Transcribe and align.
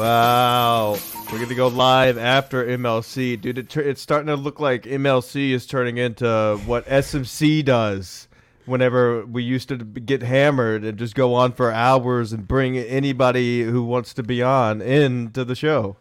Wow. 0.00 0.96
We're 1.26 1.36
going 1.36 1.50
to 1.50 1.54
go 1.54 1.68
live 1.68 2.16
after 2.16 2.64
MLC. 2.64 3.38
Dude, 3.38 3.58
it, 3.58 3.76
it's 3.76 4.00
starting 4.00 4.28
to 4.28 4.34
look 4.34 4.58
like 4.58 4.84
MLC 4.84 5.50
is 5.50 5.66
turning 5.66 5.98
into 5.98 6.58
what 6.64 6.86
SMC 6.86 7.62
does 7.62 8.26
whenever 8.64 9.26
we 9.26 9.42
used 9.42 9.68
to 9.68 9.76
get 9.76 10.22
hammered 10.22 10.84
and 10.84 10.96
just 10.96 11.14
go 11.14 11.34
on 11.34 11.52
for 11.52 11.70
hours 11.70 12.32
and 12.32 12.48
bring 12.48 12.78
anybody 12.78 13.62
who 13.62 13.82
wants 13.82 14.14
to 14.14 14.22
be 14.22 14.42
on 14.42 14.80
into 14.80 15.44
the 15.44 15.54
show. 15.54 15.98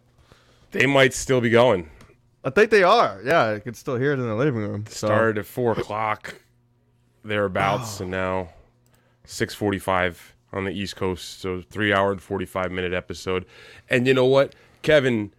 They 0.71 0.85
might 0.85 1.13
still 1.13 1.41
be 1.41 1.49
going. 1.49 1.89
I 2.45 2.51
think 2.51 2.71
they 2.71 2.83
are. 2.83 3.19
Yeah, 3.25 3.49
I 3.49 3.59
can 3.59 3.73
still 3.73 3.97
hear 3.97 4.13
it 4.13 4.19
in 4.19 4.27
the 4.27 4.35
living 4.35 4.61
room. 4.61 4.85
So. 4.87 5.07
Started 5.07 5.39
at 5.39 5.45
4 5.45 5.73
o'clock, 5.73 6.35
thereabouts, 7.25 7.99
oh. 7.99 8.03
and 8.03 8.11
now 8.11 8.49
645 9.25 10.35
on 10.51 10.65
the 10.65 10.71
East 10.71 10.95
Coast. 10.95 11.39
So 11.39 11.61
three 11.69 11.93
hour 11.93 12.11
and 12.11 12.21
45 12.21 12.71
minute 12.71 12.93
episode. 12.93 13.45
And 13.89 14.07
you 14.07 14.13
know 14.13 14.25
what? 14.25 14.55
Kevin 14.81 15.33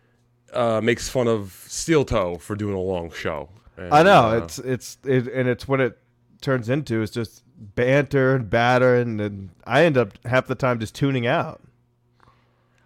uh, 0.53 0.81
makes 0.83 1.09
fun 1.09 1.29
of 1.29 1.65
Steel 1.67 2.05
Toe 2.05 2.37
for 2.37 2.57
doing 2.57 2.75
a 2.75 2.81
long 2.81 3.11
show. 3.11 3.49
And, 3.77 3.93
I 3.93 4.03
know. 4.03 4.29
Uh, 4.29 4.41
it's, 4.45 4.59
it's, 4.59 4.99
it, 5.05 5.29
and 5.29 5.49
it's 5.49 5.67
what 5.67 5.81
it 5.81 5.99
turns 6.41 6.69
into 6.69 7.03
is 7.03 7.11
just 7.11 7.43
banter 7.59 8.35
and 8.35 8.49
batter. 8.49 8.97
And, 8.97 9.21
and 9.21 9.51
I 9.65 9.85
end 9.85 9.97
up 9.97 10.13
half 10.25 10.47
the 10.47 10.55
time 10.55 10.81
just 10.81 10.95
tuning 10.95 11.27
out. 11.27 11.63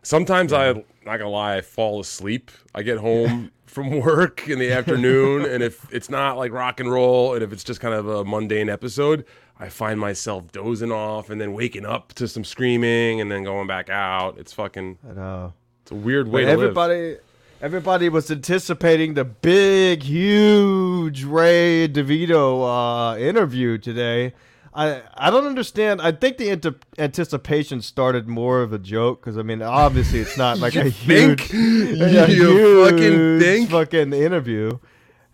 Sometimes 0.02 0.52
I, 0.52 0.72
not 0.72 0.84
gonna 1.16 1.30
lie, 1.30 1.56
I 1.56 1.60
fall 1.62 2.00
asleep. 2.00 2.50
I 2.74 2.82
get 2.82 2.98
home 2.98 3.50
from 3.66 4.00
work 4.00 4.48
in 4.48 4.58
the 4.58 4.70
afternoon, 4.70 5.46
and 5.46 5.62
if 5.62 5.92
it's 5.92 6.10
not 6.10 6.36
like 6.36 6.52
rock 6.52 6.78
and 6.78 6.92
roll, 6.92 7.34
and 7.34 7.42
if 7.42 7.52
it's 7.52 7.64
just 7.64 7.80
kind 7.80 7.94
of 7.94 8.06
a 8.06 8.24
mundane 8.24 8.68
episode, 8.68 9.24
I 9.58 9.68
find 9.68 10.00
myself 10.00 10.50
dozing 10.50 10.90
off 10.92 11.30
and 11.30 11.40
then 11.40 11.52
waking 11.52 11.86
up 11.86 12.12
to 12.14 12.26
some 12.26 12.44
screaming 12.44 13.20
and 13.20 13.30
then 13.30 13.44
going 13.44 13.66
back 13.66 13.88
out. 13.88 14.36
It's 14.38 14.52
fucking. 14.52 14.98
I 15.08 15.12
know. 15.14 15.52
It's 15.82 15.90
a 15.92 15.94
weird 15.94 16.28
way 16.28 16.42
but 16.42 16.46
to 16.46 16.52
everybody, 16.52 16.94
live. 16.94 17.20
Everybody 17.60 18.08
was 18.08 18.30
anticipating 18.30 19.14
the 19.14 19.24
big, 19.24 20.02
huge 20.02 21.24
Ray 21.24 21.88
DeVito 21.88 23.14
uh, 23.14 23.18
interview 23.18 23.78
today. 23.78 24.34
I 24.74 25.02
I 25.14 25.30
don't 25.30 25.46
understand. 25.46 26.02
I 26.02 26.10
think 26.12 26.36
the 26.38 26.50
ante- 26.50 26.74
anticipation 26.98 27.80
started 27.80 28.26
more 28.26 28.60
of 28.60 28.72
a 28.72 28.78
joke 28.78 29.20
because 29.20 29.38
I 29.38 29.42
mean, 29.42 29.62
obviously, 29.62 30.18
it's 30.20 30.36
not 30.36 30.58
like 30.64 30.74
a 30.74 30.88
huge, 30.88 31.42
a 31.52 32.26
huge 32.26 32.90
fucking 32.90 33.38
think? 33.40 33.70
fucking 33.70 34.12
interview. 34.12 34.78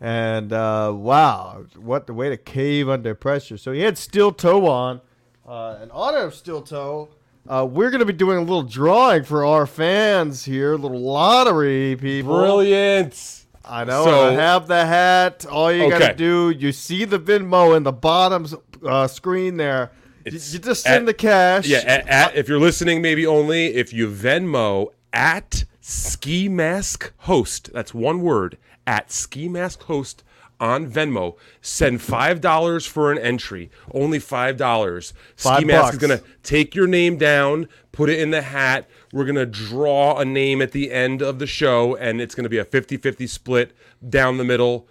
And 0.00 0.52
uh, 0.52 0.92
wow, 0.96 1.66
what 1.76 2.06
the 2.06 2.14
way 2.14 2.30
to 2.30 2.36
cave 2.36 2.88
under 2.88 3.14
pressure. 3.14 3.58
So 3.58 3.72
he 3.72 3.80
had 3.80 3.98
steel 3.98 4.32
toe 4.32 4.66
on. 4.66 5.02
Uh, 5.46 5.78
in 5.82 5.90
honor 5.90 6.20
of 6.20 6.34
steel 6.34 6.62
toe, 6.62 7.10
uh, 7.48 7.66
we're 7.68 7.90
going 7.90 8.00
to 8.00 8.06
be 8.06 8.12
doing 8.12 8.38
a 8.38 8.40
little 8.40 8.62
drawing 8.62 9.24
for 9.24 9.44
our 9.44 9.66
fans 9.66 10.44
here, 10.44 10.74
a 10.74 10.76
little 10.76 11.00
lottery, 11.00 11.96
people. 11.96 12.36
Brilliant. 12.36 13.44
I 13.64 13.84
know. 13.84 14.04
So, 14.04 14.28
I 14.28 14.32
have 14.32 14.68
the 14.68 14.86
hat. 14.86 15.44
All 15.46 15.70
you 15.70 15.84
okay. 15.84 15.98
got 15.98 16.08
to 16.10 16.14
do, 16.14 16.50
you 16.50 16.72
see 16.72 17.04
the 17.04 17.18
Venmo 17.18 17.76
in 17.76 17.82
the 17.82 17.92
bottom 17.92 18.46
uh, 18.86 19.06
screen 19.06 19.56
there. 19.56 19.90
You, 20.24 20.32
you, 20.32 20.58
just 20.58 20.82
send 20.82 21.02
at, 21.02 21.06
the 21.06 21.14
cash. 21.14 21.66
Yeah, 21.66 21.78
at, 21.78 22.08
at, 22.08 22.36
if 22.36 22.48
you're 22.48 22.60
listening, 22.60 23.02
maybe 23.02 23.26
only 23.26 23.74
if 23.74 23.92
you 23.92 24.08
Venmo 24.08 24.88
at 25.12 25.64
Ski 25.80 26.48
Mask 26.48 27.12
Host. 27.18 27.70
That's 27.72 27.92
one 27.92 28.22
word 28.22 28.56
at 28.86 29.10
Ski 29.10 29.48
Mask 29.48 29.82
Host 29.84 30.22
on 30.60 30.90
Venmo. 30.90 31.36
Send 31.62 32.02
five 32.02 32.40
dollars 32.40 32.86
for 32.86 33.10
an 33.10 33.18
entry. 33.18 33.70
Only 33.92 34.18
five 34.18 34.56
dollars. 34.56 35.14
Ski 35.36 35.64
Mask 35.64 35.94
is 35.94 35.98
gonna 35.98 36.20
take 36.42 36.74
your 36.74 36.86
name 36.86 37.16
down, 37.16 37.68
put 37.92 38.10
it 38.10 38.20
in 38.20 38.30
the 38.30 38.42
hat. 38.42 38.88
We're 39.12 39.24
gonna 39.24 39.46
draw 39.46 40.18
a 40.18 40.24
name 40.24 40.60
at 40.60 40.72
the 40.72 40.92
end 40.92 41.22
of 41.22 41.38
the 41.38 41.46
show, 41.46 41.96
and 41.96 42.20
it's 42.20 42.34
gonna 42.34 42.48
be 42.50 42.58
a 42.58 42.64
50-50 42.64 43.26
split 43.28 43.72
down 44.06 44.36
the 44.36 44.44
middle. 44.44 44.86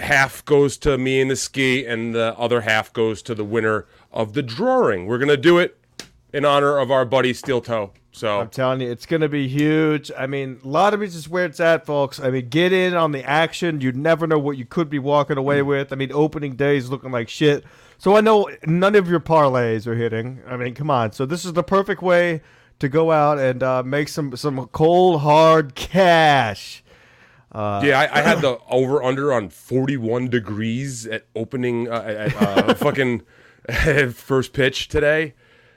Half 0.00 0.44
goes 0.44 0.76
to 0.78 0.98
me 0.98 1.20
and 1.20 1.30
the 1.30 1.36
ski, 1.36 1.84
and 1.86 2.14
the 2.14 2.34
other 2.38 2.62
half 2.62 2.92
goes 2.92 3.22
to 3.22 3.34
the 3.34 3.44
winner 3.44 3.86
of 4.12 4.32
the 4.32 4.42
drawing. 4.42 5.06
We're 5.06 5.18
gonna 5.18 5.36
do 5.36 5.58
it 5.58 5.78
in 6.34 6.44
honor 6.44 6.78
of 6.78 6.90
our 6.90 7.04
buddy 7.04 7.32
Steel 7.32 7.60
Toe. 7.60 7.92
So 8.10 8.40
I'm 8.40 8.48
telling 8.48 8.80
you, 8.80 8.90
it's 8.90 9.06
going 9.06 9.22
to 9.22 9.28
be 9.28 9.46
huge. 9.46 10.10
I 10.16 10.26
mean, 10.26 10.58
lotteries 10.64 11.14
is 11.14 11.28
where 11.28 11.44
it's 11.44 11.60
at, 11.60 11.86
folks. 11.86 12.18
I 12.18 12.30
mean, 12.30 12.48
get 12.48 12.72
in 12.72 12.94
on 12.94 13.12
the 13.12 13.24
action. 13.24 13.80
You 13.80 13.92
never 13.92 14.26
know 14.26 14.38
what 14.38 14.56
you 14.56 14.64
could 14.64 14.90
be 14.90 14.98
walking 14.98 15.38
away 15.38 15.60
mm. 15.60 15.66
with. 15.66 15.92
I 15.92 15.96
mean, 15.96 16.12
opening 16.12 16.56
day 16.56 16.76
is 16.76 16.90
looking 16.90 17.12
like 17.12 17.28
shit. 17.28 17.64
So 17.98 18.16
I 18.16 18.20
know 18.20 18.50
none 18.66 18.96
of 18.96 19.08
your 19.08 19.20
parlays 19.20 19.86
are 19.86 19.94
hitting. 19.94 20.42
I 20.46 20.56
mean, 20.56 20.74
come 20.74 20.90
on. 20.90 21.12
So 21.12 21.24
this 21.24 21.44
is 21.44 21.52
the 21.52 21.62
perfect 21.62 22.02
way 22.02 22.42
to 22.80 22.88
go 22.88 23.12
out 23.12 23.38
and 23.38 23.62
uh, 23.62 23.82
make 23.84 24.08
some 24.08 24.36
some 24.36 24.66
cold 24.66 25.20
hard 25.20 25.76
cash. 25.76 26.82
Uh, 27.52 27.80
yeah, 27.84 28.00
I, 28.00 28.18
I, 28.18 28.22
had 28.22 28.40
the 28.42 28.58
over 28.68 29.02
under 29.02 29.32
on 29.32 29.48
41 29.48 30.28
degrees 30.28 31.06
at 31.06 31.26
opening 31.36 31.88
uh, 31.88 32.02
at 32.02 32.36
uh, 32.36 32.74
fucking 32.74 33.22
first 34.12 34.52
pitch 34.52 34.88
today 34.88 35.34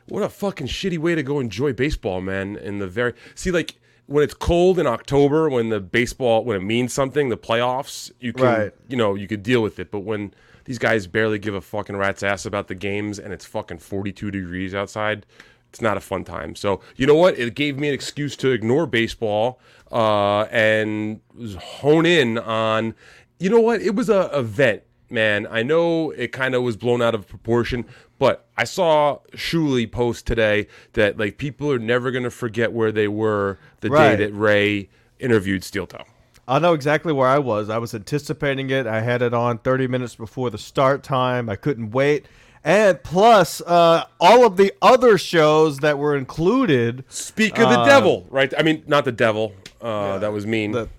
what 0.09 0.23
a 0.23 0.29
fucking 0.29 0.68
shitty 0.68 0.97
way 0.97 1.16
to 1.16 1.23
go 1.23 1.40
enjoy 1.40 1.73
baseball, 1.73 2.22
man. 2.22 2.56
In 2.56 2.79
the 2.79 2.88
very 2.88 3.13
see, 3.35 3.51
like 3.51 3.75
when 4.06 4.23
it's 4.23 4.34
cold 4.34 4.79
in 4.79 4.88
October, 4.88 5.50
when 5.50 5.69
the 5.69 5.79
baseball 5.79 6.44
when 6.44 6.57
it 6.57 6.63
means 6.63 6.94
something, 6.94 7.29
the 7.29 7.38
playoffs, 7.38 8.12
you 8.19 8.34
can 8.34 8.46
right. 8.46 8.73
you 8.88 8.97
know 8.97 9.16
you 9.16 9.28
could 9.28 9.44
deal 9.44 9.62
with 9.62 9.79
it. 9.79 9.91
But 9.91 10.00
when 10.00 10.34
these 10.66 10.79
guys 10.79 11.07
barely 11.07 11.40
give 11.40 11.53
a 11.53 11.62
fucking 11.62 11.96
rat's 11.96 12.23
ass 12.23 12.46
about 12.46 12.67
the 12.67 12.75
games 12.75 13.19
and 13.19 13.34
it's 13.34 13.46
fucking 13.46 13.79
42 13.79 14.31
degrees 14.31 14.75
outside, 14.75 15.25
it's 15.69 15.81
not 15.81 15.97
a 15.97 16.01
fun 16.01 16.23
time. 16.23 16.56
So 16.56 16.81
you 16.96 17.06
know 17.06 17.16
what? 17.16 17.38
It 17.38 17.53
gave 17.56 17.78
me 17.78 17.90
an 17.90 17.94
excuse 17.94 18.35
to 18.38 18.51
ignore 18.51 18.85
baseball 18.85 19.59
uh, 19.91 20.44
and 20.44 21.19
hone 21.59 22.06
in 22.06 22.38
on. 22.38 22.96
You 23.40 23.50
know 23.50 23.59
what? 23.59 23.81
It 23.81 23.94
was 23.94 24.09
a 24.09 24.31
event 24.38 24.84
man. 25.09 25.47
I 25.50 25.63
know 25.63 26.12
it 26.12 26.31
kind 26.31 26.56
of 26.56 26.63
was 26.63 26.75
blown 26.75 27.01
out 27.01 27.16
of 27.16 27.28
proportion, 27.28 27.85
but 28.19 28.45
I 28.57 28.63
saw 28.63 29.19
Shuli 29.33 29.91
post 29.91 30.25
today 30.25 30.67
that 30.94 31.17
like 31.17 31.38
people 31.38 31.72
are 31.72 31.79
never 31.79 32.11
gonna 32.11 32.29
forget 32.29 32.72
where 32.72 32.91
they 32.91 33.07
were 33.07 33.57
the 33.81 33.89
right. 33.89 34.16
day 34.16 34.25
that 34.25 34.33
Ray 34.33 34.89
interviewed 35.19 35.63
Steel 35.63 35.88
Toe. 35.88 36.03
I 36.47 36.59
know 36.59 36.73
exactly 36.73 37.11
where 37.11 37.28
I 37.28 37.39
was. 37.39 37.69
I 37.69 37.78
was 37.78 37.94
anticipating 37.94 38.69
it. 38.69 38.88
I 38.88 39.01
had 39.01 39.22
it 39.22 39.33
on 39.33 39.57
30 39.57 39.88
minutes 39.88 40.16
before 40.16 40.50
the 40.50 40.57
start 40.57 41.03
time. 41.03 41.50
I 41.50 41.57
couldn't 41.57 41.91
wait. 41.91 42.25
And 42.63 43.01
plus, 43.03 43.61
uh, 43.61 44.05
all 44.19 44.45
of 44.45 44.57
the 44.57 44.73
other 44.81 45.17
shows 45.17 45.79
that 45.79 45.97
were 45.97 46.16
included. 46.16 47.03
Speak 47.09 47.59
of 47.59 47.69
the 47.69 47.79
uh, 47.79 47.85
devil, 47.85 48.25
right? 48.29 48.53
I 48.57 48.63
mean, 48.63 48.84
not 48.88 49.05
the 49.05 49.11
devil. 49.11 49.53
Uh, 49.81 49.88
yeah, 49.88 50.17
that 50.19 50.34
was 50.34 50.45
mean. 50.45 50.72
The, 50.72 50.89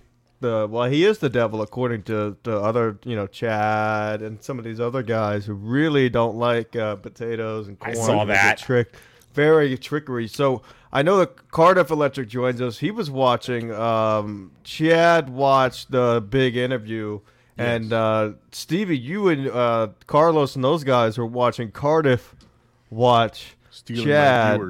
the 0.41 0.69
well, 0.71 0.89
he 0.89 1.05
is 1.05 1.19
the 1.19 1.29
devil 1.29 1.63
according 1.63 2.05
to, 2.05 2.37
the 2.43 2.59
other 2.59 2.99
you 3.05 3.17
know 3.17 3.27
Chad 3.27 4.23
and 4.23 4.43
some 4.43 4.59
of 4.59 4.65
these 4.65 4.81
other 4.81 5.03
guys 5.03 5.47
who 5.47 5.55
really 5.55 6.09
don't 6.09 6.37
like 6.37 6.77
uh, 6.77 6.97
potatoes 6.97 7.69
and 7.69 7.79
corn. 7.79 7.97
I 7.97 8.01
saw 8.01 8.25
that 8.25 8.59
trick, 8.59 8.95
very 9.35 9.77
trickery. 9.77 10.29
So 10.29 10.63
I 10.93 11.03
know 11.03 11.19
that 11.19 11.51
Cardiff 11.51 11.91
Electric 11.91 12.29
joins 12.29 12.61
us. 12.61 12.79
He 12.79 12.91
was 12.91 13.11
watching. 13.11 13.73
Um, 13.73 14.53
Chad 14.65 15.29
watched 15.31 15.91
the 15.91 16.25
big 16.29 16.57
interview, 16.57 17.21
yes. 17.57 17.67
and 17.67 17.93
uh, 17.93 18.33
Stevie, 18.53 18.99
you 18.99 19.29
and 19.29 19.49
uh, 19.49 19.89
Carlos 20.07 20.55
and 20.55 20.65
those 20.65 20.85
guys 20.85 21.19
were 21.19 21.27
watching 21.27 21.71
Cardiff 21.71 22.35
watch 22.91 23.57
Stealing 23.71 24.07
Chad 24.07 24.61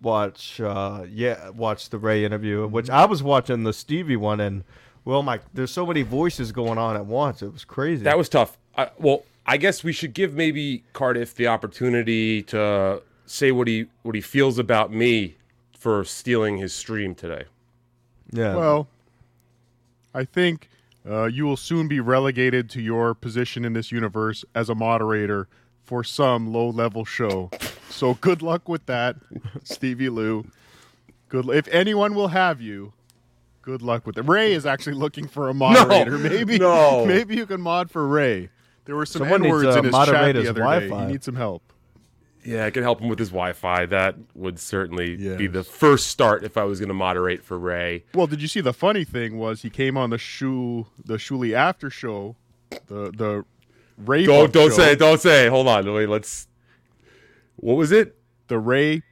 watch. 0.00 0.60
Uh, 0.60 1.04
yeah, 1.10 1.50
watch 1.50 1.90
the 1.90 1.98
Ray 1.98 2.24
interview, 2.24 2.66
which 2.66 2.86
mm-hmm. 2.86 2.94
I 2.94 3.04
was 3.04 3.22
watching 3.22 3.64
the 3.64 3.72
Stevie 3.72 4.16
one 4.16 4.40
and 4.40 4.64
well, 5.04 5.22
Mike, 5.22 5.42
there's 5.54 5.70
so 5.70 5.86
many 5.86 6.02
voices 6.02 6.52
going 6.52 6.78
on 6.78 6.96
at 6.96 7.06
once. 7.06 7.42
It 7.42 7.52
was 7.52 7.64
crazy. 7.64 8.04
That 8.04 8.18
was 8.18 8.28
tough. 8.28 8.58
I, 8.76 8.90
well, 8.98 9.24
I 9.46 9.56
guess 9.56 9.82
we 9.82 9.92
should 9.92 10.12
give 10.12 10.34
maybe 10.34 10.84
Cardiff 10.92 11.34
the 11.34 11.46
opportunity 11.46 12.42
to 12.44 13.02
say 13.26 13.52
what 13.52 13.68
he 13.68 13.86
what 14.02 14.14
he 14.14 14.20
feels 14.20 14.58
about 14.58 14.92
me 14.92 15.36
for 15.78 16.04
stealing 16.04 16.58
his 16.58 16.74
stream 16.74 17.14
today. 17.14 17.44
Yeah. 18.30 18.54
Well, 18.54 18.88
I 20.14 20.24
think 20.24 20.68
uh, 21.08 21.26
you 21.26 21.44
will 21.46 21.56
soon 21.56 21.88
be 21.88 22.00
relegated 22.00 22.68
to 22.70 22.82
your 22.82 23.14
position 23.14 23.64
in 23.64 23.72
this 23.72 23.90
universe 23.90 24.44
as 24.54 24.68
a 24.68 24.74
moderator 24.74 25.48
for 25.84 26.04
some 26.04 26.52
low 26.52 26.68
level 26.68 27.04
show. 27.04 27.50
So 27.88 28.14
good 28.14 28.42
luck 28.42 28.68
with 28.68 28.84
that, 28.86 29.16
Stevie 29.64 30.10
Lou. 30.10 30.46
Good. 31.30 31.48
If 31.48 31.68
anyone 31.68 32.14
will 32.14 32.28
have 32.28 32.60
you, 32.60 32.92
Good 33.68 33.82
luck 33.82 34.06
with 34.06 34.16
it. 34.16 34.22
Ray 34.22 34.54
is 34.54 34.64
actually 34.64 34.94
looking 34.94 35.28
for 35.28 35.50
a 35.50 35.52
moderator. 35.52 36.12
No, 36.12 36.30
maybe 36.30 36.58
no. 36.58 37.04
maybe 37.04 37.36
you 37.36 37.44
can 37.44 37.60
mod 37.60 37.90
for 37.90 38.08
Ray. 38.08 38.48
There 38.86 38.96
were 38.96 39.04
some 39.04 39.24
N 39.24 39.46
words 39.46 39.76
in 39.76 39.84
his 39.84 39.92
chat 39.92 40.34
the 40.34 40.48
other 40.48 40.60
Wi-Fi. 40.60 40.88
day. 40.88 41.04
He 41.04 41.12
needs 41.12 41.26
some 41.26 41.36
help. 41.36 41.74
Yeah, 42.42 42.64
I 42.64 42.70
could 42.70 42.82
help 42.82 43.02
him 43.02 43.10
with 43.10 43.18
his 43.18 43.28
Wi-Fi. 43.28 43.84
That 43.84 44.14
would 44.34 44.58
certainly 44.58 45.16
yes. 45.16 45.36
be 45.36 45.48
the 45.48 45.62
first 45.62 46.06
start 46.06 46.44
if 46.44 46.56
I 46.56 46.64
was 46.64 46.80
going 46.80 46.88
to 46.88 46.94
moderate 46.94 47.44
for 47.44 47.58
Ray. 47.58 48.06
Well, 48.14 48.26
did 48.26 48.40
you 48.40 48.48
see 48.48 48.62
the 48.62 48.72
funny 48.72 49.04
thing 49.04 49.36
was 49.36 49.60
he 49.60 49.68
came 49.68 49.98
on 49.98 50.08
the 50.08 50.16
Shu 50.16 50.86
the 51.04 51.18
Shuli 51.18 51.52
after 51.52 51.90
show, 51.90 52.36
the 52.86 53.10
the 53.14 53.44
Ray. 53.98 54.24
Don't 54.24 54.50
don't 54.50 54.70
show. 54.70 54.76
say 54.76 54.92
it, 54.92 54.98
don't 54.98 55.20
say. 55.20 55.44
It. 55.44 55.50
Hold 55.50 55.68
on, 55.68 55.92
wait. 55.92 56.08
Let's. 56.08 56.48
What 57.56 57.74
was 57.74 57.92
it? 57.92 58.16
The 58.46 58.58
Ray 58.58 59.02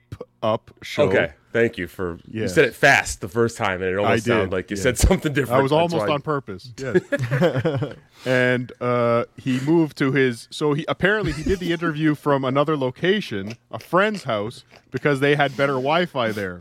Up 0.42 0.70
show. 0.80 1.10
Okay 1.10 1.32
Thank 1.56 1.78
you 1.78 1.86
for 1.86 2.18
you 2.30 2.48
said 2.48 2.66
it 2.66 2.74
fast 2.74 3.22
the 3.22 3.28
first 3.28 3.56
time, 3.56 3.80
and 3.80 3.90
it 3.90 3.96
almost 3.96 4.26
sounded 4.26 4.52
like 4.52 4.70
you 4.70 4.76
yeah. 4.76 4.82
said 4.82 4.98
something 4.98 5.32
different. 5.32 5.58
I 5.58 5.62
was 5.62 5.70
That's 5.70 5.94
almost 5.94 6.10
on 6.10 6.20
purpose. 6.20 6.70
Yes. 6.78 7.94
and 8.26 8.72
uh, 8.78 9.24
he 9.38 9.58
moved 9.60 9.96
to 9.96 10.12
his. 10.12 10.48
So 10.50 10.74
he 10.74 10.84
apparently 10.86 11.32
he 11.32 11.42
did 11.42 11.58
the 11.58 11.72
interview 11.72 12.14
from 12.14 12.44
another 12.44 12.76
location, 12.76 13.56
a 13.70 13.78
friend's 13.78 14.24
house, 14.24 14.64
because 14.90 15.20
they 15.20 15.34
had 15.34 15.56
better 15.56 15.72
Wi-Fi 15.72 16.32
there. 16.32 16.60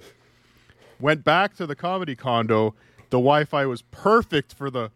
Went 1.01 1.25
back 1.25 1.57
to 1.57 1.67
the 1.67 1.75
comedy 1.75 2.15
condo. 2.15 2.73
The 3.09 3.17
Wi-Fi 3.17 3.65
was 3.65 3.81
perfect 3.81 4.53
for 4.53 4.69
the 4.69 4.91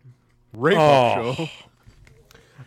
rape 0.54 0.78
Oh. 0.80 1.34
show. 1.34 1.50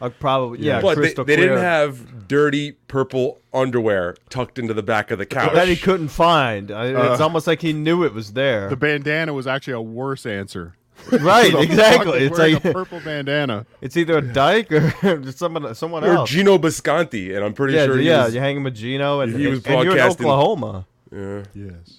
Uh, 0.00 0.09
probably, 0.09 0.61
yeah. 0.61 0.81
But 0.81 0.94
they, 0.97 1.00
crystal 1.03 1.25
they 1.25 1.37
clear. 1.37 1.49
didn't 1.50 1.62
have 1.62 2.27
dirty 2.29 2.73
purple 2.73 3.41
underwear 3.53 4.17
tucked 4.31 4.59
into 4.59 4.75
the 4.75 4.83
back 4.83 5.11
of 5.11 5.19
the 5.19 5.27
couch. 5.27 5.53
that 5.55 5.69
he 5.69 5.77
couldn't 5.77 6.09
find. 6.09 6.71
I- 6.71 6.87
It's 7.12 7.21
Uh, 7.21 7.25
almost 7.25 7.47
like 7.47 7.61
he 7.62 7.73
knew 7.73 8.05
it 8.05 8.15
was 8.15 8.33
there. 8.33 8.69
The 8.69 8.77
bandana 8.77 9.33
was 9.33 9.47
actually 9.47 9.75
a 9.75 9.81
worse 9.83 10.25
answer. 10.27 10.75
right, 11.12 11.53
exactly. 11.59 12.21
It's 12.21 12.39
like 12.39 12.65
a 12.65 12.73
purple 12.73 13.00
bandana. 13.00 13.67
it's 13.81 13.97
either 13.97 14.19
a 14.19 14.23
dyke 14.23 14.71
or 14.71 15.33
someone 15.33 15.75
someone 15.75 16.05
or 16.05 16.15
else. 16.15 16.31
Gino 16.31 16.59
Bisconti, 16.59 17.35
and 17.35 17.44
I'm 17.44 17.55
pretty 17.55 17.75
yeah, 17.75 17.87
sure 17.87 18.00
yeah. 18.00 18.25
was, 18.25 18.35
You're 18.35 18.43
hanging 18.43 18.62
with 18.62 18.77
Gino, 18.77 19.21
and, 19.21 19.35
he 19.37 19.47
was 19.49 19.65
and 19.67 19.83
you're 19.85 19.97
in 19.97 20.00
Oklahoma. 20.03 20.87
yeah. 21.11 21.43
Yes. 21.55 21.99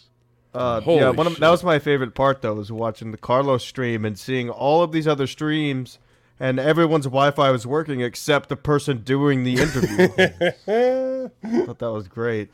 Uh, 0.54 0.80
Holy 0.82 1.00
yeah, 1.02 1.10
one 1.10 1.26
of, 1.26 1.34
shit. 1.34 1.40
that 1.42 1.50
was 1.50 1.64
my 1.64 1.80
favorite 1.80 2.14
part 2.14 2.42
though, 2.44 2.54
was 2.54 2.72
watching 2.72 3.12
the 3.12 3.18
Carlos 3.18 3.64
stream 3.66 4.06
and 4.06 4.18
seeing 4.18 4.50
all 4.52 4.84
of 4.84 4.92
these 4.92 5.08
other 5.08 5.26
streams, 5.28 5.98
and 6.40 6.60
everyone's 6.60 7.06
Wi-Fi 7.06 7.52
was 7.52 7.66
working 7.68 8.02
except 8.02 8.50
the 8.50 8.56
person 8.56 9.00
doing 9.00 9.44
the 9.44 9.56
interview. 9.62 10.08
I 11.44 11.66
thought 11.66 11.80
that 11.80 11.92
was 11.92 12.08
great. 12.08 12.50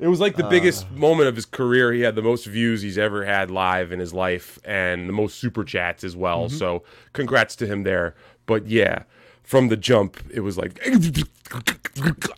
It 0.00 0.08
was 0.08 0.20
Uh. 0.20 0.24
like 0.24 0.36
the 0.36 0.44
biggest 0.44 0.90
moment 0.90 1.28
of 1.28 1.36
his 1.36 1.46
career. 1.46 1.92
He 1.92 2.00
had 2.00 2.14
the 2.16 2.22
most 2.22 2.46
views 2.46 2.82
he's 2.82 2.98
ever 2.98 3.24
had 3.24 3.50
live 3.50 3.92
in 3.92 4.00
his 4.00 4.12
life, 4.12 4.58
and 4.64 5.08
the 5.08 5.12
most 5.12 5.38
super 5.38 5.64
chats 5.64 6.02
as 6.04 6.16
well. 6.16 6.46
Mm-hmm. 6.46 6.56
So, 6.56 6.82
congrats 7.12 7.54
to 7.56 7.66
him 7.66 7.84
there. 7.84 8.14
But 8.46 8.66
yeah, 8.66 9.04
from 9.44 9.68
the 9.68 9.76
jump, 9.76 10.18
it 10.32 10.40
was 10.40 10.58
like. 10.58 10.80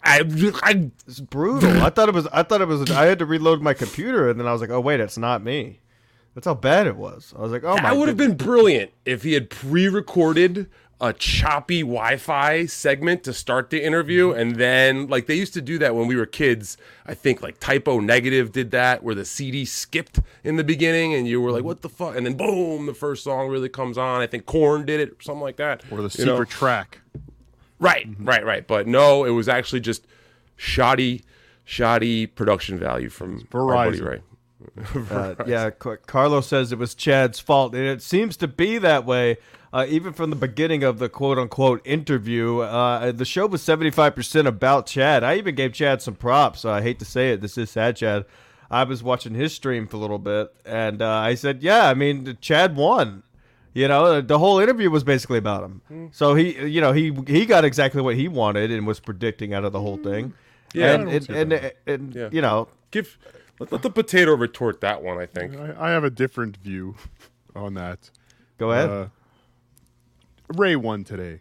It's 0.09 1.21
brutal. 1.21 1.83
I 1.83 1.91
thought 1.91 2.09
it 2.09 2.15
was. 2.15 2.27
I 2.29 2.43
thought 2.43 2.61
it 2.61 2.69
was. 2.69 2.91
I 2.91 3.07
had 3.07 3.19
to 3.21 3.27
reload 3.27 3.63
my 3.63 3.75
computer, 3.75 4.29
and 4.29 4.39
then 4.39 4.47
I 4.47 4.53
was 4.53 4.61
like, 4.61 4.71
"Oh 4.71 4.81
wait, 4.81 5.01
it's 5.01 5.19
not 5.19 5.43
me." 5.43 5.81
That's 6.37 6.45
how 6.47 6.55
bad 6.55 6.87
it 6.87 6.97
was. 6.97 7.33
I 7.37 7.41
was 7.41 7.51
like, 7.51 7.65
"Oh 7.65 7.77
my." 7.77 7.83
That 7.83 7.97
would 7.97 8.07
have 8.09 8.17
been 8.19 8.37
brilliant 8.37 8.93
if 9.07 9.23
he 9.25 9.33
had 9.33 9.49
pre-recorded 9.51 10.69
a 11.01 11.13
choppy 11.13 11.81
Wi-Fi 11.81 12.65
segment 12.67 13.23
to 13.25 13.33
start 13.33 13.71
the 13.71 13.83
interview, 13.83 14.29
Mm-hmm. 14.31 14.39
and 14.41 14.57
then 14.57 15.07
like 15.09 15.27
they 15.27 15.35
used 15.35 15.55
to 15.55 15.63
do 15.63 15.79
that 15.79 15.95
when 15.95 16.07
we 16.07 16.15
were 16.15 16.27
kids. 16.27 16.77
I 17.07 17.15
think 17.15 17.43
like 17.43 17.59
Type 17.59 17.89
O 17.89 18.01
Negative 18.01 18.53
did 18.53 18.71
that, 18.73 19.03
where 19.03 19.15
the 19.15 19.25
CD 19.25 19.65
skipped 19.65 20.21
in 20.45 20.57
the 20.57 20.65
beginning, 20.65 21.15
and 21.15 21.27
you 21.27 21.41
were 21.41 21.51
like, 21.51 21.65
"What 21.65 21.81
the 21.81 21.89
fuck?" 21.89 22.15
And 22.15 22.27
then 22.27 22.35
boom, 22.37 22.85
the 22.85 22.95
first 22.95 23.25
song 23.25 23.49
really 23.49 23.71
comes 23.71 23.97
on. 23.99 24.21
I 24.21 24.27
think 24.27 24.45
Korn 24.45 24.85
did 24.85 25.01
it, 25.01 25.09
or 25.13 25.23
something 25.23 25.41
like 25.43 25.57
that, 25.57 25.85
Or 25.91 25.97
the 25.99 26.03
You 26.05 26.11
secret 26.11 26.27
know? 26.27 26.45
track. 26.45 27.01
Right, 27.79 28.07
right, 28.19 28.45
right. 28.45 28.67
But 28.67 28.87
no, 28.87 29.25
it 29.25 29.31
was 29.31 29.49
actually 29.49 29.81
just 29.81 30.07
shoddy, 30.57 31.23
shoddy 31.65 32.27
production 32.27 32.79
value 32.79 33.09
from 33.09 33.47
our 33.55 33.67
buddy 33.67 34.01
Ray. 34.03 34.21
Uh, 35.11 35.35
yeah, 35.47 35.71
Car- 35.71 35.99
Carlos 36.07 36.47
says 36.47 36.73
it 36.73 36.79
was 36.79 36.95
Chad's 36.95 37.39
fault, 37.39 37.75
and 37.75 37.85
it 37.85 38.03
seems 38.03 38.37
to 38.39 38.49
be 38.49 38.79
that 38.79 39.05
way. 39.05 39.37
Uh, 39.73 39.85
even 39.89 40.13
from 40.13 40.31
the 40.31 40.37
beginning 40.37 40.83
of 40.85 40.99
the 40.99 41.09
quote 41.09 41.39
unquote 41.39 41.83
interview, 41.85 42.61
uh, 42.61 43.13
the 43.13 43.25
show 43.25 43.47
was 43.47 43.61
75% 43.63 44.47
about 44.47 44.87
Chad. 44.87 45.23
I 45.23 45.37
even 45.37 45.55
gave 45.55 45.73
Chad 45.75 46.01
some 46.01 46.15
props. 46.15 46.65
I 46.65 46.81
hate 46.83 46.99
to 47.01 47.05
say 47.05 47.33
it. 47.33 47.41
This 47.43 47.59
is 47.59 47.71
sad, 47.71 47.97
Chad. 47.97 48.25
I 48.71 48.85
was 48.85 49.03
watching 49.03 49.35
his 49.35 49.53
stream 49.55 49.87
for 49.87 49.97
a 49.97 50.01
little 50.01 50.19
bit, 50.19 50.55
and 50.65 51.03
uh, 51.03 51.09
I 51.11 51.35
said, 51.35 51.63
Yeah, 51.63 51.89
I 51.89 51.95
mean, 51.95 52.39
Chad 52.41 52.75
won. 52.77 53.23
You 53.75 53.89
know, 53.89 54.23
the 54.23 54.39
whole 54.39 54.59
interview 54.59 54.89
was 54.89 55.05
basically 55.05 55.37
about 55.39 55.63
him. 55.65 56.11
So 56.13 56.35
he, 56.35 56.67
you 56.67 56.81
know, 56.81 56.93
he 56.93 57.13
he 57.27 57.45
got 57.45 57.65
exactly 57.65 58.01
what 58.01 58.15
he 58.15 58.27
wanted 58.29 58.71
and 58.71 58.87
was 58.87 58.99
predicting 59.01 59.53
out 59.53 59.65
of 59.65 59.73
the 59.73 59.81
whole 59.81 59.99
thing. 59.99 60.33
Yeah, 60.73 60.95
and 60.95 61.09
I 61.11 61.13
and, 61.13 61.31
and, 61.53 61.73
and, 61.87 62.15
Yeah. 62.15 62.29
you 62.33 62.41
know, 62.41 62.69
Give 62.91 63.19
let, 63.59 63.73
let 63.73 63.83
the 63.83 63.91
potato 63.91 64.35
retort 64.37 64.81
that 64.81 65.03
one. 65.03 65.19
I 65.19 65.27
think. 65.27 65.57
I, 65.57 65.75
I 65.79 65.91
have 65.91 66.05
a 66.05 66.11
different 66.11 66.57
view 66.59 66.97
on 67.55 67.75
that. 67.75 68.11
go 68.59 68.73
ahead. 68.73 68.89
Uh, 68.91 69.07
Ray 70.55 70.77
won 70.77 71.03
today, 71.05 71.41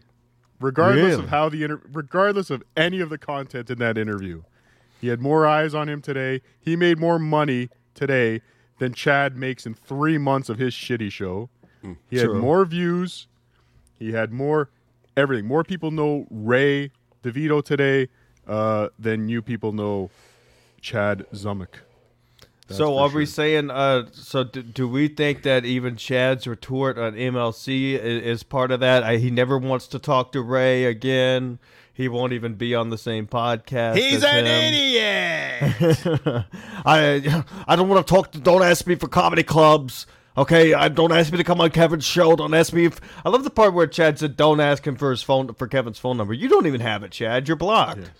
regardless 0.60 1.04
Really? 1.12 1.22
of 1.24 1.28
how 1.28 1.48
the 1.48 1.62
inter- 1.62 1.80
regardless 1.92 2.50
of 2.50 2.62
any 2.76 3.00
of 3.00 3.08
the 3.10 3.18
content 3.18 3.70
in 3.70 3.78
that 3.78 3.96
interview. 3.96 4.42
He 5.00 5.08
had 5.08 5.20
more 5.20 5.46
eyes 5.46 5.74
on 5.74 5.88
him 5.88 6.00
today. 6.00 6.40
He 6.58 6.74
made 6.74 6.98
more 6.98 7.18
money 7.18 7.68
today 7.94 8.40
than 8.78 8.92
Chad 8.94 9.36
makes 9.36 9.66
in 9.66 9.74
three 9.74 10.18
months 10.18 10.48
of 10.48 10.58
his 10.58 10.74
shitty 10.74 11.12
show. 11.12 11.50
he 12.10 12.18
had 12.18 12.30
more 12.30 12.64
views. 12.64 13.28
He 13.98 14.12
had 14.12 14.32
more 14.32 14.70
everything. 15.16 15.46
More 15.46 15.62
people 15.64 15.90
know 15.90 16.26
Ray 16.30 16.90
DeVito 17.22 17.62
today 17.64 18.08
uh, 18.46 18.88
than 18.98 19.28
you 19.28 19.42
people 19.42 19.72
know 19.72 20.10
Chad 20.80 21.26
Zumock. 21.32 21.74
That's 22.68 22.78
So 22.78 22.98
are 22.98 23.08
sure. 23.08 23.18
we 23.18 23.26
saying? 23.26 23.70
Uh, 23.70 24.06
so 24.12 24.44
do, 24.44 24.62
do 24.62 24.88
we 24.88 25.08
think 25.08 25.42
that 25.42 25.64
even 25.64 25.96
Chad's 25.96 26.46
retort 26.46 26.98
on 26.98 27.14
MLC 27.14 27.92
is, 27.92 28.22
is 28.22 28.42
part 28.42 28.70
of 28.70 28.80
that? 28.80 29.02
I, 29.02 29.18
he 29.18 29.30
never 29.30 29.56
wants 29.56 29.86
to 29.88 29.98
talk 29.98 30.32
to 30.32 30.42
Ray 30.42 30.84
again. 30.84 31.58
He 31.92 32.08
won't 32.08 32.32
even 32.34 32.54
be 32.54 32.74
on 32.74 32.90
the 32.90 32.98
same 32.98 33.26
podcast. 33.26 33.96
as 33.98 34.22
him. 34.22 34.46
idiot. 34.46 36.44
I 36.84 37.44
I 37.66 37.74
don't 37.76 37.88
want 37.88 38.06
to 38.06 38.14
talk. 38.14 38.32
To, 38.32 38.38
don't 38.38 38.62
ask 38.62 38.86
me 38.86 38.96
for 38.96 39.08
comedy 39.08 39.42
clubs. 39.42 40.06
Okay, 40.36 40.74
I 40.74 40.88
don't 40.88 41.12
ask 41.12 41.32
me 41.32 41.38
to 41.38 41.44
come 41.44 41.58
on 41.62 41.70
Kevin's 41.70 42.04
show. 42.04 42.36
Don't 42.36 42.52
ask 42.52 42.74
me 42.74 42.84
if 42.84 43.00
I 43.24 43.30
love 43.30 43.44
the 43.44 43.50
part 43.50 43.72
where 43.72 43.86
Chad 43.86 44.18
said, 44.18 44.36
"Don't 44.36 44.60
ask 44.60 44.86
him 44.86 44.96
for 44.96 45.10
his 45.10 45.22
phone 45.22 45.54
for 45.54 45.66
Kevin's 45.66 45.98
phone 45.98 46.18
number." 46.18 46.34
You 46.34 46.48
don't 46.48 46.66
even 46.66 46.82
have 46.82 47.02
it, 47.02 47.12
Chad. 47.12 47.48
You're 47.48 47.56
blocked. 47.56 48.10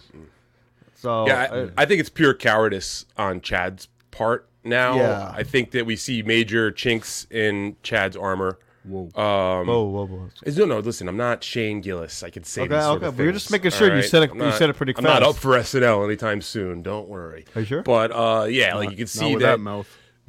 So 0.94 1.26
Yeah, 1.26 1.68
I, 1.76 1.82
I 1.82 1.84
think 1.84 2.00
it's 2.00 2.08
pure 2.08 2.32
cowardice 2.32 3.04
on 3.18 3.42
Chad's 3.42 3.88
part 4.16 4.48
now. 4.64 4.96
Yeah. 4.96 5.32
I 5.34 5.42
think 5.42 5.70
that 5.72 5.86
we 5.86 5.96
see 5.96 6.22
major 6.22 6.70
chinks 6.70 7.26
in 7.30 7.76
Chad's 7.82 8.16
armor. 8.16 8.58
Whoa. 8.84 9.06
Um, 9.20 9.66
whoa, 9.66 9.82
whoa, 9.84 10.06
whoa. 10.06 10.28
no, 10.46 10.64
no, 10.64 10.78
listen, 10.78 11.08
I'm 11.08 11.16
not 11.16 11.42
Shane 11.42 11.80
Gillis. 11.80 12.22
I 12.22 12.30
can 12.30 12.44
say 12.44 12.62
Okay, 12.62 12.76
okay, 12.76 13.06
were 13.06 13.12
things, 13.12 13.32
just 13.32 13.50
making 13.50 13.72
sure 13.72 13.90
all 13.90 13.96
you 13.96 14.02
said 14.02 14.22
it- 14.22 14.30
I'm 14.30 14.40
you 14.40 14.52
said 14.52 14.70
it 14.70 14.74
pretty 14.76 14.94
I'm 14.96 15.02
not 15.02 15.24
up 15.24 15.34
for 15.34 15.50
SNL 15.58 16.04
anytime 16.04 16.40
soon. 16.40 16.82
Don't 16.82 17.08
worry. 17.08 17.44
Are 17.56 17.60
you 17.62 17.66
sure? 17.66 17.82
But 17.82 18.12
uh, 18.12 18.46
yeah, 18.48 18.76
like 18.76 18.90
you 18.90 18.96
can 18.96 19.02
Not 19.02 19.08
see 19.08 19.34
that. 19.34 19.40
that 19.40 19.60
mouth. 19.60 19.88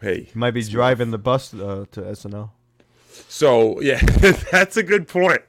hey, 0.00 0.22
He 0.32 0.38
might 0.38 0.52
be 0.52 0.62
driving 0.62 1.10
the 1.10 1.18
bus 1.18 1.52
uh, 1.52 1.84
to 1.92 2.00
SNL. 2.00 2.50
so 3.28 3.80
yeah, 3.82 4.00
that's 4.50 4.78
a 4.78 4.82
good 4.82 5.06
point. 5.06 5.42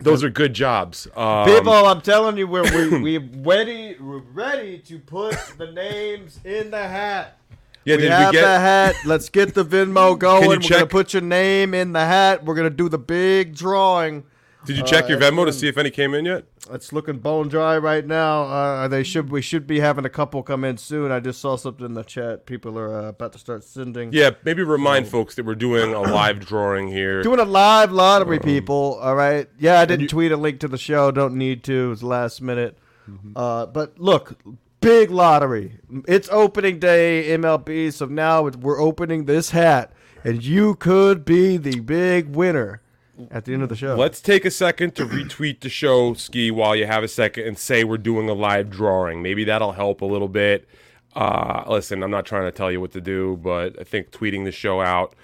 Those 0.00 0.22
are 0.22 0.30
good 0.30 0.54
jobs. 0.54 1.08
Um, 1.16 1.46
People, 1.46 1.72
I'm 1.72 2.00
telling 2.00 2.36
you, 2.36 2.46
we're 2.46 2.62
we, 2.62 2.98
we 3.00 3.18
ready 3.18 3.96
we're 4.00 4.18
ready 4.32 4.78
to 4.78 4.98
put 4.98 5.36
the 5.58 5.72
names 5.72 6.38
in 6.44 6.70
the 6.70 6.86
hat. 6.86 7.38
yeah, 7.84 7.96
we 7.96 8.02
did 8.02 8.12
have 8.12 8.32
we 8.32 8.40
the 8.40 8.46
hat. 8.46 8.94
Let's 9.04 9.28
get 9.28 9.54
the 9.54 9.64
Venmo 9.64 10.16
going. 10.16 10.48
We're 10.48 10.58
gonna 10.58 10.86
put 10.86 11.12
your 11.12 11.22
name 11.22 11.74
in 11.74 11.92
the 11.92 12.04
hat. 12.04 12.44
We're 12.44 12.54
gonna 12.54 12.70
do 12.70 12.88
the 12.88 12.98
big 12.98 13.56
drawing. 13.56 14.24
Did 14.68 14.76
you 14.76 14.84
check 14.84 15.04
uh, 15.04 15.08
your 15.08 15.18
Venmo 15.18 15.46
to 15.46 15.52
see 15.52 15.66
if 15.66 15.78
any 15.78 15.88
came 15.88 16.12
in 16.12 16.26
yet? 16.26 16.44
It's 16.70 16.92
looking 16.92 17.20
bone 17.20 17.48
dry 17.48 17.78
right 17.78 18.06
now. 18.06 18.42
Uh, 18.42 18.86
they 18.86 19.02
should 19.02 19.30
we 19.30 19.40
should 19.40 19.66
be 19.66 19.80
having 19.80 20.04
a 20.04 20.10
couple 20.10 20.42
come 20.42 20.62
in 20.62 20.76
soon. 20.76 21.10
I 21.10 21.20
just 21.20 21.40
saw 21.40 21.56
something 21.56 21.86
in 21.86 21.94
the 21.94 22.02
chat. 22.02 22.44
People 22.44 22.78
are 22.78 22.94
uh, 22.94 23.08
about 23.08 23.32
to 23.32 23.38
start 23.38 23.64
sending. 23.64 24.12
Yeah, 24.12 24.32
maybe 24.44 24.62
remind 24.62 25.08
folks 25.08 25.36
that 25.36 25.46
we're 25.46 25.54
doing 25.54 25.94
a 25.94 26.02
live 26.02 26.40
drawing 26.40 26.88
here. 26.88 27.22
Doing 27.28 27.40
a 27.40 27.46
live 27.46 27.92
lottery, 27.92 28.38
people. 28.38 28.98
All 29.00 29.14
right. 29.14 29.48
Yeah, 29.58 29.80
I 29.80 29.86
didn't 29.86 30.08
tweet 30.08 30.32
a 30.32 30.36
link 30.36 30.60
to 30.60 30.68
the 30.68 30.76
show. 30.76 31.10
Don't 31.12 31.36
need 31.36 31.64
to. 31.64 31.86
It 31.86 31.88
was 31.88 32.02
last 32.02 32.42
minute. 32.42 32.76
Uh, 33.34 33.64
but 33.64 33.98
look, 33.98 34.38
big 34.82 35.10
lottery. 35.10 35.78
It's 36.06 36.28
opening 36.28 36.78
day, 36.78 37.28
MLB. 37.30 37.90
So 37.94 38.04
now 38.04 38.42
we're 38.42 38.82
opening 38.82 39.24
this 39.24 39.48
hat, 39.48 39.94
and 40.24 40.44
you 40.44 40.74
could 40.74 41.24
be 41.24 41.56
the 41.56 41.80
big 41.80 42.36
winner 42.36 42.82
at 43.30 43.44
the 43.44 43.52
end 43.52 43.62
of 43.62 43.68
the 43.68 43.76
show. 43.76 43.94
Let's 43.94 44.20
take 44.20 44.44
a 44.44 44.50
second 44.50 44.94
to 44.96 45.06
retweet 45.06 45.60
the 45.60 45.68
show, 45.68 46.14
Ski, 46.14 46.50
while 46.50 46.76
you 46.76 46.86
have 46.86 47.02
a 47.02 47.08
second, 47.08 47.46
and 47.46 47.58
say 47.58 47.84
we're 47.84 47.98
doing 47.98 48.28
a 48.28 48.34
live 48.34 48.70
drawing. 48.70 49.22
Maybe 49.22 49.44
that'll 49.44 49.72
help 49.72 50.00
a 50.02 50.06
little 50.06 50.28
bit. 50.28 50.68
Uh, 51.14 51.64
listen, 51.68 52.02
I'm 52.02 52.10
not 52.10 52.26
trying 52.26 52.44
to 52.44 52.52
tell 52.52 52.70
you 52.70 52.80
what 52.80 52.92
to 52.92 53.00
do, 53.00 53.36
but 53.42 53.78
I 53.80 53.84
think 53.84 54.10
tweeting 54.10 54.44
the 54.44 54.52
show 54.52 54.80
out 54.80 55.14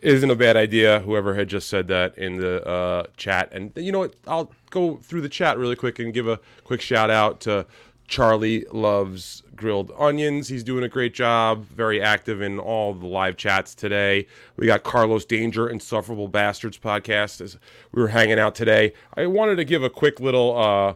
isn't 0.00 0.30
a 0.30 0.34
bad 0.34 0.56
idea. 0.56 1.00
Whoever 1.00 1.34
had 1.34 1.48
just 1.48 1.68
said 1.68 1.88
that 1.88 2.18
in 2.18 2.36
the 2.36 2.66
uh, 2.66 3.04
chat. 3.16 3.50
And 3.52 3.72
you 3.76 3.92
know 3.92 4.00
what? 4.00 4.16
I'll 4.26 4.52
go 4.70 4.96
through 4.96 5.20
the 5.20 5.28
chat 5.28 5.56
really 5.56 5.76
quick 5.76 5.98
and 5.98 6.12
give 6.12 6.26
a 6.26 6.40
quick 6.64 6.80
shout 6.80 7.08
out 7.08 7.40
to 7.42 7.66
Charlie 8.08 8.66
Loves 8.72 9.43
Grilled 9.56 9.92
Onions. 9.98 10.48
He's 10.48 10.64
doing 10.64 10.84
a 10.84 10.88
great 10.88 11.14
job, 11.14 11.64
very 11.64 12.00
active 12.00 12.42
in 12.42 12.58
all 12.58 12.94
the 12.94 13.06
live 13.06 13.36
chats 13.36 13.74
today. 13.74 14.26
We 14.56 14.66
got 14.66 14.82
Carlos 14.82 15.24
Danger, 15.24 15.68
Insufferable 15.68 16.28
Bastards 16.28 16.78
podcast. 16.78 17.40
As 17.40 17.58
we 17.92 18.02
were 18.02 18.08
hanging 18.08 18.38
out 18.38 18.54
today, 18.54 18.92
I 19.16 19.26
wanted 19.26 19.56
to 19.56 19.64
give 19.64 19.82
a 19.82 19.90
quick 19.90 20.20
little 20.20 20.56
uh, 20.56 20.88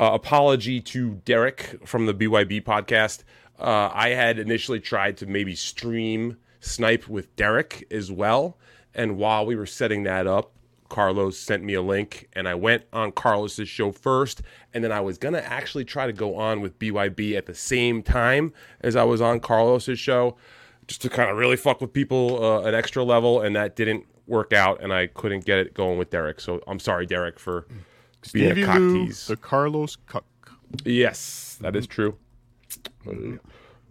uh, 0.00 0.12
apology 0.12 0.80
to 0.80 1.20
Derek 1.24 1.80
from 1.86 2.06
the 2.06 2.14
BYB 2.14 2.62
podcast. 2.64 3.24
Uh, 3.58 3.90
I 3.92 4.10
had 4.10 4.38
initially 4.38 4.80
tried 4.80 5.16
to 5.18 5.26
maybe 5.26 5.54
stream 5.54 6.36
snipe 6.60 7.08
with 7.08 7.34
Derek 7.36 7.86
as 7.90 8.10
well, 8.10 8.56
and 8.94 9.16
while 9.16 9.46
we 9.46 9.56
were 9.56 9.66
setting 9.66 10.02
that 10.02 10.26
up, 10.26 10.52
Carlos 10.88 11.38
sent 11.38 11.62
me 11.62 11.74
a 11.74 11.82
link, 11.82 12.28
and 12.34 12.48
I 12.48 12.54
went 12.54 12.84
on 12.92 13.12
Carlos's 13.12 13.68
show 13.68 13.92
first, 13.92 14.42
and 14.74 14.82
then 14.82 14.92
I 14.92 15.00
was 15.00 15.18
gonna 15.18 15.38
actually 15.38 15.84
try 15.84 16.06
to 16.06 16.12
go 16.12 16.36
on 16.36 16.60
with 16.60 16.78
BYB 16.78 17.36
at 17.36 17.46
the 17.46 17.54
same 17.54 18.02
time 18.02 18.52
as 18.80 18.96
I 18.96 19.04
was 19.04 19.20
on 19.20 19.40
Carlos's 19.40 19.98
show, 19.98 20.36
just 20.86 21.02
to 21.02 21.08
kind 21.08 21.30
of 21.30 21.36
really 21.36 21.56
fuck 21.56 21.80
with 21.80 21.92
people 21.92 22.42
uh, 22.44 22.62
an 22.62 22.74
extra 22.74 23.02
level, 23.04 23.40
and 23.40 23.56
that 23.56 23.76
didn't 23.76 24.06
work 24.26 24.52
out, 24.52 24.82
and 24.82 24.92
I 24.92 25.06
couldn't 25.08 25.44
get 25.44 25.58
it 25.58 25.74
going 25.74 25.98
with 25.98 26.10
Derek. 26.10 26.40
So 26.40 26.60
I'm 26.66 26.78
sorry, 26.80 27.06
Derek, 27.06 27.38
for 27.38 27.66
being 28.32 28.50
Stevie 28.50 28.62
a 28.62 28.66
cock 28.66 28.78
Lou, 28.78 29.06
tease. 29.06 29.26
the 29.26 29.36
Carlos 29.36 29.96
Cuck. 30.06 30.24
Yes, 30.84 31.58
that 31.60 31.76
is 31.76 31.86
true. 31.86 32.16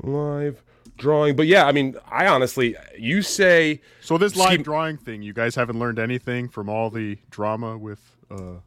Live 0.02 0.62
drawing, 0.98 1.36
but 1.36 1.48
yeah, 1.48 1.66
I 1.66 1.72
mean, 1.72 1.96
I 2.10 2.28
honestly, 2.28 2.76
you 2.98 3.22
say 3.22 3.82
So 4.02 4.18
this 4.18 4.36
live 4.36 4.54
Scheme- 4.54 4.64
drawing 4.64 4.98
thing, 4.98 5.22
you 5.22 5.34
guys 5.34 5.56
haven't 5.56 5.80
learned 5.80 6.00
anything 6.00 6.48
from 6.50 6.70
all 6.70 6.90
the 6.90 7.18
drama 7.30 7.78
with 7.78 8.00
uh, 8.32 8.60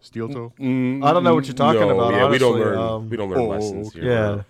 Steel 0.00 0.28
Toe? 0.28 0.52
I 0.58 1.12
don't 1.12 1.24
know 1.24 1.34
what 1.34 1.46
you're 1.46 1.54
talking 1.54 1.80
no, 1.80 1.90
about. 1.98 2.14
yeah, 2.14 2.28
we 2.28 2.38
don't 2.38 2.58
learn, 2.58 2.78
Um, 2.78 3.08
we 3.10 3.16
don't 3.16 3.30
learn 3.30 3.40
oh, 3.40 3.48
lessons 3.48 3.88
okay. 3.88 4.00
here. 4.00 4.10
Yeah. 4.12 4.42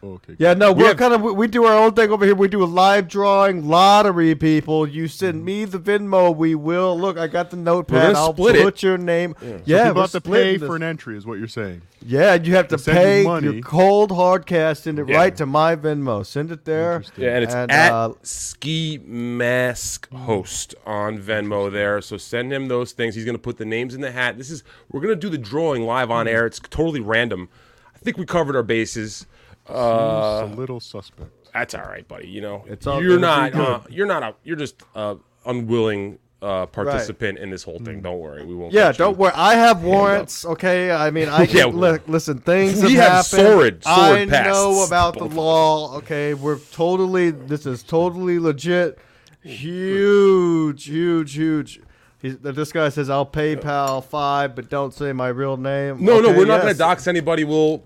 Okay. 0.00 0.36
Yeah, 0.38 0.54
no, 0.54 0.72
we're 0.72 0.88
have- 0.88 0.96
kind 0.96 1.12
of 1.12 1.22
we 1.22 1.48
do 1.48 1.64
our 1.64 1.76
own 1.76 1.92
thing 1.92 2.12
over 2.12 2.24
here. 2.24 2.36
We 2.36 2.46
do 2.46 2.62
a 2.62 2.66
live 2.66 3.08
drawing 3.08 3.66
lottery. 3.66 4.32
People, 4.36 4.86
you 4.86 5.08
send 5.08 5.44
me 5.44 5.64
the 5.64 5.78
Venmo. 5.80 6.34
We 6.34 6.54
will 6.54 6.96
look. 6.96 7.18
I 7.18 7.26
got 7.26 7.50
the 7.50 7.56
notepad. 7.56 8.12
gonna 8.14 8.18
I'll 8.18 8.32
split 8.32 8.54
it. 8.56 8.62
put 8.62 8.80
your 8.80 8.96
name. 8.96 9.34
Yeah, 9.42 9.48
So 9.48 9.56
people 9.58 9.94
we're 9.96 10.00
have 10.02 10.10
to 10.12 10.20
pay 10.20 10.28
splitting 10.30 10.60
for 10.60 10.76
an 10.76 10.84
entry, 10.84 11.16
is 11.16 11.26
what 11.26 11.38
you're 11.40 11.48
saying. 11.48 11.82
Yeah, 12.06 12.34
you 12.34 12.54
have 12.54 12.68
to 12.68 12.76
They 12.76 12.82
send 12.82 12.96
you 12.98 13.02
pay 13.04 13.24
money. 13.24 13.52
your 13.54 13.62
cold 13.62 14.12
hard 14.12 14.46
cash. 14.46 14.78
Send 14.78 15.00
it 15.00 15.08
Yeah. 15.08 15.16
right 15.16 15.36
to 15.36 15.46
my 15.46 15.74
Venmo. 15.74 16.24
Send 16.24 16.52
it 16.52 16.64
there. 16.64 17.02
Yeah, 17.16 17.34
and 17.34 17.42
it's 17.44 17.54
And, 17.54 17.70
at 17.72 17.90
uh, 17.92 18.12
Ski 18.22 18.98
Mask 19.04 20.08
Host 20.12 20.76
on 20.86 21.18
Venmo 21.18 21.72
there. 21.72 22.00
So 22.00 22.16
send 22.16 22.52
him 22.52 22.68
those 22.68 22.92
things. 22.92 23.16
He's 23.16 23.24
gonna 23.24 23.36
put 23.38 23.58
the 23.58 23.64
names 23.64 23.94
in 23.96 24.00
the 24.00 24.12
hat. 24.12 24.38
This 24.38 24.48
is 24.50 24.62
we're 24.92 25.00
gonna 25.00 25.16
do 25.16 25.28
the 25.28 25.38
drawing 25.38 25.82
live 25.82 26.08
on 26.10 26.28
air. 26.28 26.46
It's 26.46 26.60
totally 26.60 27.00
random. 27.00 27.48
I 27.94 27.98
think 27.98 28.16
we 28.16 28.24
covered 28.26 28.54
our 28.54 28.62
bases. 28.62 29.26
Uh, 29.70 30.48
a 30.50 30.54
little 30.54 30.80
suspect. 30.80 31.30
that's 31.52 31.74
all 31.74 31.82
right, 31.84 32.06
buddy. 32.06 32.28
You 32.28 32.40
know, 32.40 32.64
It's 32.68 32.86
all- 32.86 33.02
you're 33.02 33.18
not. 33.18 33.54
Uh, 33.54 33.80
you're 33.90 34.06
not 34.06 34.22
a. 34.22 34.34
You're 34.44 34.56
just 34.56 34.82
uh, 34.94 35.16
unwilling 35.46 36.18
uh, 36.40 36.66
participant 36.66 37.38
in 37.38 37.50
this 37.50 37.64
whole 37.64 37.78
thing. 37.80 38.00
Don't 38.00 38.18
worry, 38.20 38.44
we 38.44 38.54
won't. 38.54 38.72
Yeah, 38.72 38.92
don't 38.92 39.18
worry. 39.18 39.32
I 39.34 39.54
have 39.56 39.82
warrants. 39.82 40.44
Okay, 40.44 40.90
I 40.90 41.10
mean, 41.10 41.28
I 41.28 41.42
Yeah, 41.50 41.64
can, 41.64 41.80
li- 41.80 41.98
listen. 42.06 42.38
Things 42.38 42.82
we 42.82 42.94
have, 42.94 43.26
have 43.26 43.26
happened. 43.26 43.82
sword- 43.82 43.84
sword 43.84 44.32
I 44.32 44.44
know 44.44 44.84
about 44.86 45.18
the 45.18 45.24
law. 45.24 45.96
Okay, 45.96 46.34
we're 46.34 46.58
totally. 46.58 47.30
This 47.30 47.66
is 47.66 47.82
totally 47.82 48.38
legit. 48.38 48.98
Huge, 49.42 50.84
huge, 50.84 51.34
huge. 51.34 51.80
He's, 52.20 52.36
this 52.38 52.72
guy 52.72 52.88
says 52.88 53.08
I'll 53.08 53.24
PayPal 53.26 54.04
five, 54.04 54.54
but 54.56 54.68
don't 54.68 54.92
say 54.92 55.12
my 55.12 55.28
real 55.28 55.56
name. 55.56 56.04
No, 56.04 56.20
no, 56.20 56.30
we're 56.30 56.46
not 56.46 56.60
going 56.62 56.72
to 56.72 56.78
dox 56.78 57.06
anybody. 57.06 57.44
We'll 57.44 57.82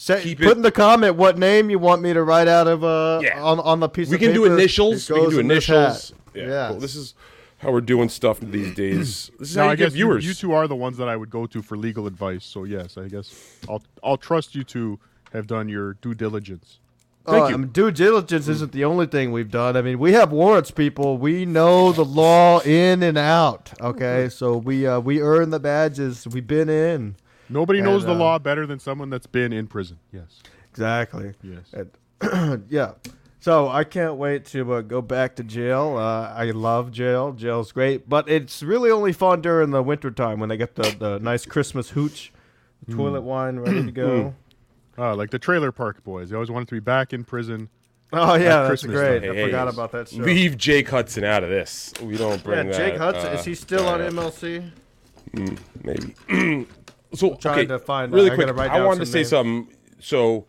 Say, 0.00 0.22
keep 0.22 0.38
put 0.38 0.48
it- 0.48 0.56
in 0.56 0.62
the 0.62 0.72
comment 0.72 1.16
what 1.16 1.36
name 1.36 1.68
you 1.68 1.78
want 1.78 2.00
me 2.00 2.14
to 2.14 2.22
write 2.22 2.48
out 2.48 2.66
of 2.66 2.82
uh 2.82 3.20
Yeah. 3.22 3.42
on 3.42 3.60
on 3.60 3.80
the 3.80 3.88
piece. 3.88 4.08
Of 4.10 4.18
paper. 4.18 4.30
We 4.30 4.34
can 4.34 4.34
do 4.34 4.54
initials. 4.54 5.10
We 5.10 5.20
can 5.20 5.28
do 5.30 5.38
initials. 5.40 6.14
Yeah, 6.34 6.46
Yeah. 6.46 6.68
cool. 6.70 6.80
This 6.80 6.96
is 6.96 7.14
how 7.58 7.70
we're 7.70 7.82
doing 7.82 8.08
stuff 8.08 8.40
these 8.40 8.74
days. 8.74 9.30
This 9.38 9.50
is 9.50 9.56
Now, 9.56 9.64
how 9.64 9.68
I 9.68 9.72
you 9.72 9.76
get 9.76 9.84
guess 9.84 9.92
you, 9.92 10.06
viewers. 10.06 10.24
you 10.26 10.32
two 10.32 10.52
are 10.54 10.66
the 10.66 10.74
ones 10.74 10.96
that 10.96 11.10
I 11.10 11.16
would 11.16 11.28
go 11.28 11.44
to 11.44 11.60
for 11.60 11.76
legal 11.76 12.06
advice. 12.06 12.46
So 12.46 12.64
yes, 12.64 12.96
I 12.96 13.08
guess 13.08 13.58
I'll 13.68 13.82
I'll 14.02 14.16
trust 14.16 14.54
you 14.54 14.64
two 14.64 14.98
have 15.34 15.46
done 15.46 15.68
your 15.68 15.92
due 16.00 16.14
diligence. 16.14 16.78
Thank 17.26 17.42
oh, 17.44 17.48
you. 17.48 17.54
I 17.54 17.58
mean, 17.58 17.68
due 17.68 17.90
diligence 17.90 18.48
isn't 18.48 18.72
the 18.72 18.86
only 18.86 19.04
thing 19.04 19.32
we've 19.32 19.50
done. 19.50 19.76
I 19.76 19.82
mean, 19.82 19.98
we 19.98 20.12
have 20.14 20.32
warrants, 20.32 20.70
people. 20.70 21.18
We 21.18 21.44
know 21.44 21.92
the 21.92 22.06
law 22.06 22.60
in 22.60 23.02
and 23.02 23.18
out. 23.18 23.72
Okay, 23.82 24.30
so 24.30 24.56
we 24.56 24.86
uh, 24.86 24.98
we 25.00 25.20
earn 25.20 25.50
the 25.50 25.60
badges. 25.60 26.26
We've 26.26 26.46
been 26.46 26.70
in. 26.70 27.16
Nobody 27.50 27.80
knows 27.80 28.04
the 28.04 28.12
uh, 28.12 28.16
law 28.16 28.38
better 28.38 28.66
than 28.66 28.78
someone 28.78 29.10
that's 29.10 29.26
been 29.26 29.52
in 29.52 29.66
prison. 29.66 29.98
Yes. 30.12 30.40
Exactly. 30.70 31.34
Yes. 31.42 31.72
And- 31.72 32.64
yeah. 32.70 32.92
So 33.40 33.68
I 33.68 33.84
can't 33.84 34.16
wait 34.16 34.44
to 34.46 34.74
uh, 34.74 34.80
go 34.82 35.00
back 35.00 35.36
to 35.36 35.42
jail. 35.42 35.96
Uh, 35.96 36.32
I 36.34 36.50
love 36.50 36.92
jail. 36.92 37.32
Jail's 37.32 37.72
great, 37.72 38.06
but 38.08 38.28
it's 38.28 38.62
really 38.62 38.90
only 38.90 39.12
fun 39.14 39.40
during 39.40 39.70
the 39.70 39.82
wintertime 39.82 40.40
when 40.40 40.50
they 40.50 40.58
get 40.58 40.74
the, 40.74 40.94
the 40.98 41.18
nice 41.18 41.46
Christmas 41.46 41.90
hooch, 41.90 42.32
Hmm. 42.86 42.96
toilet 42.96 43.22
wine 43.22 43.58
ready 43.58 43.84
to 43.84 43.92
go. 43.92 44.34
Uh, 44.98 45.14
like 45.16 45.30
the 45.30 45.38
Trailer 45.38 45.72
Park 45.72 46.04
Boys. 46.04 46.28
They 46.28 46.34
always 46.36 46.50
wanted 46.50 46.68
to 46.68 46.74
be 46.74 46.80
back 46.80 47.12
in 47.14 47.24
prison. 47.24 47.70
Oh 48.12 48.34
yeah, 48.34 48.62
that's 48.62 48.68
Christmas 48.68 48.96
great. 48.96 49.20
time. 49.22 49.30
I 49.30 49.44
forgot 49.44 49.68
hey, 49.68 49.74
about 49.74 49.92
that 49.92 50.08
show. 50.08 50.18
Leave 50.18 50.58
Jake 50.58 50.88
Hudson 50.88 51.24
out 51.24 51.44
of 51.44 51.48
this. 51.48 51.94
We 52.02 52.16
don't 52.16 52.38
yeah, 52.38 52.42
bring 52.44 52.66
that. 52.68 52.76
Jake 52.76 52.96
Hudson 52.96 53.28
uh, 53.28 53.38
is 53.38 53.44
he 53.44 53.54
still 53.54 53.86
on 53.86 54.02
uh, 54.02 54.10
MLC? 54.10 54.70
Maybe. 55.82 56.66
so 57.14 57.34
trying 57.34 57.58
okay, 57.60 57.66
to 57.66 57.78
find- 57.78 58.12
really 58.12 58.30
I 58.30 58.34
quick. 58.34 58.48
I 58.48 58.84
wanted 58.84 59.00
to 59.00 59.06
say 59.06 59.18
names. 59.18 59.28
something. 59.28 59.74
So, 59.98 60.46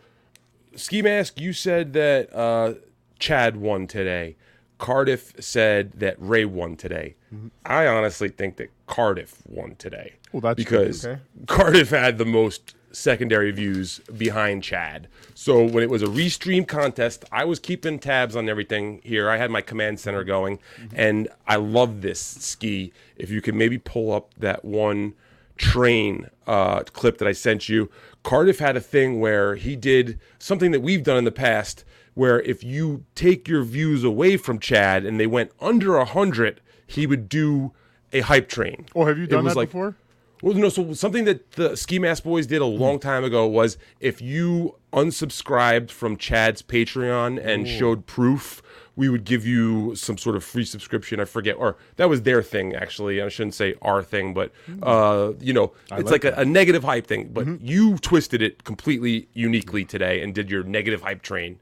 Ski 0.76 1.02
Mask, 1.02 1.40
you 1.40 1.54
said 1.54 1.94
that 1.94 2.34
uh, 2.34 2.74
Chad 3.20 3.58
won 3.58 3.88
today. 3.88 4.36
Cardiff 4.78 5.34
said 5.40 5.92
that 5.94 6.16
Ray 6.18 6.46
won 6.46 6.76
today. 6.76 7.16
Mm-hmm. 7.34 7.48
I 7.66 7.86
honestly 7.88 8.30
think 8.30 8.58
that 8.58 8.70
Cardiff 8.88 9.42
won 9.48 9.76
today. 9.76 10.14
Well, 10.32 10.42
that's 10.42 10.56
because 10.58 11.06
Okay. 11.06 11.22
Cardiff 11.46 11.90
had 11.92 12.18
the 12.18 12.26
most 12.26 12.76
secondary 12.92 13.52
views 13.52 14.00
behind 14.18 14.64
Chad. 14.64 15.08
So 15.36 15.64
when 15.64 15.84
it 15.84 15.90
was 15.90 16.02
a 16.02 16.08
restream 16.08 16.68
contest, 16.68 17.24
I 17.32 17.46
was 17.46 17.60
keeping 17.60 18.00
tabs 18.00 18.36
on 18.36 18.50
everything 18.50 19.02
here. 19.04 19.30
I 19.30 19.38
had 19.38 19.52
my 19.52 19.62
command 19.62 20.00
center 20.00 20.24
going, 20.24 20.60
and 20.94 21.28
I 21.48 21.58
love 21.58 22.02
this 22.02 22.20
ski. 22.20 22.92
If 23.18 23.30
you 23.30 23.42
could 23.42 23.56
maybe 23.56 23.78
pull 23.78 24.12
up 24.12 24.34
that 24.38 24.66
one 24.66 25.14
train 25.62 26.28
uh, 26.48 26.82
clip 26.92 27.20
that 27.20 27.28
I 27.28 27.32
sent 27.34 27.70
you, 27.70 27.90
Cardiff 28.24 28.60
had 28.60 28.76
a 28.76 28.82
thing 28.82 29.20
where 29.20 29.56
he 29.56 29.76
did 29.76 30.20
something 30.40 30.72
that 30.72 30.82
we've 30.82 31.04
done 31.04 31.18
in 31.18 31.24
the 31.24 31.32
past, 31.32 31.86
where 32.16 32.42
if 32.42 32.64
you 32.64 33.06
take 33.16 33.48
your 33.48 33.64
views 33.64 34.04
away 34.04 34.38
from 34.38 34.60
Chad 34.60 35.06
and 35.06 35.20
they 35.20 35.28
went 35.28 35.52
under 35.62 35.96
a 35.98 36.06
hundred, 36.06 36.62
he 36.88 37.06
would 37.06 37.30
do 37.30 37.72
a 38.12 38.22
hype 38.22 38.50
train. 38.50 38.88
Oh, 38.96 39.06
have 39.06 39.18
you 39.18 39.28
done 39.28 39.46
that 39.46 39.56
like- 39.56 39.70
before? 39.70 39.96
well, 40.42 40.56
no. 40.56 40.70
So 40.70 40.94
something 40.94 41.26
that 41.26 41.52
the 41.52 41.78
Ski 41.78 42.00
Mask 42.00 42.24
Boys 42.24 42.48
did 42.48 42.62
a 42.62 42.66
long 42.66 43.00
time 43.00 43.24
ago 43.24 43.46
was 43.46 43.78
if 44.00 44.22
you 44.22 44.76
unsubscribed 44.92 45.92
from 45.92 46.18
Chad's 46.18 46.62
Patreon 46.64 47.44
and 47.44 47.68
showed 47.68 48.08
proof, 48.08 48.62
we 48.96 49.10
would 49.10 49.24
give 49.24 49.46
you 49.46 49.96
some 49.96 50.18
sort 50.18 50.36
of 50.36 50.44
free 50.44 50.66
subscription. 50.66 51.20
I 51.20 51.26
forget, 51.26 51.56
or 51.58 51.78
that 51.96 52.10
was 52.10 52.24
their 52.24 52.44
thing 52.44 52.76
actually. 52.76 53.22
I 53.22 53.30
shouldn't 53.30 53.56
say 53.56 53.76
our 53.82 54.04
thing, 54.04 54.34
but 54.34 54.52
uh, 54.84 55.34
you 55.40 55.54
know, 55.54 55.74
it's 55.92 56.12
like, 56.12 56.24
like 56.24 56.38
a, 56.38 56.42
a 56.42 56.46
negative 56.46 56.84
hype 56.84 57.08
thing. 57.08 57.30
But 57.32 57.62
you 57.62 57.98
twisted 57.98 58.42
it 58.42 58.64
completely 58.64 59.28
uniquely 59.34 59.86
today 59.86 60.22
and 60.22 60.36
did 60.36 60.50
your 60.50 60.64
negative 60.64 61.02
hype 61.02 61.22
train. 61.22 61.60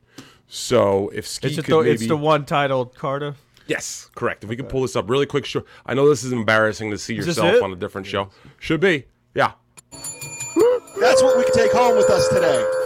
So 0.47 1.09
if 1.13 1.27
Ski 1.27 1.47
It's, 1.47 1.55
could 1.57 1.65
the, 1.65 1.77
maybe, 1.77 1.91
it's 1.91 2.07
the 2.07 2.17
one 2.17 2.45
titled 2.45 2.95
Cardiff. 2.95 3.35
Yes, 3.67 4.09
correct. 4.15 4.43
If 4.43 4.49
we 4.49 4.55
can 4.55 4.65
pull 4.65 4.81
this 4.81 4.95
up 4.95 5.07
really 5.07 5.27
quick, 5.27 5.45
sure. 5.45 5.63
I 5.85 5.93
know 5.93 6.09
this 6.09 6.23
is 6.23 6.31
embarrassing 6.31 6.89
to 6.89 6.97
see 6.97 7.17
this 7.17 7.27
yourself 7.27 7.61
on 7.61 7.71
a 7.71 7.75
different 7.75 8.07
show. 8.07 8.31
Should 8.57 8.79
be, 8.79 9.05
yeah. 9.35 9.51
That's 9.91 11.21
what 11.21 11.37
we 11.37 11.43
can 11.43 11.53
take 11.53 11.71
home 11.71 11.95
with 11.95 12.09
us 12.09 12.27
today. 12.29 12.78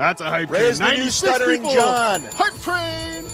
That's 0.00 0.22
a 0.22 0.30
hype 0.30 0.48
Raise 0.50 0.78
train. 0.78 0.96
the 0.96 1.04
new 1.04 1.10
stuttering 1.10 1.60
people. 1.60 1.74
John. 1.74 2.22
Hype 2.32 2.58
train. 2.62 3.26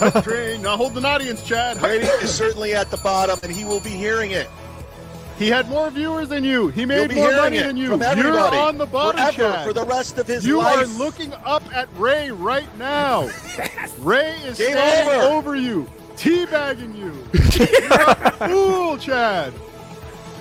hype 0.00 0.24
train. 0.24 0.60
Now 0.62 0.76
hold 0.76 0.98
an 0.98 1.04
audience, 1.04 1.40
Chad. 1.44 1.78
Brady 1.78 2.04
is 2.04 2.34
certainly 2.34 2.74
at 2.74 2.90
the 2.90 2.96
bottom, 2.96 3.38
and 3.44 3.52
he 3.52 3.64
will 3.64 3.78
be 3.78 3.90
hearing 3.90 4.32
it. 4.32 4.48
He 5.38 5.46
had 5.48 5.68
more 5.68 5.88
viewers 5.90 6.30
than 6.30 6.42
you. 6.42 6.66
He 6.66 6.84
made 6.84 7.14
more 7.14 7.30
money 7.30 7.58
than 7.58 7.76
you. 7.76 7.90
You're 7.96 8.40
on 8.40 8.76
the 8.76 8.86
bottom, 8.86 9.18
forever 9.20 9.36
Chad. 9.54 9.66
for 9.68 9.72
the 9.72 9.84
rest 9.84 10.18
of 10.18 10.26
his 10.26 10.44
you 10.44 10.58
life. 10.58 10.78
are 10.78 10.86
looking 10.98 11.32
up 11.44 11.62
at 11.72 11.88
Ray 11.96 12.32
right 12.32 12.76
now. 12.76 13.30
Ray 14.00 14.32
is 14.46 14.58
Game 14.58 14.72
standing 14.72 15.14
over. 15.20 15.32
over 15.32 15.54
you, 15.54 15.88
teabagging 16.16 16.98
you. 16.98 17.12
You're 17.88 18.10
a 18.10 18.48
fool, 18.48 18.98
Chad. 18.98 19.52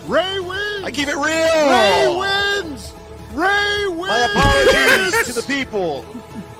Ray 0.08 0.40
wins. 0.40 0.84
I 0.84 0.90
keep 0.92 1.08
it 1.10 1.16
real. 1.16 1.22
Ray 1.22 2.64
wins. 2.64 2.92
Ray 3.38 3.88
wins. 3.88 4.08
My 4.10 4.28
apologies 4.32 5.28
to 5.28 5.34
the 5.42 5.46
people 5.48 6.02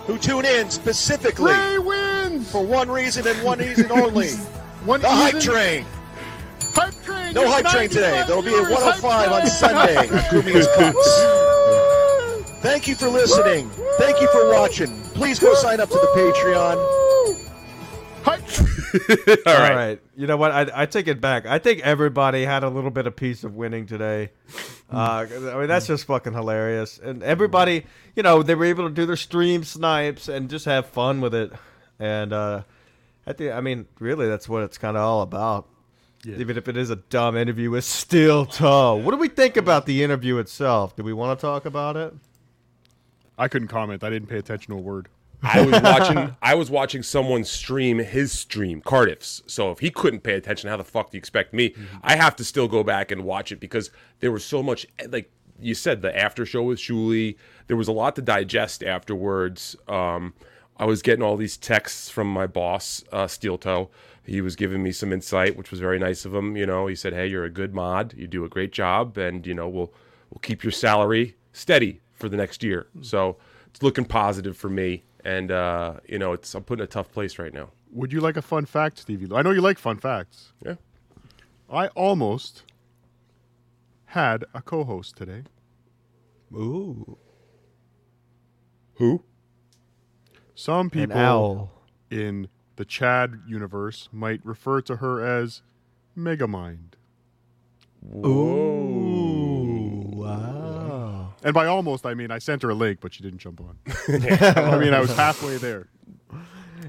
who 0.06 0.18
tune 0.20 0.46
in 0.46 0.70
specifically 0.70 1.52
Ray 1.52 1.80
wins. 1.80 2.52
for 2.52 2.64
one 2.64 2.90
reason 2.90 3.28
and 3.28 3.44
one 3.44 3.60
reason 3.60 3.92
only: 3.92 4.30
One 4.86 5.02
the 5.02 5.10
hype 5.10 5.40
train. 5.40 5.86
Hype 6.76 6.94
train. 7.04 7.34
No 7.34 7.50
hype 7.50 7.66
train 7.66 7.90
today. 7.90 8.24
There'll 8.28 8.44
be 8.44 8.54
a 8.56 8.62
105 8.62 9.32
on 9.32 9.48
Sunday 9.48 9.96
train. 9.96 10.14
at 10.14 10.30
Kumi's 10.32 10.68
Cups. 10.76 12.62
Thank 12.62 12.88
you 12.88 12.96
for 12.96 13.10
listening. 13.10 13.70
Thank 13.98 14.22
you 14.22 14.28
for 14.32 14.52
watching. 14.52 15.02
Please 15.16 15.40
go 15.40 15.54
sign 15.56 15.80
up 15.80 15.90
to 15.90 15.96
the 15.96 16.08
Patreon. 16.16 17.07
All 18.94 19.36
All 19.54 19.60
right. 19.60 19.76
right. 19.76 20.02
You 20.16 20.28
know 20.28 20.38
what? 20.38 20.52
I, 20.52 20.68
I 20.74 20.86
take 20.86 21.08
it 21.08 21.20
back. 21.22 21.46
I 21.46 21.60
think 21.60 21.82
everybody 21.82 22.46
had 22.46 22.64
a 22.64 22.70
little 22.70 22.92
bit 22.92 23.08
of 23.08 23.16
piece 23.16 23.44
of 23.44 23.56
winning 23.56 23.86
today. 23.86 24.32
Uh, 24.92 25.26
I 25.32 25.56
mean, 25.58 25.68
that's 25.68 25.88
just 25.88 26.06
fucking 26.06 26.34
hilarious. 26.34 26.98
And 26.98 27.22
everybody, 27.24 27.86
you 28.16 28.24
know, 28.24 28.44
they 28.44 28.56
were 28.56 28.66
able 28.66 28.88
to 28.88 28.94
do 28.94 29.06
their 29.06 29.16
stream 29.18 29.64
snipes 29.64 30.30
and 30.30 30.50
just 30.50 30.66
have 30.66 30.86
fun 30.88 31.22
with 31.22 31.36
it. 31.36 31.52
And 32.00 32.32
uh, 32.34 32.64
I 33.26 33.34
think, 33.34 33.54
I 33.54 33.62
mean, 33.62 33.88
really, 34.00 34.28
that's 34.28 34.48
what 34.48 34.64
it's 34.64 34.78
kind 34.78 34.96
of 34.96 35.04
all 35.04 35.22
about. 35.22 35.68
Even 36.26 36.58
if 36.58 36.68
it 36.68 36.76
is 36.76 36.90
a 36.90 36.96
dumb 36.98 37.38
interview 37.38 37.70
with 37.72 37.86
Steel 37.86 38.46
Toe. 38.46 38.96
What 38.96 39.12
do 39.12 39.18
we 39.18 39.30
think 39.30 39.56
about 39.56 39.86
the 39.86 40.04
interview 40.04 40.38
itself? 40.40 40.96
Do 40.96 41.04
we 41.04 41.14
want 41.14 41.40
to 41.40 41.42
talk 41.42 41.66
about 41.66 41.96
it? 41.96 42.14
I 43.38 43.48
couldn't 43.48 43.68
comment. 43.68 44.04
I 44.04 44.10
didn't 44.10 44.28
pay 44.28 44.38
attention 44.38 44.74
to 44.74 44.80
a 44.80 44.82
word. 44.82 45.10
I 45.44 45.62
was 45.62 45.82
watching. 45.82 46.36
I 46.42 46.56
was 46.56 46.70
watching 46.70 47.04
someone 47.04 47.44
stream 47.44 48.00
his 48.00 48.32
stream, 48.32 48.82
Cardiff's. 48.82 49.44
So 49.48 49.72
if 49.72 49.80
he 49.80 49.90
couldn't 49.90 50.22
pay 50.22 50.34
attention, 50.34 50.70
how 50.70 50.78
the 50.78 50.84
fuck 50.84 51.12
do 51.12 51.18
you 51.18 51.20
expect 51.20 51.54
me? 51.54 51.76
I 52.04 52.16
have 52.16 52.36
to 52.38 52.44
still 52.44 52.68
go 52.68 52.84
back 52.84 53.12
and 53.12 53.24
watch 53.24 53.52
it 53.52 53.60
because 53.60 53.92
there 54.20 54.32
was 54.32 54.44
so 54.44 54.64
much. 54.64 54.88
Like 55.10 55.32
you 55.60 55.74
said, 55.74 56.02
the 56.02 56.16
after 56.18 56.46
show 56.46 56.64
with 56.64 56.80
Shuli. 56.80 57.36
There 57.68 57.78
was 57.78 57.88
a 57.88 57.92
lot 57.92 58.16
to 58.16 58.22
digest 58.22 58.84
afterwards. 58.84 59.76
Um, 59.88 60.34
I 60.78 60.86
was 60.86 61.02
getting 61.02 61.24
all 61.24 61.38
these 61.38 61.58
texts 61.58 62.10
from 62.10 62.32
my 62.32 62.48
boss, 62.48 63.04
uh, 63.12 63.28
Steel 63.28 63.58
Toe. 63.58 63.90
He 64.24 64.42
was 64.42 64.56
giving 64.56 64.84
me 64.84 64.92
some 64.92 65.14
insight, 65.14 65.56
which 65.56 65.72
was 65.72 65.80
very 65.80 66.00
nice 66.00 66.26
of 66.26 66.34
him. 66.34 66.58
You 66.58 66.66
know, 66.66 66.88
he 66.88 66.96
said, 66.96 67.14
"Hey, 67.14 67.28
you're 67.28 67.46
a 67.46 67.50
good 67.50 67.74
mod. 67.74 68.14
You 68.16 68.28
do 68.28 68.44
a 68.44 68.50
great 68.50 68.72
job, 68.72 69.18
and 69.18 69.46
you 69.48 69.54
know, 69.54 69.68
we'll 69.68 69.94
we'll 70.30 70.42
keep 70.42 70.64
your 70.64 70.72
salary 70.72 71.36
steady 71.54 72.02
for 72.14 72.28
the 72.30 72.38
next 72.38 72.62
year." 72.62 72.88
So 73.02 73.38
it's 73.68 73.82
looking 73.82 74.06
positive 74.06 74.58
for 74.58 74.70
me, 74.70 75.04
and 75.24 75.52
uh, 75.52 75.96
you 76.08 76.20
know, 76.20 76.34
it's 76.34 76.54
I'm 76.56 76.64
put 76.64 76.80
in 76.80 76.84
a 76.84 76.88
tough 76.88 77.12
place 77.12 77.38
right 77.40 77.54
now. 77.54 77.70
Would 77.92 78.12
you 78.14 78.20
like 78.20 78.38
a 78.38 78.42
fun 78.42 78.66
fact, 78.66 79.00
Stevie? 79.00 79.28
I 79.34 79.42
know 79.42 79.52
you 79.52 79.62
like 79.62 79.78
fun 79.80 79.98
facts. 79.98 80.54
Yeah. 80.64 80.76
I 81.70 81.88
almost 81.90 82.64
had 84.06 84.46
a 84.54 84.62
co-host 84.62 85.16
today. 85.18 85.44
Ooh. 86.54 87.18
Who? 88.96 89.24
Some 90.56 90.88
An 90.88 90.90
people 90.90 91.18
owl. 91.18 91.72
in 92.10 92.48
the 92.78 92.86
Chad 92.86 93.42
universe 93.48 94.10
might 94.12 94.40
refer 94.46 94.82
to 94.82 94.98
her 94.98 95.24
as 95.24 95.62
Megamind. 96.18 96.94
Ooh. 98.16 100.04
Wow. 100.14 100.57
And 101.48 101.54
by 101.54 101.66
almost, 101.66 102.06
I 102.06 102.14
mean 102.14 102.30
I 102.30 102.40
sent 102.40 102.62
her 102.64 102.70
a 102.70 102.76
link, 102.76 103.00
but 103.00 103.14
she 103.14 103.24
didn't 103.24 103.40
jump 103.40 103.62
on. 103.62 103.78
I 104.10 104.78
mean, 104.78 104.94
I 104.94 105.00
was 105.00 105.16
halfway 105.16 105.56
there. 105.58 105.88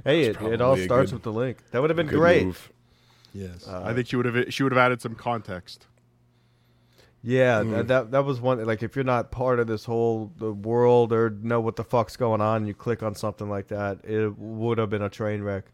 Hey, 0.05 0.23
it, 0.25 0.41
it 0.43 0.61
all 0.61 0.77
starts 0.77 1.11
good- 1.13 1.17
with 1.17 1.23
the 1.23 1.33
link. 1.33 1.59
That 1.71 1.81
would 1.81 1.91
have 1.91 1.97
been 1.97 2.09
great. 2.09 2.47
move. 2.47 2.73
Yes, 3.33 3.69
I 3.69 3.95
think 3.95 4.09
she 4.09 4.17
would 4.17 4.27
have. 4.27 4.53
She 4.53 4.63
would 4.65 4.73
have 4.73 4.79
added 4.79 5.01
some 5.01 5.15
context. 5.15 5.87
Yeah, 7.23 7.63
Hmm. 7.63 7.71
that, 7.73 7.89
that 7.89 8.11
that 8.13 8.25
was 8.25 8.41
one. 8.41 8.65
Like, 8.65 8.83
if 8.83 8.97
you're 8.97 9.05
not 9.05 9.31
part 9.31 9.61
of 9.61 9.67
this 9.67 9.85
whole 9.85 10.33
the 10.39 10.53
world 10.53 11.13
or 11.13 11.31
know 11.31 11.61
what 11.61 11.77
the 11.77 11.85
fuck's 11.85 12.17
going 12.17 12.41
on, 12.41 12.67
you 12.67 12.75
click 12.75 13.03
on 13.03 13.15
something 13.15 13.49
like 13.49 13.69
that, 13.69 14.05
it 14.05 14.37
would 14.39 14.79
have 14.79 14.91
been 14.91 15.03
a 15.03 15.09
train 15.11 15.43
wreck. 15.43 15.65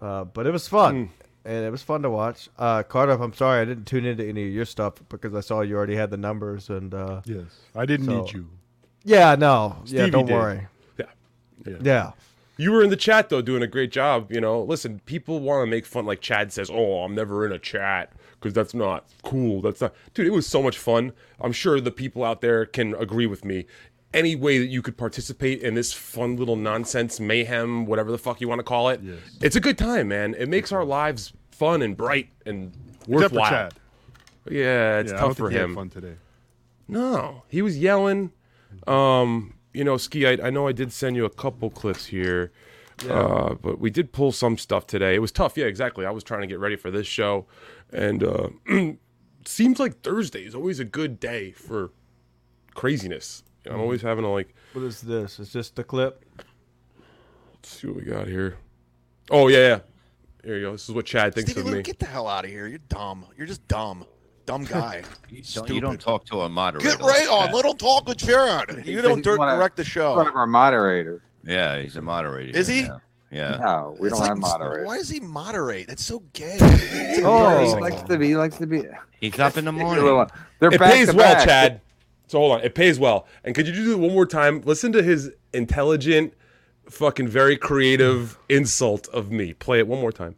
Uh, 0.00 0.24
but 0.24 0.46
it 0.46 0.50
was 0.50 0.68
fun, 0.68 1.06
Hmm. 1.06 1.12
And 1.44 1.64
it 1.64 1.70
was 1.70 1.82
fun 1.82 2.02
to 2.02 2.10
watch. 2.10 2.48
Uh, 2.58 2.82
Cardiff, 2.82 3.20
I'm 3.20 3.32
sorry 3.34 3.60
I 3.60 3.64
didn't 3.64 3.86
tune 3.86 4.04
into 4.06 4.24
any 4.26 4.46
of 4.46 4.52
your 4.52 4.64
stuff 4.64 4.94
because 5.08 5.34
I 5.34 5.40
saw 5.40 5.60
you 5.62 5.76
already 5.76 5.96
had 5.96 6.10
the 6.10 6.16
numbers, 6.16 6.68
and 6.70 6.92
uh, 6.94 7.20
Yes, 7.24 7.46
I 7.74 7.86
didn't 7.86 8.06
So- 8.06 8.22
need 8.22 8.32
you. 8.32 8.48
yeah, 9.04 9.34
no, 9.34 9.76
yeah, 9.86 10.06
don't 10.08 10.26
did. 10.26 10.34
worry, 10.34 10.66
Yeah. 10.98 11.76
yeah. 11.82 12.10
You 12.58 12.70
were 12.70 12.82
in 12.84 12.90
the 12.90 12.96
chat 12.96 13.28
though, 13.30 13.40
doing 13.42 13.62
a 13.62 13.66
great 13.66 13.90
job. 13.90 14.30
You 14.30 14.40
know, 14.40 14.62
listen, 14.62 15.00
people 15.06 15.40
want 15.40 15.66
to 15.66 15.70
make 15.70 15.86
fun. 15.86 16.04
Like 16.04 16.20
Chad 16.20 16.52
says, 16.52 16.70
"Oh, 16.72 17.02
I'm 17.02 17.14
never 17.14 17.46
in 17.46 17.50
a 17.52 17.58
chat 17.58 18.12
because 18.34 18.52
that's 18.52 18.74
not 18.74 19.04
cool. 19.24 19.62
That's 19.62 19.80
not." 19.80 19.94
Dude, 20.12 20.26
it 20.26 20.32
was 20.32 20.46
so 20.46 20.62
much 20.62 20.76
fun. 20.78 21.12
I'm 21.40 21.52
sure 21.52 21.80
the 21.80 21.90
people 21.90 22.22
out 22.22 22.40
there 22.42 22.66
can 22.66 22.94
agree 22.96 23.26
with 23.26 23.44
me. 23.44 23.64
Any 24.14 24.36
way 24.36 24.58
that 24.58 24.66
you 24.66 24.82
could 24.82 24.96
participate 24.96 25.62
in 25.62 25.74
this 25.74 25.92
fun 25.92 26.36
little 26.36 26.56
nonsense 26.56 27.18
mayhem, 27.18 27.86
whatever 27.86 28.10
the 28.10 28.18
fuck 28.18 28.40
you 28.40 28.48
want 28.48 28.58
to 28.58 28.64
call 28.64 28.90
it, 28.90 29.00
it's 29.40 29.56
a 29.56 29.60
good 29.60 29.78
time, 29.78 30.08
man. 30.08 30.34
It 30.38 30.48
makes 30.48 30.70
our 30.72 30.84
lives 30.84 31.32
fun 31.50 31.80
and 31.82 31.96
bright 31.96 32.28
and 32.44 32.72
Except 32.72 33.06
for 33.06 33.10
worthwhile. 33.12 33.50
Chad. 33.50 33.74
Yeah, 34.50 34.98
it's 34.98 35.12
Yeah, 35.12 35.18
tough 35.18 35.36
for 35.36 35.44
think 35.48 35.52
he 35.52 35.56
had 35.58 35.64
him. 35.64 35.74
fun 35.74 35.88
today. 35.90 36.14
No, 36.88 37.42
he 37.48 37.62
was 37.62 37.78
yelling. 37.78 38.32
Um, 38.86 39.54
you 39.72 39.84
know, 39.84 39.96
ski. 39.96 40.26
I, 40.26 40.32
I 40.46 40.50
know 40.50 40.66
I 40.68 40.72
did 40.72 40.92
send 40.92 41.16
you 41.16 41.24
a 41.24 41.30
couple 41.30 41.70
clips 41.70 42.06
here, 42.06 42.52
uh, 43.08 43.54
but 43.54 43.78
we 43.78 43.88
did 43.88 44.12
pull 44.12 44.32
some 44.32 44.58
stuff 44.58 44.86
today. 44.86 45.14
It 45.14 45.20
was 45.20 45.32
tough. 45.32 45.56
Yeah, 45.56 45.66
exactly. 45.66 46.04
I 46.04 46.10
was 46.10 46.22
trying 46.24 46.42
to 46.42 46.46
get 46.46 46.58
ready 46.58 46.76
for 46.76 46.90
this 46.90 47.06
show, 47.06 47.46
and 47.92 48.22
uh, 48.24 48.48
seems 49.46 49.78
like 49.80 50.02
Thursday 50.02 50.44
is 50.44 50.54
always 50.54 50.80
a 50.80 50.84
good 50.84 51.18
day 51.20 51.52
for 51.52 51.92
craziness. 52.74 53.42
You 53.64 53.70
know, 53.70 53.76
I'm 53.76 53.82
always 53.82 54.00
mm-hmm. 54.00 54.08
having 54.08 54.24
to 54.24 54.30
like 54.30 54.54
What 54.72 54.82
is 54.84 55.00
this? 55.00 55.38
Is 55.38 55.52
this 55.52 55.70
the 55.70 55.84
clip? 55.84 56.24
let's 57.54 57.68
see 57.80 57.86
what 57.86 57.96
we 57.96 58.02
got 58.02 58.26
here. 58.26 58.56
Oh 59.30 59.48
yeah, 59.48 59.58
yeah. 59.58 59.78
Here 60.44 60.56
you 60.56 60.62
go. 60.62 60.72
This 60.72 60.88
is 60.88 60.94
what 60.94 61.06
Chad 61.06 61.34
thinks 61.34 61.52
Stevie 61.52 61.66
of 61.68 61.70
Lou, 61.72 61.76
me. 61.78 61.82
get 61.82 61.98
the 62.00 62.06
hell 62.06 62.26
out 62.26 62.44
of 62.44 62.50
here. 62.50 62.66
You're 62.66 62.80
dumb. 62.88 63.24
You're 63.36 63.46
just 63.46 63.66
dumb. 63.68 64.04
Dumb 64.44 64.64
guy. 64.70 65.02
Don't, 65.54 65.70
you 65.70 65.80
don't 65.80 66.00
talk 66.00 66.24
to 66.26 66.40
a 66.40 66.48
moderator. 66.48 66.90
Get 66.90 67.00
right 67.00 67.28
like 67.28 67.30
on. 67.30 67.46
that. 67.46 67.54
Let 67.54 67.64
him 67.64 67.76
talk 67.76 68.08
with 68.08 68.18
Jared. 68.18 68.84
You 68.84 69.00
don't 69.00 69.18
He's 69.18 69.24
dir- 69.24 69.36
one 69.38 69.48
of- 69.48 69.56
direct 69.58 69.76
the 69.76 69.82
One 69.82 69.86
show. 69.86 70.18
of 70.18 70.34
our 70.34 70.46
moderator. 70.48 71.22
Yeah, 71.44 71.80
he's 71.80 71.94
a 71.96 72.02
moderator. 72.02 72.56
Is 72.58 72.66
he? 72.66 72.80
Yeah. 72.82 72.98
yeah. 73.30 73.56
No, 73.58 73.96
we 74.00 74.08
It's 74.08 74.18
don't 74.18 74.20
like- 74.20 74.28
have 74.30 74.38
moderators. 74.38 74.86
Why 74.88 74.96
does 74.98 75.08
he 75.08 75.20
moderate? 75.20 75.88
It's 75.88 76.04
so 76.04 76.24
gay. 76.32 76.58
Oh. 77.24 77.64
He 77.64 77.80
likes 77.80 78.02
to 78.02 78.18
be. 78.18 78.28
He 78.28 78.36
likes 78.36 78.56
to 78.58 78.66
be. 78.66 78.82
He's 79.20 79.38
up 79.38 79.56
in 79.56 79.64
the 79.64 79.70
morning. 79.70 80.04
They're 80.58 80.72
It 80.72 80.80
back 80.80 80.92
pays 80.92 81.10
to 81.10 81.16
well, 81.16 81.34
back. 81.34 81.46
Chad. 81.46 81.80
So 82.32 82.38
hold 82.38 82.52
on. 82.52 82.60
It 82.62 82.74
pays 82.74 82.98
well. 82.98 83.26
And 83.44 83.54
could 83.54 83.66
you 83.66 83.74
do 83.74 83.92
it 83.92 83.98
one 83.98 84.14
more 84.14 84.24
time? 84.24 84.62
Listen 84.64 84.90
to 84.92 85.02
his 85.02 85.30
intelligent, 85.52 86.32
fucking 86.88 87.28
very 87.28 87.58
creative 87.58 88.38
insult 88.48 89.06
of 89.08 89.30
me. 89.30 89.52
Play 89.52 89.80
it 89.80 89.86
one 89.86 90.00
more 90.00 90.12
time. 90.12 90.36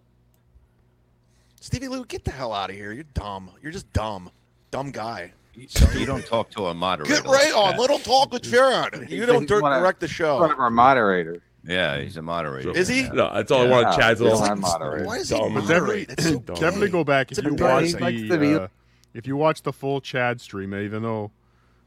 Stevie 1.61 1.87
Lou, 1.87 2.04
get 2.04 2.24
the 2.24 2.33
hell 2.33 2.52
out 2.52 2.68
of 2.68 2.74
here. 2.74 2.90
You're 2.90 3.04
dumb. 3.14 3.48
You're 3.62 3.70
just 3.70 3.92
dumb. 3.92 4.28
Dumb 4.72 4.90
guy. 4.90 5.35
So 5.68 5.88
you 5.96 6.04
don't 6.04 6.26
talk 6.26 6.50
to 6.50 6.66
a 6.66 6.74
moderator. 6.74 7.14
Get 7.14 7.26
right 7.26 7.52
on. 7.54 7.76
that. 7.76 7.80
Let 7.80 7.90
him 7.90 8.00
talk 8.00 8.33
with 8.33 8.42
Jared. 8.42 9.09
You 9.09 9.24
don't 9.24 9.42
He's 9.42 9.48
dir- 9.48 9.61
one 9.62 9.72
of- 9.72 9.80
direct 9.80 10.00
the 10.00 10.09
show. 10.09 10.40
One 10.40 10.48
show. 10.48 10.54
of 10.54 10.59
our 10.59 10.70
moderators. 10.70 11.42
Yeah, 11.64 12.00
he's 12.00 12.16
a 12.16 12.22
moderator. 12.22 12.72
Is 12.76 12.88
he? 12.88 13.04
No, 13.04 13.33
that's 13.33 13.52
all 13.52 13.61
I 13.62 13.64
Yeah. 13.66 13.70
want. 13.70 13.96
Chad's 13.96 14.18
We 14.20 14.28
little. 14.30 14.44
don't. 14.46 14.61
Why 15.07 15.18
does 15.18 15.28
he 15.30 15.38
Dumb. 15.38 15.54
moderate? 15.54 16.11
It's 16.11 16.24
so 16.24 16.40
Dumb. 16.40 16.57
Definitely 16.57 16.88
go 16.88 17.04
back 17.04 17.30
if 17.30 17.38
It's 17.38 17.44
you 17.46 17.52
watch 17.52 17.61
embarrassing. 17.61 17.98
He 17.98 18.04
likes 18.04 18.20
to 18.33 18.38
be- 18.38 18.52
the 18.54 18.62
uh, 18.62 18.68
if 19.14 19.28
you 19.28 19.37
watch 19.37 19.62
the 19.62 19.72
full 19.72 20.00
Chad 20.00 20.40
stream, 20.40 20.74
even 20.74 21.02
though 21.04 21.30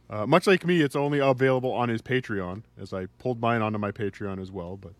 uh, 0.10 0.26
much 0.26 0.48
like 0.48 0.66
me, 0.66 0.82
it's 0.82 0.96
only 0.96 1.20
available 1.20 1.72
on 1.72 1.90
his 1.90 2.02
Patreon, 2.02 2.64
as 2.80 2.94
I 2.94 3.08
pulled 3.20 3.42
mine 3.42 3.62
onto 3.62 3.78
my 3.78 3.92
Patreon 3.92 4.42
as 4.42 4.52
well. 4.52 4.78
But 4.78 4.94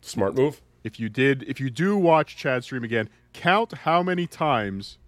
Smart 0.00 0.34
move. 0.34 0.62
if 0.82 0.98
you 0.98 1.08
did, 1.08 1.42
if 1.44 1.60
you 1.60 1.70
do 1.70 1.96
watch 1.96 2.36
Chad 2.36 2.64
stream 2.64 2.84
again, 2.84 3.08
count 3.32 3.72
how 3.78 4.02
many 4.02 4.26
times 4.26 4.98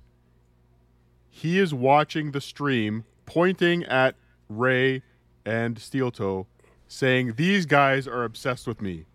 he 1.30 1.58
is 1.58 1.72
watching 1.72 2.32
the 2.32 2.40
stream, 2.40 3.04
pointing 3.24 3.84
at 3.84 4.14
Ray 4.48 5.02
and 5.44 5.78
Steel 5.78 6.10
Toe, 6.10 6.46
saying 6.88 7.34
these 7.36 7.66
guys 7.66 8.06
are 8.06 8.24
obsessed 8.24 8.66
with 8.66 8.82
me, 8.82 9.06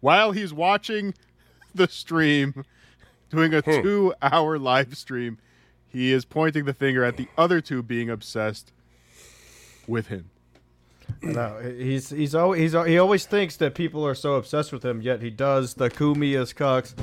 while 0.00 0.32
he's 0.32 0.52
watching 0.52 1.14
the 1.74 1.88
stream, 1.88 2.64
doing 3.28 3.54
a 3.54 3.62
two-hour 3.62 4.58
live 4.58 4.96
stream. 4.96 5.38
He 5.88 6.12
is 6.12 6.24
pointing 6.24 6.66
the 6.66 6.74
finger 6.74 7.02
at 7.02 7.16
the 7.16 7.26
other 7.36 7.60
two 7.60 7.82
being 7.82 8.08
obsessed 8.08 8.72
with 9.90 10.06
him. 10.06 10.30
No, 11.22 11.58
he's 11.58 12.10
he's 12.10 12.34
always 12.34 12.72
he's, 12.72 12.86
he 12.86 12.98
always 12.98 13.26
thinks 13.26 13.56
that 13.56 13.74
people 13.74 14.06
are 14.06 14.14
so 14.14 14.34
obsessed 14.34 14.72
with 14.72 14.84
him, 14.84 15.02
yet 15.02 15.20
he 15.20 15.28
does 15.28 15.74
the 15.74 15.90
Kumias 15.90 16.54
cucks. 16.54 16.94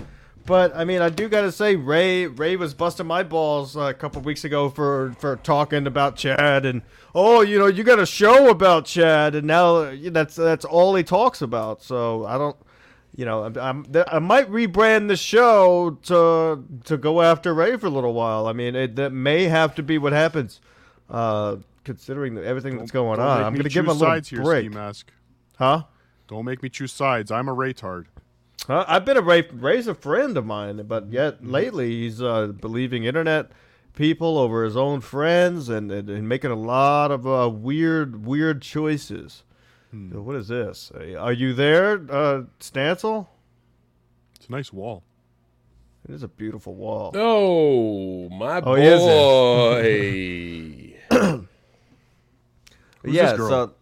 But 0.46 0.74
I 0.74 0.86
mean, 0.86 1.02
I 1.02 1.10
do 1.10 1.28
gotta 1.28 1.52
say, 1.52 1.76
Ray 1.76 2.26
Ray 2.26 2.56
was 2.56 2.74
busting 2.74 3.06
my 3.06 3.22
balls 3.22 3.76
uh, 3.76 3.82
a 3.82 3.94
couple 3.94 4.22
weeks 4.22 4.46
ago 4.46 4.70
for 4.70 5.14
for 5.20 5.36
talking 5.36 5.86
about 5.86 6.16
Chad 6.16 6.66
and 6.66 6.82
oh, 7.14 7.42
you 7.42 7.60
know, 7.60 7.68
you 7.68 7.84
got 7.84 8.00
a 8.00 8.06
show 8.06 8.50
about 8.50 8.86
Chad, 8.86 9.36
and 9.36 9.46
now 9.46 9.94
that's 10.10 10.36
that's 10.36 10.64
all 10.64 10.96
he 10.96 11.04
talks 11.04 11.42
about. 11.42 11.84
So 11.84 12.26
I 12.26 12.38
don't, 12.38 12.56
you 13.14 13.26
know, 13.26 13.44
I'm, 13.44 13.58
I'm 13.58 13.86
I 14.10 14.20
might 14.20 14.50
rebrand 14.50 15.10
the 15.10 15.18
show 15.18 15.98
to 16.04 16.64
to 16.86 16.98
go 16.98 17.22
after 17.22 17.54
Ray 17.54 17.76
for 17.76 17.88
a 17.88 17.92
little 17.92 18.14
while. 18.14 18.48
I 18.48 18.54
mean, 18.54 18.74
it, 18.74 18.96
that 18.96 19.12
may 19.12 19.46
have 19.46 19.76
to 19.76 19.84
be 19.84 19.98
what 19.98 20.14
happens, 20.14 20.62
uh, 21.10 21.58
considering 21.88 22.36
the, 22.36 22.46
everything 22.46 22.78
that's 22.78 22.92
going 22.92 23.20
on. 23.20 23.44
I'm 23.44 23.56
gonna 23.56 23.70
give 23.70 23.86
him 23.86 23.90
a 23.90 23.94
choose 23.94 24.02
little 24.02 24.14
sides 24.14 24.30
here, 24.30 24.44
break, 24.44 24.66
Ski 24.66 24.76
Mask. 24.76 25.12
huh? 25.58 25.84
Don't 26.28 26.44
make 26.46 26.62
me 26.62 26.68
choose 26.70 26.92
sides. 26.92 27.32
I'm 27.32 27.48
a 27.48 27.56
Raytard. 27.56 28.06
Huh? 28.68 28.84
I've 28.88 29.06
been 29.06 29.16
a 29.18 29.22
Ray. 29.22 29.48
Ray's 29.52 29.88
a 29.88 29.96
friend 29.96 30.38
of 30.38 30.46
mine, 30.46 30.84
but 30.88 31.12
yet 31.12 31.44
lately 31.46 31.90
he's 32.02 32.22
uh, 32.22 32.48
believing 32.48 33.06
internet 33.06 33.52
people 33.96 34.38
over 34.38 34.64
his 34.66 34.76
own 34.78 35.00
friends 35.02 35.70
and, 35.70 35.90
and, 35.92 36.10
and 36.10 36.28
making 36.30 36.52
a 36.52 36.56
lot 36.56 37.10
of 37.12 37.26
uh, 37.26 37.50
weird, 37.50 38.26
weird 38.26 38.62
choices. 38.62 39.44
So 40.12 40.22
what 40.22 40.36
is 40.36 40.50
this? 40.50 40.92
Are 41.18 41.32
you 41.32 41.54
there, 41.54 41.94
uh, 42.12 42.44
Stancil? 42.60 43.28
It's 44.36 44.48
a 44.48 44.52
nice 44.52 44.72
wall. 44.72 45.04
It 46.08 46.14
is 46.14 46.22
a 46.24 46.28
beautiful 46.28 46.76
wall. 46.76 47.12
Oh, 47.16 48.30
my 48.30 48.62
Oh, 48.64 48.76
he 48.76 48.86
is 48.86 49.00
boy. 51.10 51.38
Who's 53.08 53.16
yeah, 53.16 53.30
this 53.32 53.38
girl? 53.38 53.50
so 53.50 53.74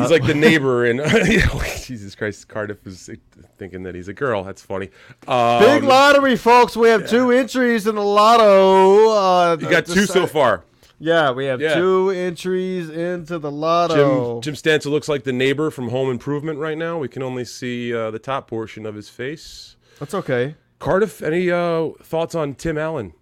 He's 0.00 0.10
like 0.10 0.26
the 0.26 0.34
neighbor 0.48 0.84
in 0.84 0.98
Jesus 1.82 2.14
Christ. 2.14 2.46
Cardiff 2.48 2.86
is 2.86 3.08
thinking 3.56 3.82
that 3.84 3.94
he's 3.94 4.08
a 4.08 4.12
girl. 4.12 4.44
That's 4.44 4.60
funny. 4.62 4.90
Um, 5.26 5.60
big 5.62 5.82
lottery, 5.82 6.36
folks. 6.36 6.76
We 6.76 6.88
have 6.88 7.08
two 7.08 7.30
entries 7.30 7.86
in 7.86 7.94
the 7.94 8.04
lotto. 8.04 9.08
Uh, 9.10 9.56
You 9.58 9.70
got 9.70 9.86
the- 9.86 9.94
two 9.94 10.06
so 10.06 10.26
far. 10.26 10.64
Yeah, 11.00 11.30
we 11.30 11.46
have 11.46 11.60
Yeah. 11.60 11.76
two 11.76 12.10
entries 12.10 12.90
into 12.90 13.38
the 13.38 13.50
Jim 13.50 13.58
lotto. 13.60 14.40
Jim 14.40 14.54
Stancil 14.54 14.90
looks 14.90 15.08
like 15.08 15.22
the 15.24 15.32
neighbor 15.32 15.70
from 15.70 15.88
Home 15.90 16.10
Improvement 16.10 16.58
right 16.58 16.76
now. 16.76 16.98
We 16.98 17.08
can 17.08 17.22
only 17.22 17.44
see 17.44 17.94
uh, 17.94 18.10
the 18.10 18.18
top 18.18 18.48
portion 18.48 18.84
of 18.84 18.94
his 18.96 19.08
face. 19.08 19.76
That's 20.00 20.12
okay. 20.14 20.56
Cardiff, 20.80 21.22
any 21.22 21.50
uh, 21.50 21.90
thoughts 22.02 22.34
on 22.34 22.54
Tim 22.56 22.76
Allen? 22.78 23.12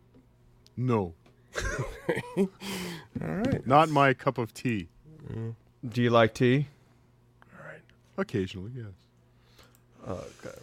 No, 0.77 1.15
All 2.37 2.49
right. 3.21 3.67
not 3.67 3.89
my 3.89 4.13
cup 4.15 4.39
of 4.39 4.53
tea. 4.53 4.89
Do 5.89 6.03
you 6.03 6.11
like 6.11 6.35
tea? 6.35 6.69
All 7.59 7.67
right. 7.67 7.81
Occasionally, 8.19 8.73
yes. 8.75 8.87
Okay. 10.09 10.59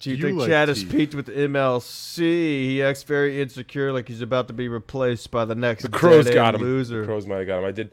Do 0.00 0.10
you, 0.10 0.16
You 0.16 0.22
think 0.22 0.38
like 0.40 0.48
Chad 0.48 0.68
is 0.68 0.82
tea. 0.82 0.90
peaked 0.90 1.14
with 1.14 1.28
MLC? 1.28 2.18
He 2.18 2.82
acts 2.82 3.02
very 3.04 3.40
insecure, 3.40 3.92
like 3.92 4.08
he's 4.08 4.20
about 4.20 4.48
to 4.48 4.52
be 4.54 4.68
replaced 4.68 5.30
by 5.30 5.44
the 5.44 5.54
next 5.54 5.82
The 5.84 5.88
Crows 5.88 6.28
got 6.28 6.54
him. 6.54 6.60
loser. 6.60 7.00
The 7.00 7.06
Crows 7.06 7.26
might 7.26 7.38
have 7.38 7.46
got 7.46 7.58
him. 7.60 7.64
I 7.64 7.70
did. 7.72 7.90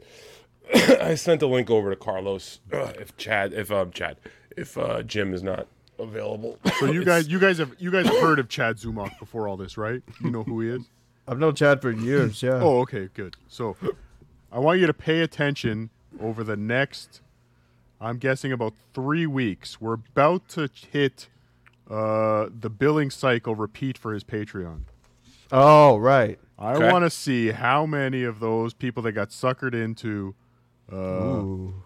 I 1.00 1.14
sent 1.14 1.42
a 1.42 1.46
link 1.46 1.70
over 1.70 1.90
to 1.90 1.96
Carlos. 1.96 2.58
Uh, 2.72 2.92
if 2.98 3.16
Chad, 3.16 3.52
if 3.52 3.70
um 3.70 3.90
Chad, 3.92 4.16
if 4.56 4.76
uh, 4.76 5.02
Jim 5.02 5.32
is 5.32 5.42
not 5.42 5.66
available. 5.98 6.58
So 6.80 6.86
you 6.86 7.04
guys, 7.06 7.28
you 7.28 7.38
guys 7.38 7.58
have 7.58 7.74
you 7.78 7.90
guys 7.90 8.06
have 8.06 8.20
heard 8.20 8.38
of 8.38 8.48
Chad 8.48 8.76
Zumock 8.76 9.18
before 9.18 9.48
all 9.48 9.56
this, 9.56 9.76
right? 9.78 10.02
You 10.20 10.30
know 10.30 10.42
who 10.42 10.60
he 10.60 10.68
is. 10.70 10.82
I've 11.28 11.38
known 11.38 11.54
Chad 11.54 11.80
for 11.80 11.90
years. 11.92 12.42
Yeah. 12.42 12.54
Oh, 12.60 12.80
okay, 12.80 13.08
good. 13.14 13.36
So 13.48 13.76
I 14.52 14.58
want 14.58 14.80
you 14.80 14.86
to 14.86 14.92
pay 14.94 15.20
attention 15.22 15.88
over 16.20 16.44
the 16.44 16.56
next, 16.56 17.22
I'm 18.00 18.18
guessing 18.18 18.52
about 18.52 18.74
three 18.92 19.26
weeks. 19.26 19.80
We're 19.80 19.94
about 19.94 20.46
to 20.50 20.68
hit 20.90 21.28
uh, 21.90 22.48
the 22.60 22.68
billing 22.68 23.10
cycle 23.10 23.54
repeat 23.54 23.96
for 23.96 24.12
his 24.12 24.24
Patreon. 24.24 24.82
Oh, 25.50 25.96
right. 25.96 26.38
I 26.58 26.74
Okay. 26.74 26.92
want 26.92 27.04
to 27.04 27.10
see 27.10 27.50
how 27.52 27.86
many 27.86 28.24
of 28.24 28.40
those 28.40 28.74
people 28.74 29.02
that 29.04 29.12
got 29.12 29.30
suckered 29.30 29.74
into 29.74 30.34
uh, 30.90 31.42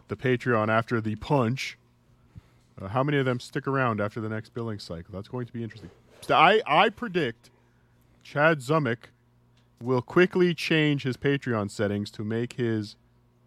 the 0.09 0.17
Patreon 0.17 0.69
after 0.69 1.01
the 1.01 1.15
punch, 1.17 1.79
uh, 2.81 2.89
how 2.89 3.03
many 3.05 3.19
of 3.19 3.25
them 3.25 3.39
stick 3.39 3.69
around 3.69 4.01
after 4.01 4.21
the 4.21 4.29
next 4.29 4.53
billing 4.55 4.81
cycle? 4.81 5.13
That's 5.13 5.29
going 5.29 5.47
to 5.47 5.53
be 5.53 5.63
interesting. 5.63 5.91
I, 6.29 6.61
I 6.67 6.89
predict 6.89 7.51
Chad 8.25 8.59
Zumock 8.59 9.11
will 9.81 10.03
quickly 10.03 10.55
change 10.55 11.03
his 11.03 11.17
Patreon 11.17 11.71
settings 11.71 12.11
to 12.13 12.25
make 12.25 12.55
his 12.55 12.97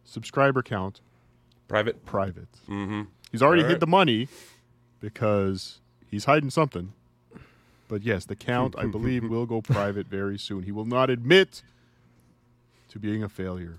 subscriber 0.03 0.61
count 0.61 1.01
Private. 1.67 2.05
private. 2.05 2.47
Mm-hmm. 2.67 3.03
He's 3.31 3.41
already 3.43 3.61
Alright. 3.61 3.73
hid 3.75 3.79
the 3.79 3.87
money 3.87 4.27
because 4.99 5.79
he's 6.09 6.25
hiding 6.25 6.49
something. 6.49 6.93
But 7.87 8.03
yes, 8.03 8.25
the 8.25 8.35
count, 8.35 8.75
I 8.77 8.85
believe, 8.85 9.23
will 9.29 9.45
go 9.45 9.61
private 9.61 10.07
very 10.07 10.37
soon. 10.37 10.63
He 10.63 10.71
will 10.71 10.85
not 10.85 11.09
admit 11.09 11.61
to 12.89 12.99
being 12.99 13.23
a 13.23 13.29
failure. 13.29 13.77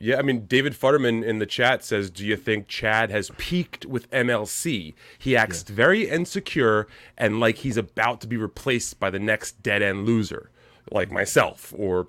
Yeah, 0.00 0.18
I 0.18 0.22
mean, 0.22 0.46
David 0.46 0.74
Futterman 0.74 1.24
in 1.24 1.40
the 1.40 1.46
chat 1.46 1.84
says, 1.84 2.08
"Do 2.10 2.24
you 2.24 2.36
think 2.36 2.68
Chad 2.68 3.10
has 3.10 3.32
peaked 3.36 3.84
with 3.84 4.08
MLC? 4.12 4.94
He 5.18 5.36
acts 5.36 5.62
very 5.64 6.08
insecure 6.08 6.86
and 7.16 7.40
like 7.40 7.56
he's 7.56 7.76
about 7.76 8.20
to 8.20 8.28
be 8.28 8.36
replaced 8.36 9.00
by 9.00 9.10
the 9.10 9.18
next 9.18 9.60
dead 9.64 9.82
end 9.82 10.06
loser, 10.06 10.50
like 10.90 11.10
myself 11.10 11.72
or, 11.76 12.08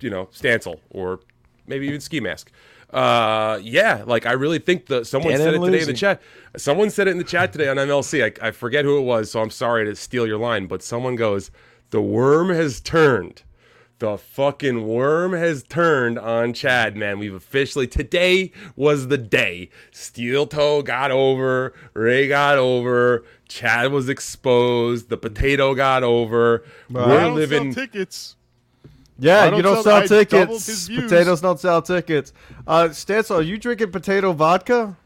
you 0.00 0.10
know, 0.10 0.26
Stancil 0.26 0.80
or 0.90 1.20
maybe 1.66 1.86
even 1.86 2.00
Ski 2.00 2.20
Mask." 2.20 2.50
Uh, 2.90 3.60
yeah, 3.62 4.02
like 4.06 4.24
I 4.24 4.32
really 4.32 4.58
think 4.58 4.86
the 4.86 5.04
someone 5.04 5.32
Dead 5.32 5.40
said 5.40 5.54
it 5.54 5.60
today 5.60 5.80
in 5.80 5.86
the 5.86 5.92
chat. 5.92 6.22
Someone 6.56 6.88
said 6.88 7.06
it 7.06 7.10
in 7.10 7.18
the 7.18 7.24
chat 7.24 7.52
today 7.52 7.68
on 7.68 7.76
MLC. 7.76 8.24
I, 8.42 8.48
I 8.48 8.50
forget 8.50 8.84
who 8.84 8.98
it 8.98 9.02
was, 9.02 9.30
so 9.30 9.42
I'm 9.42 9.50
sorry 9.50 9.84
to 9.84 9.94
steal 9.94 10.26
your 10.26 10.38
line, 10.38 10.66
but 10.66 10.82
someone 10.82 11.14
goes, 11.14 11.50
"The 11.90 12.00
worm 12.00 12.48
has 12.48 12.80
turned." 12.80 13.42
The 13.98 14.16
fucking 14.16 14.86
worm 14.86 15.32
has 15.32 15.64
turned 15.64 16.20
on 16.20 16.52
Chad, 16.52 16.96
man. 16.96 17.18
We've 17.18 17.34
officially 17.34 17.88
today 17.88 18.52
was 18.76 19.08
the 19.08 19.18
day. 19.18 19.70
Steel 19.90 20.46
toe 20.46 20.82
got 20.82 21.10
over, 21.10 21.74
Ray 21.94 22.28
got 22.28 22.58
over, 22.58 23.24
Chad 23.48 23.90
was 23.90 24.08
exposed, 24.08 25.08
the 25.08 25.16
potato 25.16 25.74
got 25.74 26.04
over. 26.04 26.62
I 26.90 26.92
We're 26.92 27.20
don't 27.20 27.34
living 27.34 27.72
sell 27.72 27.84
tickets. 27.84 28.36
Yeah, 29.18 29.46
don't 29.50 29.56
you 29.56 29.62
don't 29.62 29.82
sell- 29.82 30.06
sell 30.06 30.24
tickets. 30.24 30.88
Potatoes 30.88 31.40
don't 31.40 31.58
sell 31.58 31.82
tickets. 31.82 32.32
Uh, 32.68 32.84
Stancil, 32.90 33.38
are 33.38 33.42
you 33.42 33.58
drinking 33.58 33.90
potato 33.90 34.32
vodka? 34.32 34.96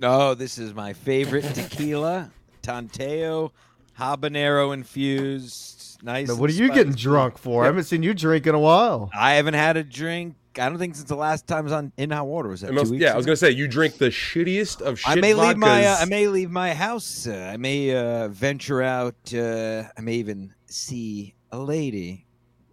No, 0.00 0.34
this 0.34 0.58
is 0.58 0.74
my 0.74 0.92
favorite 0.92 1.44
tequila, 1.54 2.32
Tanteo, 2.64 3.52
habanero 3.96 4.74
infused. 4.74 5.77
Nice. 6.02 6.28
Now, 6.28 6.36
what 6.36 6.48
are 6.50 6.52
you 6.52 6.68
getting 6.68 6.92
spicy. 6.92 7.02
drunk 7.02 7.38
for? 7.38 7.64
I 7.64 7.66
haven't 7.66 7.84
seen 7.84 8.02
you 8.02 8.14
drink 8.14 8.46
in 8.46 8.54
a 8.54 8.58
while. 8.58 9.10
I 9.16 9.34
haven't 9.34 9.54
had 9.54 9.76
a 9.76 9.82
drink. 9.84 10.36
I 10.58 10.68
don't 10.68 10.78
think 10.78 10.96
since 10.96 11.08
the 11.08 11.16
last 11.16 11.46
time 11.46 11.58
I 11.58 11.60
was 11.62 11.72
on 11.72 11.92
in 11.96 12.10
hot 12.10 12.26
water 12.26 12.48
was 12.48 12.62
that 12.62 12.68
I 12.68 12.70
must- 12.72 12.86
two 12.86 12.92
weeks 12.92 13.02
yeah, 13.02 13.14
I 13.14 13.16
was 13.16 13.26
gonna 13.26 13.36
say 13.36 13.50
you 13.50 13.68
drink 13.68 13.98
the 13.98 14.08
shittiest 14.08 14.80
of 14.80 14.98
shit 14.98 15.08
I 15.08 15.14
may 15.20 15.34
leave 15.34 15.56
my 15.56 15.84
uh. 15.86 15.96
I 16.00 16.04
may 16.04 16.28
leave 16.28 16.50
my 16.50 16.74
house. 16.74 17.26
Uh, 17.26 17.50
I 17.52 17.56
may 17.56 17.94
uh, 17.94 18.28
venture 18.28 18.82
out. 18.82 19.16
Uh, 19.32 19.84
I 19.96 20.00
may 20.00 20.14
even 20.14 20.54
see 20.66 21.34
a 21.52 21.58
lady. 21.58 22.26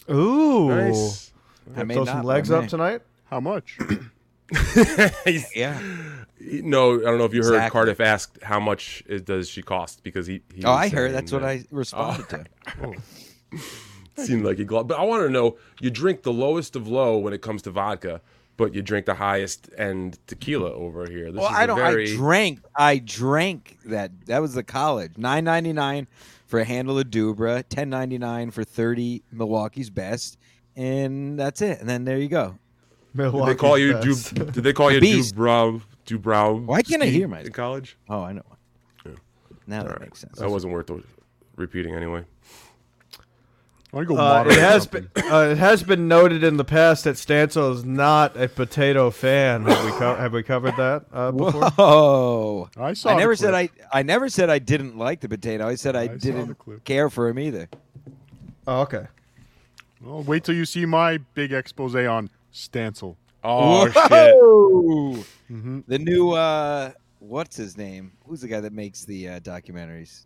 Ooh. 0.09 0.69
Nice. 0.69 1.31
I 1.75 1.83
may 1.83 1.95
Throw 1.95 2.03
not, 2.03 2.11
some 2.13 2.23
legs 2.23 2.51
I 2.51 2.59
up 2.59 2.67
tonight? 2.67 3.01
How 3.25 3.39
much? 3.39 3.77
Yeah. 5.55 5.79
no, 6.39 6.95
I 6.99 7.03
don't 7.03 7.17
know 7.17 7.25
if 7.25 7.33
you 7.33 7.41
heard 7.41 7.53
Exactly. 7.55 7.71
Cardiff 7.71 7.99
asked 7.99 8.43
how 8.43 8.59
much 8.59 9.03
it 9.07 9.25
does 9.25 9.49
she 9.49 9.61
cost 9.61 10.03
because 10.03 10.27
he. 10.27 10.41
he 10.53 10.63
Oh, 10.63 10.71
I 10.71 10.89
heard. 10.89 11.13
That's 11.13 11.31
what 11.31 11.43
I 11.43 11.63
responded 11.71 12.29
to. 12.29 12.45
Oh. 14.17 14.23
seemed 14.23 14.43
like 14.45 14.57
he 14.57 14.65
glowed. 14.65 14.87
But 14.87 14.99
I 14.99 15.03
want 15.03 15.23
to 15.23 15.29
know: 15.29 15.57
you 15.79 15.89
drink 15.89 16.23
the 16.23 16.33
lowest 16.33 16.75
of 16.75 16.87
low 16.87 17.17
when 17.17 17.33
it 17.33 17.41
comes 17.41 17.61
to 17.63 17.71
vodka, 17.71 18.21
but 18.57 18.73
you 18.73 18.81
drink 18.81 19.05
the 19.05 19.15
highest 19.15 19.69
end 19.77 20.19
tequila 20.27 20.71
over 20.71 21.09
here. 21.09 21.31
This 21.31 21.39
Well, 21.41 21.49
is 21.51 21.57
I 21.57 21.65
don't. 21.65 21.77
Very, 21.77 22.11
I 22.11 22.15
drank. 22.15 22.59
I 22.75 22.97
drank 22.99 23.77
that. 23.85 24.11
That 24.27 24.41
was 24.41 24.53
the 24.53 24.63
college. 24.63 25.17
Nine 25.17 25.43
ninety 25.45 25.73
nine 25.73 26.07
for 26.47 26.59
a 26.59 26.65
handle 26.65 26.99
of 26.99 27.07
Dubra. 27.07 27.63
Ten 27.69 27.89
ninety 27.89 28.17
nine 28.17 28.51
for 28.51 28.63
thirty 28.63 29.23
Milwaukee's 29.31 29.89
best, 29.89 30.37
and 30.75 31.39
that's 31.39 31.61
it. 31.61 31.79
And 31.79 31.87
then 31.89 32.03
there 32.05 32.17
you 32.17 32.27
go. 32.29 32.57
Did 33.15 33.45
they 33.45 33.55
call 33.55 33.77
you 33.77 33.93
Du, 34.01 34.09
Best. 34.09 34.35
Did 34.35 34.63
they 34.63 34.73
call 34.73 34.91
you 34.91 34.99
Beast. 34.99 35.35
Dubrow? 35.35 35.81
Dubrow? 36.05 36.63
Why 36.65 36.81
can't 36.81 37.01
I 37.01 37.07
hear 37.07 37.27
myself? 37.27 37.47
in 37.47 37.53
college? 37.53 37.97
Oh, 38.09 38.21
I 38.23 38.33
know. 38.33 38.43
Now 39.67 39.83
that 39.83 39.99
makes 39.99 40.19
sense. 40.19 40.37
That 40.37 40.49
wasn't 40.49 40.73
worth 40.73 40.91
repeating 41.55 41.95
anyway. 41.95 42.23
I 43.93 44.03
go 44.03 44.15
Uh, 44.15 44.17
moderate 44.17 44.57
it 44.57 44.61
has 44.61 44.85
been 44.87 45.09
uh, 45.31 45.47
it 45.51 45.57
has 45.57 45.81
been 45.81 46.07
noted 46.09 46.43
in 46.43 46.57
the 46.57 46.65
past 46.65 47.05
that 47.05 47.15
Stancil 47.15 47.73
is 47.73 47.85
not 47.85 48.35
a 48.35 48.49
potato 48.49 49.09
fan. 49.09 49.63
Have 49.63 49.85
we 49.85 49.91
co- 49.91 50.15
have 50.15 50.33
we 50.33 50.43
covered 50.43 50.75
that 50.75 51.05
uh, 51.13 51.31
before? 51.31 51.69
Whoa! 51.71 52.69
I 52.77 52.91
saw. 52.93 53.11
I 53.11 53.17
never 53.17 53.37
said. 53.37 53.53
I. 53.53 53.69
I 53.93 54.03
never 54.03 54.27
said 54.27 54.49
I 54.49 54.59
didn't 54.59 54.97
like 54.97 55.21
the 55.21 55.29
potato. 55.29 55.65
I 55.65 55.75
said 55.75 55.95
I, 55.95 56.01
I 56.03 56.07
didn't 56.07 56.57
care 56.83 57.09
for 57.09 57.29
him 57.29 57.39
either. 57.39 57.69
Oh, 58.67 58.81
okay. 58.81 59.07
Well, 60.01 60.23
wait 60.23 60.43
till 60.43 60.55
you 60.55 60.65
see 60.65 60.85
my 60.85 61.17
big 61.33 61.53
expose 61.53 61.95
on 61.95 62.29
Stancil. 62.55 63.17
Oh 63.43 63.85
shit! 63.87 64.35
Mm-hmm. 65.51 65.79
The 65.87 65.99
new 65.99 66.31
uh, 66.31 66.91
what's 67.19 67.55
his 67.57 67.77
name? 67.77 68.13
Who's 68.25 68.41
the 68.41 68.47
guy 68.47 68.59
that 68.61 68.73
makes 68.73 69.05
the 69.05 69.29
uh, 69.29 69.39
documentaries? 69.41 70.25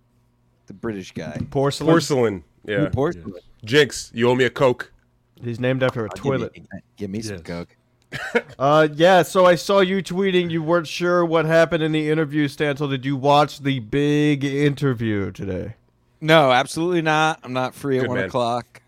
The 0.68 0.74
British 0.74 1.12
guy. 1.12 1.42
Porcelain. 1.50 1.92
Porcelain. 1.92 2.44
Yeah. 2.65 2.82
Who 2.82 2.89
porcelain? 2.92 3.34
Jinx, 3.65 4.12
you 4.13 4.30
owe 4.30 4.36
me 4.36 4.46
a 4.46 4.50
coke. 4.50 4.94
He's 5.42 5.60
named 5.60 5.82
after 5.84 6.06
a 6.06 6.10
Give 6.10 6.24
me- 6.24 6.30
toilet. 6.30 6.58
Give 6.98 7.10
me, 7.10 7.22
some 7.22 7.38
Yes. 7.38 7.44
coke. 7.46 7.76
Uh, 8.60 8.88
yeah. 8.94 9.22
So 9.24 9.46
I 9.46 9.56
saw 9.56 9.80
you 9.80 10.04
tweeting. 10.04 10.52
You 10.52 10.62
weren't 10.62 10.88
sure 10.88 11.26
what 11.26 11.46
happened 11.46 11.82
in 11.82 11.92
the 11.92 12.10
interview, 12.10 12.48
Stancil. 12.48 12.89
Did 12.89 13.06
you 13.06 13.15
watch 13.15 13.60
the 13.62 13.80
big 13.80 14.44
interview 14.44 15.32
today? 15.32 15.76
No, 16.22 16.52
absolutely 16.52 17.02
not. 17.02 17.39
I'm 17.44 17.54
not 17.54 17.74
free 17.74 17.98
at 17.98 18.02
Good 18.02 18.10
one 18.10 18.18
man. 18.18 18.28
o'clock. 18.28 18.82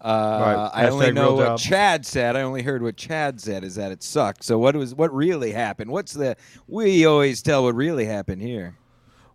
Uh, 0.00 0.38
Right. 0.40 0.70
I 0.84 0.88
only 0.88 1.12
know 1.12 1.34
what. 1.34 1.58
Chad 1.58 2.06
said. 2.06 2.34
I 2.34 2.42
only 2.42 2.62
heard 2.62 2.82
what 2.82 2.96
Chad 2.96 3.40
said 3.40 3.64
is 3.64 3.74
that 3.74 3.92
it 3.92 4.02
sucked. 4.02 4.44
So 4.44 4.58
what 4.58 4.74
was 4.74 4.94
what 4.94 5.14
really 5.14 5.52
happened? 5.52 5.90
What's 5.90 6.14
the? 6.14 6.36
We 6.68 7.04
always 7.04 7.42
tell 7.42 7.64
what 7.64 7.74
really 7.74 8.06
happened 8.06 8.40
here. 8.40 8.76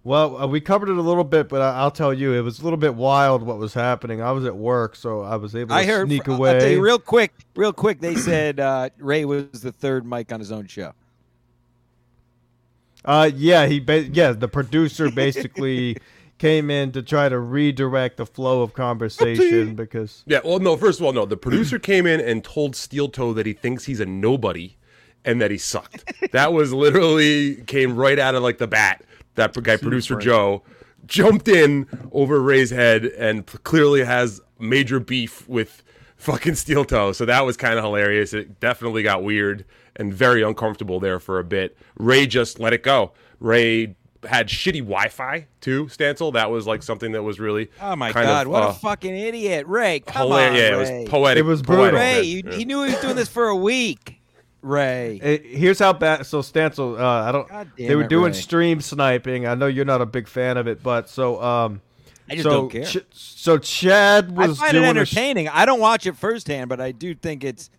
Well, 0.03 0.37
uh, 0.37 0.45
we 0.47 0.61
covered 0.61 0.89
it 0.89 0.97
a 0.97 1.01
little 1.01 1.23
bit, 1.23 1.49
but 1.49 1.61
I- 1.61 1.77
I'll 1.77 1.89
tell 1.91 2.13
you, 2.13 2.33
it 2.33 2.41
was 2.41 2.59
a 2.59 2.63
little 2.63 2.77
bit 2.77 2.93
wild 2.95 3.41
what 3.43 3.57
was 3.57 3.73
happening. 3.73 4.21
I 4.21 4.31
was 4.31 4.45
at 4.45 4.55
work, 4.55 4.95
so 4.95 5.21
I 5.21 5.35
was 5.35 5.55
able 5.55 5.69
to 5.69 5.75
I 5.75 5.85
heard. 5.85 6.07
sneak 6.07 6.27
I'll 6.29 6.35
away. 6.35 6.59
tell 6.59 6.69
you 6.69 6.81
real 6.81 6.99
quick, 6.99 7.33
real 7.55 7.73
quick. 7.73 7.99
They 8.01 8.15
said 8.15 8.59
uh, 8.59 8.89
Ray 8.99 9.25
was 9.25 9.47
the 9.61 9.71
third 9.71 10.05
mic 10.05 10.31
on 10.31 10.39
his 10.39 10.51
own 10.51 10.67
show. 10.67 10.93
Uh, 13.03 13.29
yeah, 13.35 13.67
he 13.67 13.79
ba- 13.79 14.03
yeah, 14.07 14.31
the 14.31 14.47
producer 14.47 15.11
basically 15.11 15.97
came 16.37 16.69
in 16.69 16.91
to 16.91 17.01
try 17.01 17.29
to 17.29 17.39
redirect 17.39 18.17
the 18.17 18.25
flow 18.25 18.61
of 18.61 18.73
conversation 18.73 19.75
because 19.75 20.23
Yeah, 20.25 20.39
well, 20.43 20.59
no. 20.59 20.75
First 20.77 20.99
of 20.99 21.05
all, 21.05 21.13
no. 21.13 21.25
The 21.25 21.37
producer 21.37 21.79
came 21.91 22.05
in 22.05 22.19
and 22.19 22.43
told 22.43 22.75
Steel 22.75 23.09
Toe 23.09 23.33
that 23.33 23.45
he 23.45 23.53
thinks 23.53 23.85
he's 23.85 23.99
a 23.99 24.05
nobody 24.05 24.77
and 25.23 25.41
that 25.41 25.51
he 25.51 25.57
sucked. 25.57 26.11
that 26.31 26.53
was 26.53 26.73
literally 26.73 27.55
came 27.63 27.95
right 27.95 28.19
out 28.19 28.35
of 28.35 28.43
like 28.43 28.57
the 28.57 28.67
bat. 28.67 29.03
That 29.35 29.53
guy, 29.63 29.75
producer 29.75 30.15
Joe, 30.15 30.63
jumped 31.05 31.47
in 31.47 31.87
over 32.11 32.41
Ray's 32.41 32.69
head 32.69 33.05
and 33.05 33.45
clearly 33.45 34.03
has 34.03 34.39
major 34.59 34.99
beef 34.99 35.47
with 35.47 35.83
fucking 36.15 36.55
Steel 36.55 36.85
Toe. 36.85 37.11
So 37.11 37.25
that 37.25 37.45
was 37.45 37.57
kind 37.57 37.77
of 37.77 37.83
hilarious. 37.83 38.33
It 38.33 38.59
definitely 38.59 39.03
got 39.03 39.23
weird 39.23 39.65
and 39.97 40.13
very 40.13 40.41
uncomfortable 40.41 40.99
there 40.99 41.19
for 41.19 41.39
a 41.39 41.43
bit. 41.43 41.77
Ray 41.97 42.27
just 42.27 42.59
let 42.59 42.73
it 42.73 42.83
go. 42.83 43.11
Ray 43.39 43.95
had 44.27 44.47
shitty 44.47 44.79
Wi-Fi 44.79 45.47
too. 45.61 45.85
Stancil. 45.85 46.33
That 46.33 46.51
was 46.51 46.65
like 46.67 46.83
something 46.83 47.11
that 47.13 47.23
was 47.23 47.39
really 47.39 47.69
Oh 47.81 47.95
my 47.95 48.11
kind 48.11 48.25
god, 48.25 48.47
of, 48.47 48.51
what 48.51 48.63
uh, 48.63 48.67
a 48.67 48.73
fucking 48.73 49.15
idiot, 49.15 49.65
Ray! 49.67 49.99
Come 50.01 50.29
Hilar- 50.29 50.49
on, 50.49 50.55
yeah, 50.55 50.69
Ray. 50.69 50.73
it 50.73 50.77
was 51.03 51.09
poetic. 51.09 51.41
It 51.41 51.45
was 51.47 51.61
poetic. 51.61 51.91
brutal. 51.91 51.99
Ray, 51.99 52.21
Yeah. 52.23 52.51
he 52.55 52.65
knew 52.65 52.83
he 52.83 52.91
was 52.91 53.01
doing 53.01 53.15
this 53.15 53.29
for 53.29 53.47
a 53.47 53.55
week. 53.55 54.19
Ray, 54.61 55.19
Eh, 55.21 55.37
here's 55.43 55.77
how 55.77 55.93
bad. 55.93 56.25
So 56.25 56.39
Stancil, 56.39 56.99
uh, 56.99 57.05
I 57.05 57.31
don't. 57.31 57.75
They 57.77 57.95
were 57.95 58.03
it, 58.03 58.09
doing 58.09 58.31
Ray. 58.33 58.39
stream 58.39 58.81
sniping. 58.81 59.45
I 59.45 59.53
know 59.53 59.67
you're 59.67 59.85
not 59.85 60.01
a 60.01 60.07
big 60.07 60.27
fan 60.27 60.57
of 60.57 60.67
it, 60.67 60.81
but 60.81 61.07
so 61.07 61.39
um, 61.41 61.81
I 62.27 62.33
just 62.33 62.43
so 62.45 62.49
don't 62.49 62.69
care. 62.71 62.83
Ch- 62.85 63.05
so 63.11 63.59
Chad 63.59 64.33
I 64.35 64.47
was 64.47 64.57
find 64.57 64.75
it 64.75 64.79
doing 64.79 64.97
a 64.97 65.05
sh- 65.05 65.15
entertaining. 65.15 65.49
I 65.49 65.67
don't 65.67 65.79
watch 65.79 66.07
it 66.07 66.15
firsthand, 66.15 66.69
but 66.69 66.81
I 66.81 66.91
do 66.93 67.13
think 67.13 67.43
it's 67.43 67.69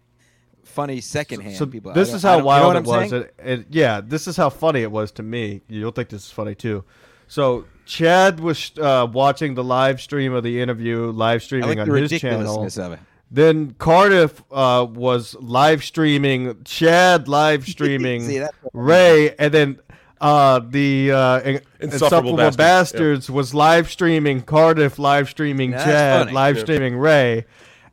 funny 0.66 1.00
secondhand. 1.00 1.56
So 1.56 1.66
people, 1.66 1.92
this 1.92 2.12
is 2.12 2.22
how 2.22 2.32
don't- 2.32 2.38
you 2.40 2.44
know 2.44 2.46
wild 2.46 2.76
it 2.76 2.84
was. 2.84 3.10
saying? 3.10 3.22
It, 3.22 3.34
it- 3.60 3.66
yeah, 3.70 4.00
this 4.04 4.26
is 4.26 4.36
how 4.36 4.50
funny 4.50 4.82
it 4.82 4.90
was 4.90 5.10
to 5.12 5.22
me. 5.22 5.62
You'll 5.68 5.90
think 5.92 6.08
this 6.10 6.26
is 6.26 6.30
funny 6.30 6.54
too. 6.54 6.84
So 7.28 7.64
Chad 7.86 8.40
was 8.40 8.72
uh, 8.80 9.06
watching 9.10 9.54
the 9.54 9.64
live 9.64 10.00
stream 10.00 10.32
of 10.32 10.42
the 10.44 10.60
interview, 10.60 11.10
live 11.10 11.40
I 11.40 11.44
streaming 11.44 11.78
like 11.78 11.86
the 11.86 11.92
on 11.92 12.02
his 12.02 12.20
channel. 12.20 12.62
of 12.64 12.92
it. 12.92 12.98
Then 13.30 13.74
Cardiff 13.78 14.42
uh, 14.52 14.86
was 14.88 15.34
live 15.40 15.82
streaming. 15.82 16.62
Chad 16.64 17.26
live 17.28 17.66
streaming 17.68 18.22
See, 18.22 18.38
that's 18.38 18.56
what- 18.62 18.70
Ray, 18.74 19.34
and 19.36 19.52
then 19.52 19.78
uh, 20.20 20.60
the 20.60 21.10
uh, 21.12 21.38
Insufferable 21.40 21.60
Insufferable 21.80 22.36
Bastards, 22.36 22.56
Bastards, 22.56 23.30
was 23.30 23.52
live 23.54 23.90
streaming 23.90 24.42
Cardiff, 24.42 24.98
live 24.98 25.28
streaming 25.28 25.72
That's 25.72 25.84
Chad, 25.84 26.20
funny. 26.20 26.32
live 26.32 26.58
streaming 26.60 26.96
Ray. 26.96 27.44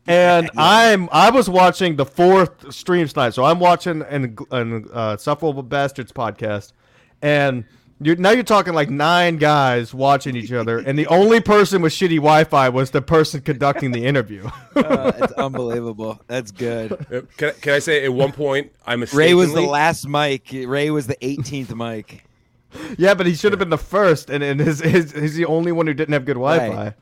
And 0.07 0.49
I'm 0.57 1.09
I 1.11 1.29
was 1.29 1.49
watching 1.49 1.95
the 1.95 2.05
fourth 2.05 2.73
stream 2.73 3.07
tonight, 3.07 3.31
so 3.33 3.43
I'm 3.43 3.59
watching 3.59 4.01
an, 4.03 4.37
an 4.51 4.89
uh, 4.93 5.11
Insufferable 5.13 5.63
Bastards 5.63 6.11
podcast, 6.11 6.73
and 7.21 7.63
you're, 8.01 8.17
now 8.17 8.31
you're 8.31 8.43
talking 8.43 8.73
like 8.73 8.89
nine 8.89 9.37
guys 9.37 9.93
watching 9.93 10.35
each 10.35 10.51
other, 10.51 10.79
and 10.79 10.99
the 10.99 11.07
only 11.07 11.39
person 11.39 11.81
with 11.81 11.93
shitty 11.93 12.17
Wi-Fi 12.17 12.67
was 12.69 12.91
the 12.91 13.01
person 13.01 13.39
conducting 13.41 13.91
the 13.91 14.05
interview. 14.05 14.49
Uh, 14.75 15.11
it's 15.19 15.33
unbelievable. 15.33 16.19
That's 16.27 16.51
good. 16.51 16.91
Uh, 16.93 17.21
Can, 17.37 17.49
I- 17.49 17.51
can 17.51 17.73
I 17.73 17.79
say 17.79 18.03
at 18.03 18.11
one 18.11 18.31
point 18.31 18.71
I 18.85 18.95
mistakenly 18.95 19.27
Ray 19.27 19.33
was 19.35 19.53
the 19.53 19.61
last 19.61 20.07
mic. 20.07 20.47
Ray 20.51 20.89
was 20.89 21.05
the 21.05 21.15
18th 21.17 21.75
mic. 21.75 22.25
yeah, 22.97 23.13
but 23.13 23.27
he 23.27 23.35
should 23.35 23.51
have 23.51 23.59
been 23.59 23.69
the 23.69 23.77
first, 23.77 24.31
and, 24.31 24.43
and 24.43 24.59
his, 24.59 24.79
his, 24.79 25.11
he's 25.11 25.35
the 25.35 25.45
only 25.45 25.71
one 25.71 25.85
who 25.85 25.93
didn't 25.93 26.13
have 26.13 26.25
good 26.25 26.33
Wi-Fi. 26.37 26.75
Right. 26.85 26.93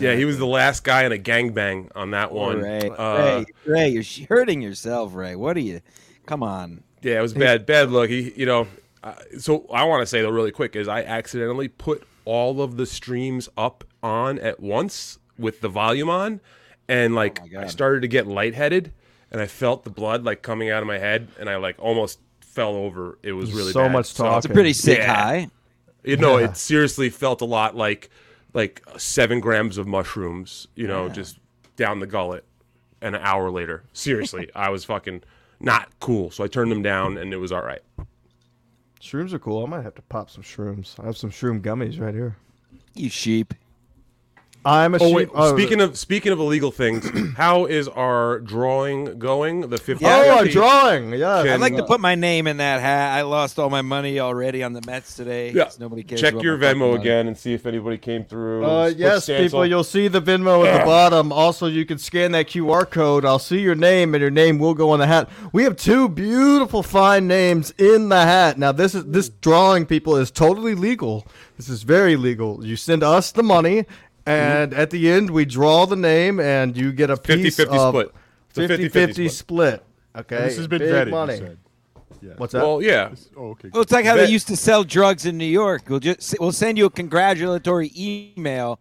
Yeah, 0.00 0.14
he 0.14 0.24
was 0.24 0.38
the 0.38 0.46
last 0.46 0.84
guy 0.84 1.04
in 1.04 1.12
a 1.12 1.18
gangbang 1.18 1.90
on 1.94 2.10
that 2.12 2.32
one. 2.32 2.60
Ray, 2.60 2.90
Uh, 2.96 3.40
Ray, 3.40 3.46
Ray, 3.66 3.88
you're 3.88 4.26
hurting 4.28 4.60
yourself, 4.62 5.14
Ray. 5.14 5.34
What 5.36 5.56
are 5.56 5.60
you? 5.60 5.80
Come 6.26 6.42
on. 6.42 6.82
Yeah, 7.02 7.18
it 7.18 7.22
was 7.22 7.32
bad. 7.34 7.66
Bad 7.66 7.90
look. 7.90 8.10
He, 8.10 8.32
you 8.36 8.46
know. 8.46 8.66
Uh, 9.02 9.14
so 9.38 9.66
I 9.72 9.84
want 9.84 10.02
to 10.02 10.06
say 10.06 10.20
though, 10.22 10.30
really 10.30 10.50
quick, 10.50 10.74
is 10.74 10.88
I 10.88 11.02
accidentally 11.02 11.68
put 11.68 12.02
all 12.24 12.60
of 12.60 12.76
the 12.76 12.84
streams 12.86 13.48
up 13.56 13.84
on 14.02 14.38
at 14.40 14.60
once 14.60 15.18
with 15.38 15.60
the 15.60 15.68
volume 15.68 16.10
on, 16.10 16.40
and 16.88 17.14
like 17.14 17.40
Oh 17.54 17.60
I 17.60 17.66
started 17.68 18.02
to 18.02 18.08
get 18.08 18.26
lightheaded, 18.26 18.92
and 19.30 19.40
I 19.40 19.46
felt 19.46 19.84
the 19.84 19.90
blood 19.90 20.24
like 20.24 20.42
coming 20.42 20.70
out 20.70 20.82
of 20.82 20.88
my 20.88 20.98
head, 20.98 21.28
and 21.38 21.48
I 21.48 21.56
like 21.56 21.76
almost 21.78 22.18
fell 22.40 22.74
over. 22.74 23.18
It 23.22 23.32
was 23.32 23.52
really 23.52 23.72
So 23.72 23.82
bad. 23.84 23.92
much 23.92 24.10
It's 24.10 24.46
a 24.46 24.48
pretty 24.48 24.72
sick 24.72 24.98
Yeah. 24.98 25.14
high. 25.14 25.48
You 26.02 26.16
know, 26.16 26.38
Yeah. 26.38 26.46
it 26.46 26.56
seriously 26.56 27.08
felt 27.08 27.40
a 27.40 27.44
lot 27.44 27.76
like 27.76 28.10
like 28.54 28.82
seven 28.96 29.40
grams 29.40 29.78
of 29.78 29.86
mushrooms. 29.86 30.66
You 30.74 30.86
know, 30.86 31.08
just 31.08 31.38
down 31.76 32.00
the 32.00 32.06
gullet, 32.06 32.44
and 33.00 33.14
an 33.14 33.22
hour 33.22 33.50
later, 33.50 33.84
seriously, 33.92 34.50
I 34.54 34.70
was 34.70 34.84
fucking 34.84 35.22
not 35.60 35.88
cool. 36.00 36.30
So 36.30 36.44
I 36.44 36.48
turned 36.48 36.70
them 36.70 36.82
down, 36.82 37.18
and 37.18 37.32
it 37.32 37.38
was 37.38 37.52
all 37.52 37.62
right. 37.62 37.82
Shrooms 39.00 39.32
are 39.32 39.38
cool. 39.38 39.64
I 39.64 39.68
might 39.68 39.82
have 39.82 39.94
to 39.94 40.02
pop 40.02 40.30
some 40.30 40.42
shrooms. 40.42 40.98
I 41.00 41.06
have 41.06 41.16
some 41.16 41.30
shroom 41.30 41.60
gummies 41.60 42.00
right 42.00 42.14
here. 42.14 42.36
You 42.94 43.08
sheep. 43.08 43.54
I'm 44.68 44.94
a 44.94 44.98
Oh 45.00 45.12
wait, 45.14 45.30
oh, 45.34 45.54
speaking 45.56 45.80
of 45.80 45.96
speaking 45.96 46.30
of 46.30 46.38
illegal 46.38 46.70
things, 46.70 47.08
how 47.36 47.64
is 47.64 47.88
our 47.88 48.40
drawing 48.40 49.18
going? 49.18 49.62
The 49.62 49.78
fifty. 49.78 50.04
Yeah, 50.04 50.22
oh, 50.26 50.34
a 50.34 50.42
50? 50.42 50.52
drawing. 50.52 51.12
Yeah. 51.14 51.42
Can- 51.42 51.52
I'd 51.54 51.60
like 51.60 51.76
to 51.76 51.84
put 51.84 52.00
my 52.00 52.14
name 52.14 52.46
in 52.46 52.58
that 52.58 52.80
hat. 52.80 53.16
I 53.16 53.22
lost 53.22 53.58
all 53.58 53.70
my 53.70 53.80
money 53.80 54.20
already 54.20 54.62
on 54.62 54.74
the 54.74 54.82
Mets 54.86 55.16
today. 55.16 55.52
Yeah. 55.52 55.70
Nobody 55.78 56.02
cares. 56.02 56.20
Check 56.20 56.42
your 56.42 56.58
Venmo 56.58 56.90
money. 56.90 57.00
again 57.00 57.28
and 57.28 57.36
see 57.36 57.54
if 57.54 57.64
anybody 57.64 57.96
came 57.96 58.24
through. 58.24 58.64
Uh, 58.66 58.92
yes, 58.94 59.26
Stancil. 59.26 59.38
people, 59.38 59.66
you'll 59.66 59.84
see 59.84 60.08
the 60.08 60.20
Venmo 60.20 60.66
at 60.66 60.80
the 60.80 60.84
bottom. 60.84 61.32
Also, 61.32 61.66
you 61.66 61.86
can 61.86 61.96
scan 61.96 62.32
that 62.32 62.48
QR 62.48 62.88
code. 62.88 63.24
I'll 63.24 63.38
see 63.38 63.60
your 63.60 63.74
name, 63.74 64.14
and 64.14 64.20
your 64.20 64.30
name 64.30 64.58
will 64.58 64.74
go 64.74 64.90
on 64.90 64.98
the 64.98 65.06
hat. 65.06 65.30
We 65.52 65.62
have 65.64 65.76
two 65.76 66.08
beautiful, 66.10 66.82
fine 66.82 67.26
names 67.26 67.72
in 67.78 68.10
the 68.10 68.22
hat. 68.22 68.58
Now, 68.58 68.72
this 68.72 68.94
is 68.94 69.06
this 69.06 69.30
drawing, 69.30 69.86
people, 69.86 70.16
is 70.16 70.30
totally 70.30 70.74
legal. 70.74 71.26
This 71.56 71.68
is 71.68 71.82
very 71.82 72.16
legal. 72.16 72.64
You 72.64 72.76
send 72.76 73.02
us 73.02 73.32
the 73.32 73.42
money, 73.42 73.84
and 74.28 74.74
at 74.74 74.90
the 74.90 75.10
end, 75.10 75.30
we 75.30 75.44
draw 75.44 75.86
the 75.86 75.96
name, 75.96 76.38
and 76.40 76.76
you 76.76 76.92
get 76.92 77.10
a 77.10 77.16
50 77.16 77.42
piece 77.42 77.56
50 77.56 77.76
of 77.76 77.88
split. 77.88 78.14
It's 78.50 78.58
a 78.58 78.68
50 78.68 78.88
50 78.88 78.88
50 78.88 79.28
split. 79.28 79.32
split. 79.74 79.84
Okay, 80.16 80.44
This 80.44 80.56
has 80.56 80.66
been 80.66 80.78
Big 80.80 80.88
vetted. 80.90 81.06
you 81.06 81.10
money. 81.12 81.40
Yeah. 82.20 82.32
What's 82.36 82.52
that? 82.52 82.62
Well, 82.62 82.82
yeah. 82.82 83.10
Oh, 83.36 83.50
okay. 83.50 83.70
Well, 83.72 83.82
it's 83.82 83.92
like 83.92 84.04
how 84.04 84.16
Bet- 84.16 84.26
they 84.26 84.32
used 84.32 84.48
to 84.48 84.56
sell 84.56 84.82
drugs 84.82 85.24
in 85.24 85.38
New 85.38 85.44
York. 85.44 85.82
We'll 85.88 86.00
just 86.00 86.34
we'll 86.40 86.50
send 86.50 86.76
you 86.76 86.86
a 86.86 86.90
congratulatory 86.90 87.92
email, 87.96 88.80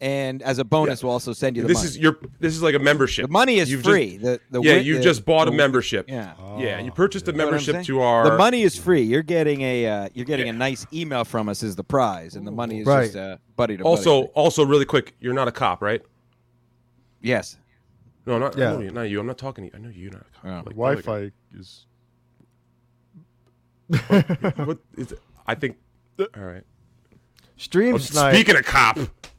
and 0.00 0.42
as 0.42 0.58
a 0.58 0.64
bonus, 0.64 1.02
we'll 1.02 1.12
also 1.12 1.32
send 1.32 1.56
you 1.56 1.62
the 1.62 1.68
This 1.68 1.78
money. 1.78 1.88
is 1.88 1.98
your. 1.98 2.18
This 2.38 2.54
is 2.54 2.62
like 2.62 2.74
a 2.74 2.78
membership. 2.78 3.26
the 3.26 3.32
money 3.32 3.58
is 3.58 3.70
You've 3.70 3.82
free. 3.82 4.12
Just, 4.18 4.22
the, 4.22 4.40
the 4.50 4.60
yeah, 4.62 4.76
you 4.76 4.96
the- 4.98 5.02
just 5.02 5.24
bought 5.24 5.48
a 5.48 5.50
membership. 5.50 6.08
Yeah. 6.08 6.34
Yeah, 6.58 6.80
you 6.80 6.90
purchased 6.92 7.26
a 7.28 7.32
You 7.32 7.38
know 7.38 7.44
what 7.46 7.54
I'm 7.54 7.60
membership 7.66 7.86
to 7.86 8.00
our. 8.00 8.30
The 8.30 8.36
money 8.38 8.62
is 8.62 8.76
free. 8.78 9.02
You're 9.02 9.22
getting 9.22 9.60
a 9.62 9.86
uh, 9.86 10.08
you're 10.14 10.24
getting 10.24 10.48
a 10.48 10.52
nice 10.52 10.86
email 10.92 11.24
from 11.24 11.48
us 11.48 11.62
as 11.62 11.74
the 11.76 11.84
prize, 11.84 12.36
and 12.36 12.46
the 12.46 12.50
money 12.52 12.80
is 12.80 12.86
Right. 12.86 13.04
just 13.06 13.16
uh, 13.16 13.38
buddy 13.56 13.76
to 13.76 13.82
Also, 13.82 14.20
buddy. 14.22 14.32
also, 14.34 14.64
really 14.64 14.84
quick, 14.84 15.14
you're 15.20 15.34
not 15.34 15.48
a 15.48 15.52
cop, 15.52 15.82
right? 15.82 16.02
Yes. 17.20 17.56
No, 18.26 18.38
not, 18.38 18.56
Yeah. 18.58 18.72
no, 18.76 18.80
not 18.90 19.02
you. 19.02 19.18
I'm 19.20 19.26
not 19.26 19.38
talking 19.38 19.64
to 19.64 19.70
you. 19.70 19.72
I 19.74 19.84
know 19.84 19.92
you're 19.92 20.12
not 20.12 20.20
a 20.22 20.40
cop. 20.40 20.44
Oh. 20.44 20.56
Like, 20.66 20.76
Wi-Fi 20.76 21.30
is. 21.58 21.86
What 23.88 24.78
is 24.96 25.12
it? 25.12 25.20
I 25.46 25.54
think. 25.54 25.76
All 26.20 26.26
right. 26.44 26.62
Stream 27.56 27.94
Oh, 27.94 27.98
speaking 27.98 28.56
of 28.56 28.64
cop, 28.64 28.98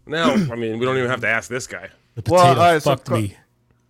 now 0.09 0.31
I 0.33 0.55
mean 0.55 0.79
we 0.79 0.85
don't 0.85 0.97
even 0.97 1.09
have 1.09 1.21
to 1.21 1.27
ask 1.29 1.49
this 1.49 1.67
guy. 1.67 1.89
The 2.15 2.21
potato 2.23 2.43
Well, 2.43 2.59
all 2.59 2.73
right, 2.73 2.81
so 2.81 2.89
fucked 2.91 3.05
co- 3.07 3.15
me. 3.21 3.35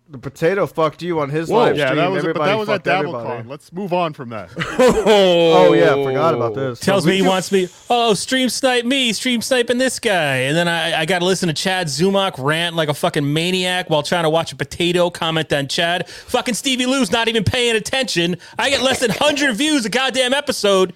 the 0.08 0.18
potato 0.18 0.66
fucked 0.66 1.02
you 1.02 1.20
on 1.20 1.30
his 1.30 1.48
Whoa. 1.48 1.58
live 1.58 1.76
Yeah, 1.76 1.86
stream. 1.86 1.98
that 1.98 2.10
was. 2.10 2.22
But 2.22 2.28
Everybody 2.30 2.50
that 2.50 2.58
was 2.58 2.68
at 2.68 2.72
fucked 2.72 2.86
everybody. 2.88 3.28
DabbleCon. 3.42 3.48
Let's 3.48 3.72
move 3.72 3.92
on 3.92 4.12
from 4.12 4.28
that. 4.30 4.50
Oh, 4.82 5.68
oh 5.68 5.72
yeah, 5.72 5.94
forgot 6.02 6.34
about 6.34 6.54
this. 6.54 6.80
Tells 6.80 7.04
we 7.04 7.12
me 7.12 7.16
he 7.18 7.22
do- 7.22 7.28
wants 7.28 7.50
me. 7.52 7.68
Oh, 7.88 8.14
stream 8.14 8.48
snipe 8.48 8.84
me, 8.84 9.12
stream 9.12 9.40
sniping 9.42 9.78
this 9.78 9.98
guy, 9.98 10.36
and 10.48 10.56
then 10.56 10.68
I, 10.68 11.00
I 11.00 11.06
got 11.06 11.20
to 11.20 11.24
listen 11.24 11.48
to 11.48 11.52
Chad 11.54 11.86
Zumock 11.88 12.34
rant 12.38 12.74
like 12.76 12.88
a 12.88 12.94
fucking 12.94 13.30
maniac 13.32 13.88
while 13.90 14.02
trying 14.02 14.24
to 14.24 14.30
watch 14.30 14.52
a 14.52 14.56
potato 14.56 15.10
comment 15.10 15.52
on 15.52 15.68
Chad. 15.68 16.08
Fucking 16.08 16.54
Stevie 16.54 16.86
Lou's 16.86 17.10
not 17.12 17.28
even 17.28 17.44
paying 17.44 17.76
attention. 17.76 18.36
I 18.58 18.70
get 18.70 18.82
less 18.82 19.00
than 19.00 19.10
hundred 19.10 19.54
views 19.56 19.84
a 19.84 19.90
goddamn 19.90 20.34
episode. 20.34 20.92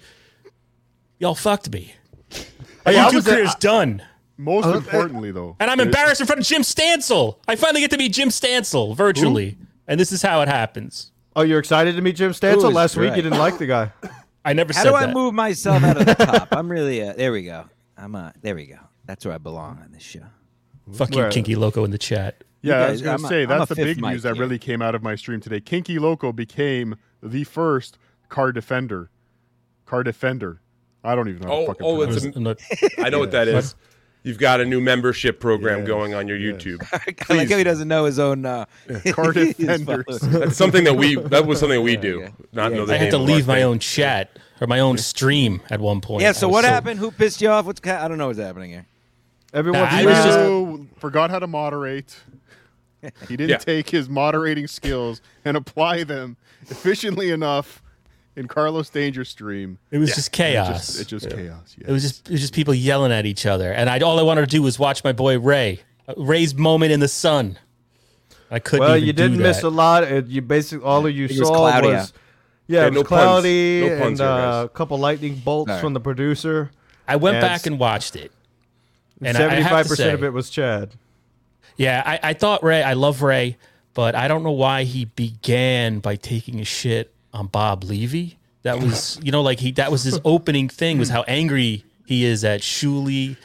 Y'all 1.19 1.35
fucked 1.35 1.71
me. 1.71 1.93
My 2.85 2.91
Hey, 2.91 2.99
I 2.99 3.09
YouTube 3.09 3.15
was 3.15 3.27
at- 3.27 3.31
career's 3.31 3.55
done, 3.55 4.03
Most 4.37 4.67
importantly, 4.67 5.31
though, 5.31 5.55
and 5.59 5.71
I'm 5.71 5.79
embarrassed 5.79 6.19
in 6.21 6.27
front 6.27 6.41
of 6.41 6.45
Jim 6.47 6.61
Stancil. 6.61 7.37
I 7.47 7.55
finally 7.55 7.81
get 7.81 7.91
to 7.91 7.97
meet 7.97 8.11
Jim 8.13 8.29
Stancil 8.29 8.95
virtually, 8.95 9.57
and 9.87 9.99
this 9.99 10.11
is 10.11 10.21
how 10.21 10.41
it 10.41 10.47
happens. 10.49 11.11
Oh, 11.37 11.41
you're 11.41 11.59
excited 11.59 11.95
to 11.95 12.01
meet 12.01 12.15
Jim 12.17 12.31
Stancil? 12.31 12.61
Who 12.63 12.67
is 12.69 12.73
Last 12.75 12.97
week 12.97 13.15
you 13.15 13.21
didn't 13.21 13.39
like 13.39 13.57
the 13.57 13.65
guy. 13.65 13.91
I 14.45 14.53
never 14.53 14.73
How 14.73 14.83
said 14.83 14.89
do 14.89 14.95
I 14.95 15.11
move 15.11 15.33
myself 15.33 15.83
out 15.83 15.97
of 15.97 16.05
the 16.05 16.13
top? 16.25 16.49
I'm 16.51 16.69
really 16.69 17.01
uh, 17.01 17.13
there. 17.13 17.31
We 17.31 17.43
go. 17.43 17.65
I'm 17.97 18.13
uh, 18.15 18.31
there. 18.41 18.55
We 18.55 18.65
go. 18.67 18.77
That's 19.05 19.25
where 19.25 19.33
I 19.33 19.37
belong 19.37 19.79
on 19.83 19.91
this 19.91 20.03
show. 20.03 20.21
Fuck 20.93 21.15
you, 21.15 21.21
Where? 21.21 21.31
Kinky 21.31 21.55
Loco 21.55 21.83
in 21.83 21.91
the 21.91 21.97
chat. 21.97 22.43
Yeah, 22.61 22.79
I 22.85 22.91
was 22.91 23.01
going 23.01 23.13
I'm 23.15 23.19
to 23.21 23.25
a- 23.25 23.29
say 23.29 23.45
that's 23.45 23.69
the 23.69 23.75
big 23.75 24.01
news 24.01 24.23
that 24.23 24.33
here. 24.35 24.41
really 24.41 24.59
came 24.59 24.81
out 24.81 24.95
of 24.95 25.01
my 25.03 25.15
stream 25.15 25.39
today. 25.39 25.59
Kinky 25.61 25.97
Loco 25.97 26.31
became 26.31 26.95
the 27.23 27.43
first 27.43 27.97
car 28.29 28.51
defender. 28.51 29.09
Car 29.85 30.03
defender. 30.03 30.61
I 31.03 31.15
don't 31.15 31.27
even 31.29 31.41
know. 31.43 31.47
How 31.47 31.55
to 31.55 31.61
Oh, 31.61 31.65
fucking 31.67 31.85
oh, 31.85 32.01
it's 32.01 32.25
a- 32.25 32.33
I'm 32.35 32.43
not- 32.43 32.59
I 32.99 33.09
know 33.09 33.19
what 33.19 33.31
that 33.31 33.47
is. 33.47 33.75
You've 34.25 34.39
got 34.39 34.59
a 34.59 34.65
new 34.65 34.81
membership 34.81 35.39
program 35.39 35.79
Yes, 35.79 35.87
going 35.87 36.15
on 36.15 36.27
your 36.27 36.37
yes. 36.37 36.61
YouTube. 36.61 36.81
I 36.91 37.33
like 37.35 37.49
how 37.49 37.57
he 37.57 37.63
doesn't 37.63 37.87
know 37.87 38.05
his 38.05 38.17
own 38.17 38.43
uh, 38.45 38.65
car 39.11 39.31
his 39.33 39.55
defenders. 39.55 40.19
That's 40.21 40.57
something 40.57 40.83
that 40.85 40.95
we. 40.95 41.15
That 41.15 41.45
was 41.45 41.59
something 41.59 41.83
we 41.83 41.95
do. 41.95 42.23
okay. 42.23 42.33
Not 42.51 42.71
Yeah, 42.71 42.77
know 42.79 42.85
the 42.87 42.95
I 42.95 42.97
had 42.97 43.11
to 43.11 43.19
leave 43.19 43.45
my 43.45 43.55
thing. 43.57 43.63
own 43.65 43.79
chat 43.79 44.37
or 44.59 44.65
my 44.67 44.79
own 44.79 44.97
stream 44.97 45.61
at 45.69 45.79
one 45.79 46.01
point. 46.01 46.23
Yeah. 46.23 46.31
So 46.31 46.47
was 46.47 46.53
what 46.53 46.65
happened? 46.65 46.99
Who 46.99 47.11
pissed 47.11 47.39
you 47.39 47.49
off? 47.49 47.65
What's 47.65 47.79
ca- 47.79 48.03
I 48.03 48.07
don't 48.07 48.17
know 48.17 48.27
what's 48.27 48.39
happening 48.39 48.71
here. 48.71 48.87
Everyone, 49.53 49.81
Nah, 49.81 50.01
just- 50.01 50.99
forgot 50.99 51.29
how 51.29 51.37
to 51.39 51.47
moderate. 51.47 52.15
He 53.29 53.37
didn't 53.37 53.49
Yeah. 53.49 53.57
take 53.57 53.91
his 53.91 54.09
moderating 54.09 54.65
skills 54.65 55.21
and 55.45 55.55
apply 55.55 56.03
them 56.03 56.35
efficiently 56.63 57.29
enough 57.29 57.83
in 58.35 58.47
Carlos 58.47 58.89
Danger 58.89 59.23
stream. 59.25 59.77
It 59.91 59.97
was 59.97 60.13
just 60.13 60.27
It 60.27 60.31
chaos. 60.33 60.67
just, 60.87 60.99
it's 61.01 61.09
just 61.09 61.29
chaos. 61.29 61.75
It 61.79 61.89
was 61.91 62.03
just 62.03 62.27
it 62.27 62.31
was 62.33 62.41
just 62.41 62.53
people 62.53 62.73
yelling 62.73 63.11
at 63.11 63.25
each 63.25 63.45
other, 63.45 63.71
and 63.71 63.89
I 63.89 63.99
all 63.99 64.19
I 64.19 64.23
wanted 64.23 64.41
to 64.41 64.47
do 64.47 64.61
was 64.61 64.77
watch 64.79 65.03
my 65.03 65.11
boy 65.13 65.39
Ray, 65.39 65.81
Uh, 66.07 66.13
Ray's 66.17 66.53
moment 66.55 66.91
in 66.91 66.99
the 66.99 67.07
sun. 67.07 67.57
I 68.51 68.59
couldn't. 68.59 68.85
well, 68.85 68.95
even 68.95 69.07
you 69.07 69.13
didn't 69.13 69.37
miss 69.39 69.61
that. 69.61 69.67
a 69.67 69.69
lot. 69.69 70.03
It, 70.03 70.27
you 70.27 70.41
basically 70.41 70.85
all 70.85 71.05
of 71.05 71.15
you 71.15 71.25
It 71.25 71.31
was 71.39 71.47
saw 71.47 71.55
cloudy 71.55 71.87
was 71.87 72.13
yeah, 72.67 72.81
Yeah, 72.81 72.87
it 72.87 72.89
was 72.91 72.95
no 72.95 73.03
puns. 73.03 73.21
cloudy 73.23 73.81
No 73.89 73.99
puns 73.99 74.19
and 74.19 74.29
here, 74.29 74.47
uh, 74.47 74.63
a 74.65 74.69
couple 74.69 74.99
lightning 74.99 75.35
bolts 75.35 75.69
All 75.69 75.75
right. 75.75 75.81
from 75.81 75.93
the 75.93 75.99
producer. 75.99 76.71
I 77.07 77.15
went 77.15 77.35
Yeah, 77.35 77.41
back 77.41 77.65
and 77.65 77.79
watched 77.79 78.15
it. 78.15 78.31
And 79.21 79.37
I- 79.37 79.39
I 79.39 79.43
have 79.43 79.49
to 79.49 79.55
Seventy-five 79.55 79.87
percent 79.87 80.13
of 80.13 80.23
it 80.23 80.33
was 80.33 80.49
Chad. 80.49 80.91
Yeah, 81.77 82.03
I, 82.05 82.19
I 82.29 82.33
thought 82.33 82.63
Ray. 82.63 82.83
I 82.83 82.93
love 82.93 83.21
Ray, 83.21 83.57
but 83.93 84.13
I 84.13 84.27
don't 84.27 84.43
know 84.43 84.51
why 84.51 84.83
he 84.83 85.05
began 85.05 85.99
by 85.99 86.15
taking 86.15 86.59
a 86.59 86.65
shit 86.65 87.13
on 87.35 87.47
Bob 87.47 87.83
Levy. 87.83 88.37
That 88.63 88.79
was, 88.79 89.19
you 89.23 89.31
know, 89.31 89.41
like 89.41 89.59
he 89.59 89.71
that 89.73 89.91
was 89.91 90.03
his 90.03 90.19
opening 90.25 90.69
thing 90.69 90.97
was 90.97 91.09
hmm. 91.09 91.15
how 91.15 91.23
angry 91.27 91.85
he 92.05 92.25
is 92.25 92.43
at 92.43 92.61
Shuli. 92.61 93.37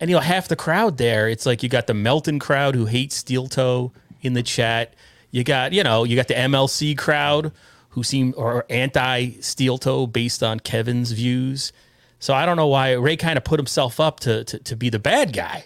and 0.00 0.08
you 0.08 0.16
know 0.16 0.22
half 0.22 0.48
the 0.48 0.56
crowd 0.56 0.96
there. 0.96 1.28
It's 1.28 1.44
like 1.44 1.62
you 1.62 1.68
got 1.68 1.86
the 1.86 1.94
Melton 1.94 2.38
crowd 2.38 2.74
who 2.74 2.86
hates 2.86 3.16
Steel 3.16 3.48
Toe 3.48 3.92
in 4.22 4.32
the 4.32 4.42
chat. 4.42 4.94
You 5.30 5.44
got 5.44 5.72
you 5.72 5.82
know 5.82 6.04
you 6.04 6.16
got 6.16 6.28
the 6.28 6.34
MLC 6.34 6.96
crowd 6.96 7.52
who 7.90 8.02
seem 8.02 8.32
or 8.36 8.64
anti 8.70 9.32
Steel 9.40 9.78
Toe 9.78 10.06
based 10.06 10.42
on 10.42 10.60
Kevin's 10.60 11.12
views. 11.12 11.72
So 12.18 12.34
I 12.34 12.46
don't 12.46 12.56
know 12.56 12.68
why 12.68 12.92
Ray 12.92 13.16
kind 13.16 13.36
of 13.36 13.42
put 13.42 13.58
himself 13.58 13.98
up 13.98 14.20
to, 14.20 14.44
to 14.44 14.58
to 14.60 14.76
be 14.76 14.88
the 14.88 14.98
bad 14.98 15.32
guy 15.32 15.64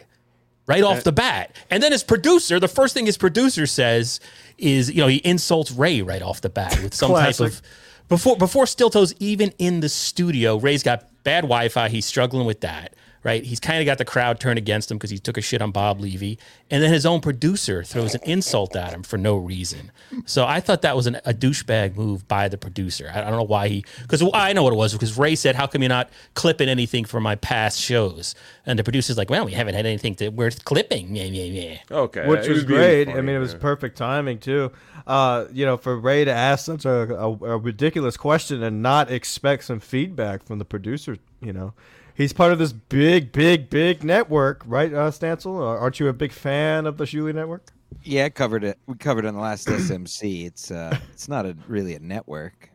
right 0.66 0.82
off 0.82 1.04
the 1.04 1.12
bat. 1.12 1.54
And 1.70 1.82
then 1.82 1.92
his 1.92 2.02
producer, 2.02 2.58
the 2.60 2.68
first 2.68 2.94
thing 2.94 3.06
his 3.06 3.16
producer 3.16 3.66
says 3.66 4.20
is, 4.58 4.90
you 4.90 5.00
know, 5.00 5.06
he 5.06 5.16
insults 5.24 5.70
Ray 5.70 6.02
right 6.02 6.22
off 6.22 6.40
the 6.40 6.48
bat 6.48 6.78
with 6.82 6.94
some 6.94 7.12
type 7.12 7.40
of 7.40 7.62
before 8.08 8.36
before 8.36 8.66
Steel 8.66 8.90
Toe's 8.90 9.14
even 9.18 9.52
in 9.58 9.80
the 9.80 9.88
studio. 9.88 10.56
Ray's 10.56 10.82
got 10.82 11.08
bad 11.24 11.42
Wi-Fi. 11.42 11.88
He's 11.88 12.06
struggling 12.06 12.46
with 12.46 12.60
that. 12.60 12.94
Right, 13.26 13.42
he's 13.42 13.58
kind 13.58 13.80
of 13.80 13.86
got 13.86 13.98
the 13.98 14.04
crowd 14.04 14.38
turned 14.38 14.56
against 14.56 14.88
him 14.88 14.98
because 14.98 15.10
he 15.10 15.18
took 15.18 15.36
a 15.36 15.40
shit 15.40 15.60
on 15.60 15.72
Bob 15.72 16.00
Levy, 16.00 16.38
and 16.70 16.80
then 16.80 16.92
his 16.92 17.04
own 17.04 17.20
producer 17.20 17.82
throws 17.82 18.14
an 18.14 18.20
insult 18.22 18.76
at 18.76 18.92
him 18.92 19.02
for 19.02 19.18
no 19.18 19.34
reason. 19.34 19.90
So 20.26 20.46
I 20.46 20.60
thought 20.60 20.82
that 20.82 20.94
was 20.94 21.08
an, 21.08 21.16
a 21.24 21.34
douchebag 21.34 21.96
move 21.96 22.28
by 22.28 22.46
the 22.46 22.56
producer. 22.56 23.10
I, 23.12 23.18
I 23.18 23.22
don't 23.22 23.32
know 23.32 23.42
why 23.42 23.66
he, 23.66 23.84
because 24.00 24.22
I 24.32 24.52
know 24.52 24.62
what 24.62 24.72
it 24.72 24.76
was. 24.76 24.92
Because 24.92 25.18
Ray 25.18 25.34
said, 25.34 25.56
"How 25.56 25.66
come 25.66 25.82
you're 25.82 25.88
not 25.88 26.08
clipping 26.34 26.68
anything 26.68 27.04
from 27.04 27.24
my 27.24 27.34
past 27.34 27.80
shows?" 27.80 28.36
And 28.64 28.78
the 28.78 28.84
producer's 28.84 29.18
like, 29.18 29.28
"Well, 29.28 29.44
we 29.44 29.54
haven't 29.54 29.74
had 29.74 29.86
anything 29.86 30.14
to, 30.14 30.28
worth 30.28 30.64
clipping." 30.64 31.16
Yeah, 31.16 31.24
yeah, 31.24 31.62
yeah. 31.62 31.78
Okay, 31.90 32.28
which 32.28 32.46
it 32.46 32.52
was 32.52 32.62
great. 32.62 33.06
funny, 33.06 33.18
I 33.18 33.22
mean, 33.22 33.34
it 33.34 33.40
was 33.40 33.54
yeah. 33.54 33.58
perfect 33.58 33.98
timing 33.98 34.38
too. 34.38 34.70
Uh, 35.04 35.46
you 35.52 35.66
know, 35.66 35.76
for 35.76 35.98
Ray 35.98 36.24
to 36.24 36.32
ask 36.32 36.66
such 36.66 36.84
a, 36.84 37.12
a, 37.12 37.28
a 37.32 37.58
ridiculous 37.58 38.16
question 38.16 38.62
and 38.62 38.84
not 38.84 39.10
expect 39.10 39.64
some 39.64 39.80
feedback 39.80 40.44
from 40.44 40.60
the 40.60 40.64
producer. 40.64 41.16
You 41.40 41.52
know, 41.52 41.74
he's 42.16 42.32
part 42.32 42.52
of 42.52 42.58
this 42.58 42.72
big, 42.72 43.32
big, 43.32 43.70
big 43.70 44.02
network, 44.04 44.62
right, 44.66 44.92
uh, 44.92 45.10
Stancil? 45.10 45.58
Uh, 45.60 45.78
Aren't 45.80 46.00
you 46.00 46.08
a 46.08 46.12
big 46.12 46.32
fan 46.32 46.86
of 46.86 46.96
the 46.96 47.04
Shuli 47.04 47.34
network? 47.34 47.72
Yeah, 48.02 48.24
I 48.24 48.28
covered 48.30 48.64
it. 48.64 48.78
We 48.86 48.94
covered 48.96 49.24
it 49.24 49.28
on 49.28 49.34
the 49.34 49.40
last 49.40 49.68
SMC. 49.68 50.46
It's 50.46 50.70
uh, 50.70 50.96
it's 51.12 51.28
not 51.28 51.46
a 51.46 51.56
really 51.68 51.94
a 51.94 52.00
network. 52.00 52.70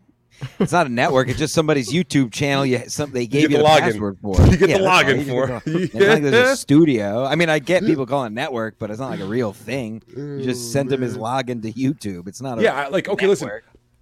It's 0.59 0.71
not 0.71 0.87
a 0.87 0.89
network. 0.89 1.27
It's 1.29 1.37
just 1.37 1.53
somebody's 1.53 1.91
YouTube 1.93 2.31
channel. 2.31 2.65
You 2.65 2.89
some 2.89 3.11
they 3.11 3.27
gave 3.27 3.49
get 3.49 3.51
you 3.51 3.57
the 3.57 3.63
the, 3.63 3.69
login. 3.69 3.79
password 3.79 4.17
for. 4.21 4.41
You 4.47 4.57
get 4.57 4.67
the 4.79 4.83
login 4.85 5.19
You 5.19 5.25
for. 5.25 5.47
get 5.47 5.63
It's 5.67 5.93
not 5.93 6.07
like 6.09 6.23
there's 6.23 6.49
a 6.51 6.57
studio. 6.57 7.25
I 7.25 7.35
mean, 7.35 7.49
I 7.49 7.59
get 7.59 7.83
people 7.83 8.05
calling 8.07 8.31
it 8.31 8.35
network, 8.35 8.79
but 8.79 8.89
it's 8.89 8.99
not 8.99 9.11
like 9.11 9.19
a 9.19 9.25
real 9.25 9.53
thing. 9.53 10.01
You 10.15 10.41
just 10.41 10.71
send 10.71 10.91
him 10.91 11.01
his 11.01 11.17
login 11.17 11.61
to 11.61 11.71
YouTube. 11.71 12.27
It's 12.27 12.41
not 12.41 12.57
a 12.57 12.63
Yeah, 12.63 12.87
like 12.87 13.07
okay, 13.07 13.27
listen. 13.27 13.49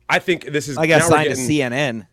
I 0.07 0.19
think 0.19 0.45
this 0.45 0.67
is. 0.69 0.77
I 0.77 0.87
got 0.87 0.99
now 0.99 1.05
we're 1.05 1.09
signed 1.09 1.29
to 1.29 1.35
CNN. 1.35 2.07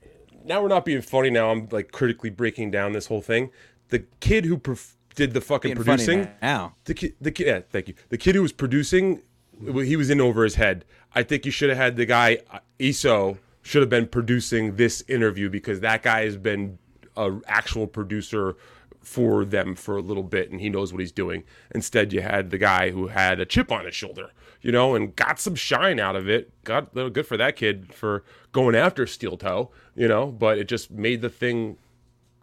Now 0.46 0.62
we're 0.62 0.68
not 0.68 0.85
being 0.85 1.02
funny. 1.02 1.30
Now 1.30 1.50
I'm 1.50 1.68
like 1.70 1.92
critically 1.92 2.30
breaking 2.30 2.70
down 2.70 2.92
this 2.92 3.06
whole 3.06 3.20
thing. 3.22 3.50
The 3.88 4.04
kid 4.20 4.44
who 4.44 4.59
perf- 4.59 4.94
did 5.14 5.32
the 5.32 5.40
fucking 5.40 5.70
Being 5.74 5.85
producing, 5.85 6.28
now. 6.42 6.74
the 6.85 6.94
kid, 6.94 7.14
the 7.20 7.30
kid, 7.30 7.46
yeah, 7.46 7.61
thank 7.70 7.88
you. 7.88 7.94
The 8.11 8.18
kid 8.18 8.35
who 8.35 8.42
was 8.42 8.52
producing, 8.52 9.22
he 9.61 9.96
was 9.96 10.11
in 10.11 10.20
over 10.20 10.44
his 10.44 10.56
head. 10.56 10.85
I 11.14 11.22
think 11.22 11.44
you 11.46 11.50
should 11.50 11.70
have 11.70 11.78
had 11.78 11.96
the 11.96 12.04
guy 12.06 12.38
uh, 12.50 12.59
Iso 12.78 13.38
should 13.62 13.82
have 13.82 13.88
been 13.88 14.06
producing 14.06 14.76
this 14.76 15.02
interview 15.09 15.48
because 15.48 15.80
that 15.80 16.02
guy 16.02 16.24
has 16.24 16.37
been 16.37 16.78
a 17.16 17.38
actual 17.46 17.87
producer 17.87 18.56
for 19.07 19.45
them 19.45 19.77
for 19.77 19.97
a 19.97 20.03
little 20.03 20.25
bit 20.25 20.51
and 20.51 20.61
he 20.61 20.69
knows 20.69 20.92
what 20.92 20.99
he's 20.99 21.12
doing. 21.12 21.45
Instead, 21.73 22.12
you 22.12 22.21
had 22.21 22.51
the 22.51 22.59
guy 22.59 22.90
who 22.90 23.07
had 23.07 23.38
a 23.38 23.47
chip 23.47 23.71
on 23.71 23.85
his 23.85 23.95
shoulder, 23.95 24.33
you 24.61 24.73
know, 24.73 24.97
and 24.97 25.14
got 25.14 25.38
some 25.38 25.55
shine 25.55 26.01
out 26.01 26.16
of 26.16 26.29
it. 26.29 26.53
Got 26.64 26.92
good 26.92 27.25
for 27.25 27.37
that 27.37 27.55
kid 27.55 27.95
for 27.95 28.25
going 28.51 28.75
after 28.75 29.07
Steel 29.07 29.37
Toe, 29.37 29.71
you 29.95 30.09
know, 30.09 30.27
but 30.27 30.59
it 30.59 30.66
just 30.66 30.90
made 30.90 31.23
the 31.23 31.31
thing 31.31 31.77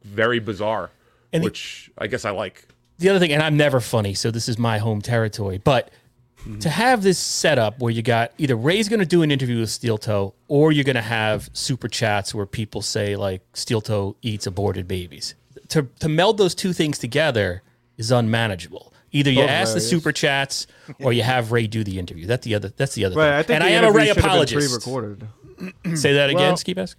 very 0.04 0.40
bizarre, 0.40 0.90
And 1.34 1.44
the- 1.44 1.48
which 1.48 1.92
I 1.98 2.08
guess 2.08 2.24
I 2.24 2.30
like. 2.32 2.66
the 2.98 3.10
other 3.10 3.20
thing, 3.20 3.34
and 3.34 3.44
I'm 3.44 3.58
never 3.58 3.82
funny, 3.82 4.14
so 4.14 4.32
this 4.32 4.48
is 4.48 4.58
my 4.58 4.78
home 4.78 5.02
territory, 5.02 5.58
but 5.58 5.92
mm-hmm. 6.40 6.60
to 6.60 6.70
have 6.70 7.04
this 7.04 7.20
setup 7.20 7.80
where 7.80 7.92
you 7.92 8.02
got 8.02 8.32
either 8.38 8.56
Ray's 8.56 8.88
going 8.88 9.02
to 9.02 9.06
do 9.06 9.22
an 9.22 9.32
interview 9.32 9.60
with 9.60 9.70
Steel 9.70 9.98
Toe, 9.98 10.34
or 10.48 10.72
you're 10.72 10.86
going 10.86 10.96
to 10.96 11.02
have 11.02 11.50
super 11.52 11.90
chats 11.90 12.34
where 12.34 12.46
people 12.46 12.82
say 12.82 13.18
like 13.18 13.42
Steel 13.54 13.82
Toe 13.82 14.16
eats 14.22 14.48
aborted 14.48 14.88
babies. 14.88 15.36
To 15.74 15.84
to 16.00 16.10
meld 16.10 16.38
those 16.38 16.54
two 16.56 16.72
things 16.74 16.98
together 17.00 17.62
is 17.98 18.12
unmanageable. 18.12 18.94
Either 19.12 19.30
you 19.32 19.42
ask 19.42 19.74
the 19.74 19.80
super 19.82 20.12
chats, 20.12 20.66
or 21.00 21.14
you 21.14 21.22
have 21.24 21.52
Ray 21.52 21.68
do 21.68 21.84
the 21.84 22.00
interview. 22.00 22.26
That's 22.26 22.44
the 22.46 22.56
other. 22.56 22.70
That's 22.76 22.96
the 22.96 23.06
other 23.06 23.16
Right. 23.16 23.28
thing. 23.28 23.34
I 23.34 23.44
think 23.44 23.56
and 23.56 23.64
I 23.64 23.70
am 23.70 23.84
a 23.86 23.92
Ray 23.92 24.08
should 24.08 24.16
have 24.16 24.24
been 24.24 24.26
apologist. 24.26 24.68
Pre-recorded. 24.84 25.28
Say 25.96 26.14
that 26.14 26.30
again, 26.30 26.42
Well- 26.42 26.58
Ski 26.58 26.74
Mask. 26.74 26.98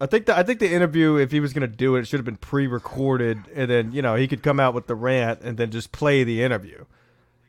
I 0.00 0.06
think 0.06 0.26
the 0.26 0.36
I 0.36 0.42
think 0.42 0.58
the 0.60 0.70
interview, 0.72 1.16
if 1.16 1.30
he 1.32 1.40
was 1.40 1.52
going 1.52 1.68
to 1.68 1.74
do 1.76 1.96
it, 1.96 2.00
it 2.00 2.06
should 2.06 2.18
have 2.18 2.24
been 2.24 2.36
pre-recorded, 2.36 3.38
and 3.54 3.70
then 3.70 3.92
you 3.92 4.02
know 4.02 4.14
he 4.16 4.28
could 4.28 4.42
come 4.42 4.60
out 4.60 4.74
with 4.74 4.86
the 4.88 4.94
rant 4.94 5.40
and 5.42 5.56
then 5.56 5.70
just 5.70 5.90
play 5.92 6.22
the 6.24 6.42
interview. 6.42 6.84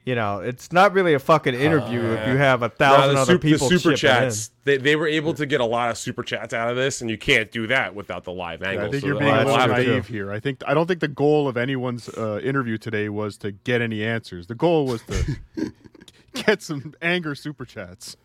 You 0.08 0.16
know, 0.16 0.40
it's 0.40 0.72
not 0.72 0.94
really 0.94 1.16
a 1.16 1.20
fucking 1.20 1.54
interview 1.54 2.00
if 2.00 2.30
you 2.30 2.38
have 2.38 2.62
a 2.64 2.68
Nah, 2.70 2.74
thousand 2.76 3.16
the, 3.16 3.22
other 3.22 3.34
sup- 3.34 3.42
the 3.42 3.52
people 3.52 3.68
super 3.68 3.78
chipping 3.78 3.92
in. 3.92 3.98
chats, 3.98 4.52
they, 4.64 4.78
they 4.78 4.96
were 4.96 5.06
able 5.06 5.34
to 5.34 5.46
get 5.46 5.60
a 5.60 5.66
lot 5.66 5.90
of 5.92 5.98
super 5.98 6.24
chats 6.24 6.54
out 6.54 6.70
of 6.70 6.78
this, 6.78 7.02
and 7.02 7.10
you 7.10 7.18
can't 7.18 7.52
do 7.52 7.68
that 7.68 7.94
without 7.94 8.24
the 8.24 8.32
live 8.32 8.62
Yeah, 8.62 8.70
angle. 8.70 8.86
I 8.86 8.90
think 8.92 9.02
so 9.02 9.08
you're 9.08 9.20
being 9.20 9.30
a 9.34 9.40
little 9.40 9.58
have 9.58 9.76
to- 9.76 9.84
naive 9.84 10.08
here. 10.08 10.32
I 10.32 10.40
think 10.40 10.64
I 10.66 10.74
don't 10.74 10.88
think 10.88 11.02
the 11.02 11.10
goal 11.10 11.50
of 11.50 11.58
anyone's 11.58 12.08
uh, 12.08 12.40
interview 12.42 12.78
today 12.78 13.10
was 13.10 13.36
to 13.40 13.52
get 13.52 13.82
any 13.82 14.02
answers. 14.02 14.48
The 14.48 14.56
goal 14.56 14.86
was 14.86 15.02
to 15.08 15.38
get 16.46 16.62
some 16.64 16.96
anger 17.02 17.36
super 17.36 17.66
chats. 17.66 18.16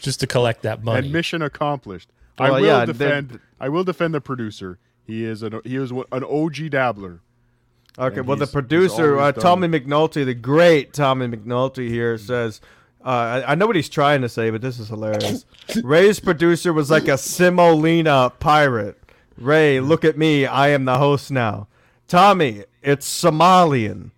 Just 0.00 0.20
to 0.20 0.28
collect 0.28 0.62
that 0.62 0.84
money. 0.84 1.06
And 1.06 1.12
mission 1.12 1.42
accomplished. 1.42 2.08
I 2.38 2.52
will 2.52 2.64
yeah, 2.64 2.84
defend. 2.84 3.40
I 3.58 3.68
will 3.68 3.82
defend 3.82 4.14
the 4.14 4.20
producer. 4.20 4.78
He 5.04 5.24
is 5.24 5.42
an 5.42 5.60
he 5.64 5.74
is 5.74 5.90
an 5.90 6.04
OG 6.22 6.70
dabbler. 6.70 7.20
Okay, 7.98 8.20
well, 8.20 8.36
the 8.36 8.40
he's- 8.44 8.48
he's 8.48 8.52
producer, 8.52 9.18
uh, 9.18 9.32
Tommy 9.32 9.68
McNulty, 9.68 10.24
the 10.24 10.34
great 10.34 10.92
Tommy 10.92 11.26
McNulty 11.28 11.88
here 11.88 12.18
says, 12.18 12.60
uh, 13.04 13.08
I, 13.46 13.52
I 13.52 13.54
know 13.54 13.66
what 13.66 13.76
he's 13.76 13.88
trying 13.88 14.22
to 14.22 14.28
say, 14.28 14.50
but 14.50 14.60
this 14.60 14.78
is 14.78 14.88
hilarious. 14.88 15.44
Ray's 15.82 16.20
producer 16.20 16.72
was 16.72 16.90
like 16.90 17.04
a 17.08 17.12
Simolina 17.12 18.32
pirate. 18.40 18.98
Ray, 19.38 19.80
look 19.80 20.04
at 20.04 20.16
me. 20.18 20.44
I 20.46 20.68
am 20.68 20.84
the 20.86 20.98
host 20.98 21.30
now. 21.30 21.68
Tommy, 22.08 22.64
it's 22.82 23.06
Somalian, 23.22 24.10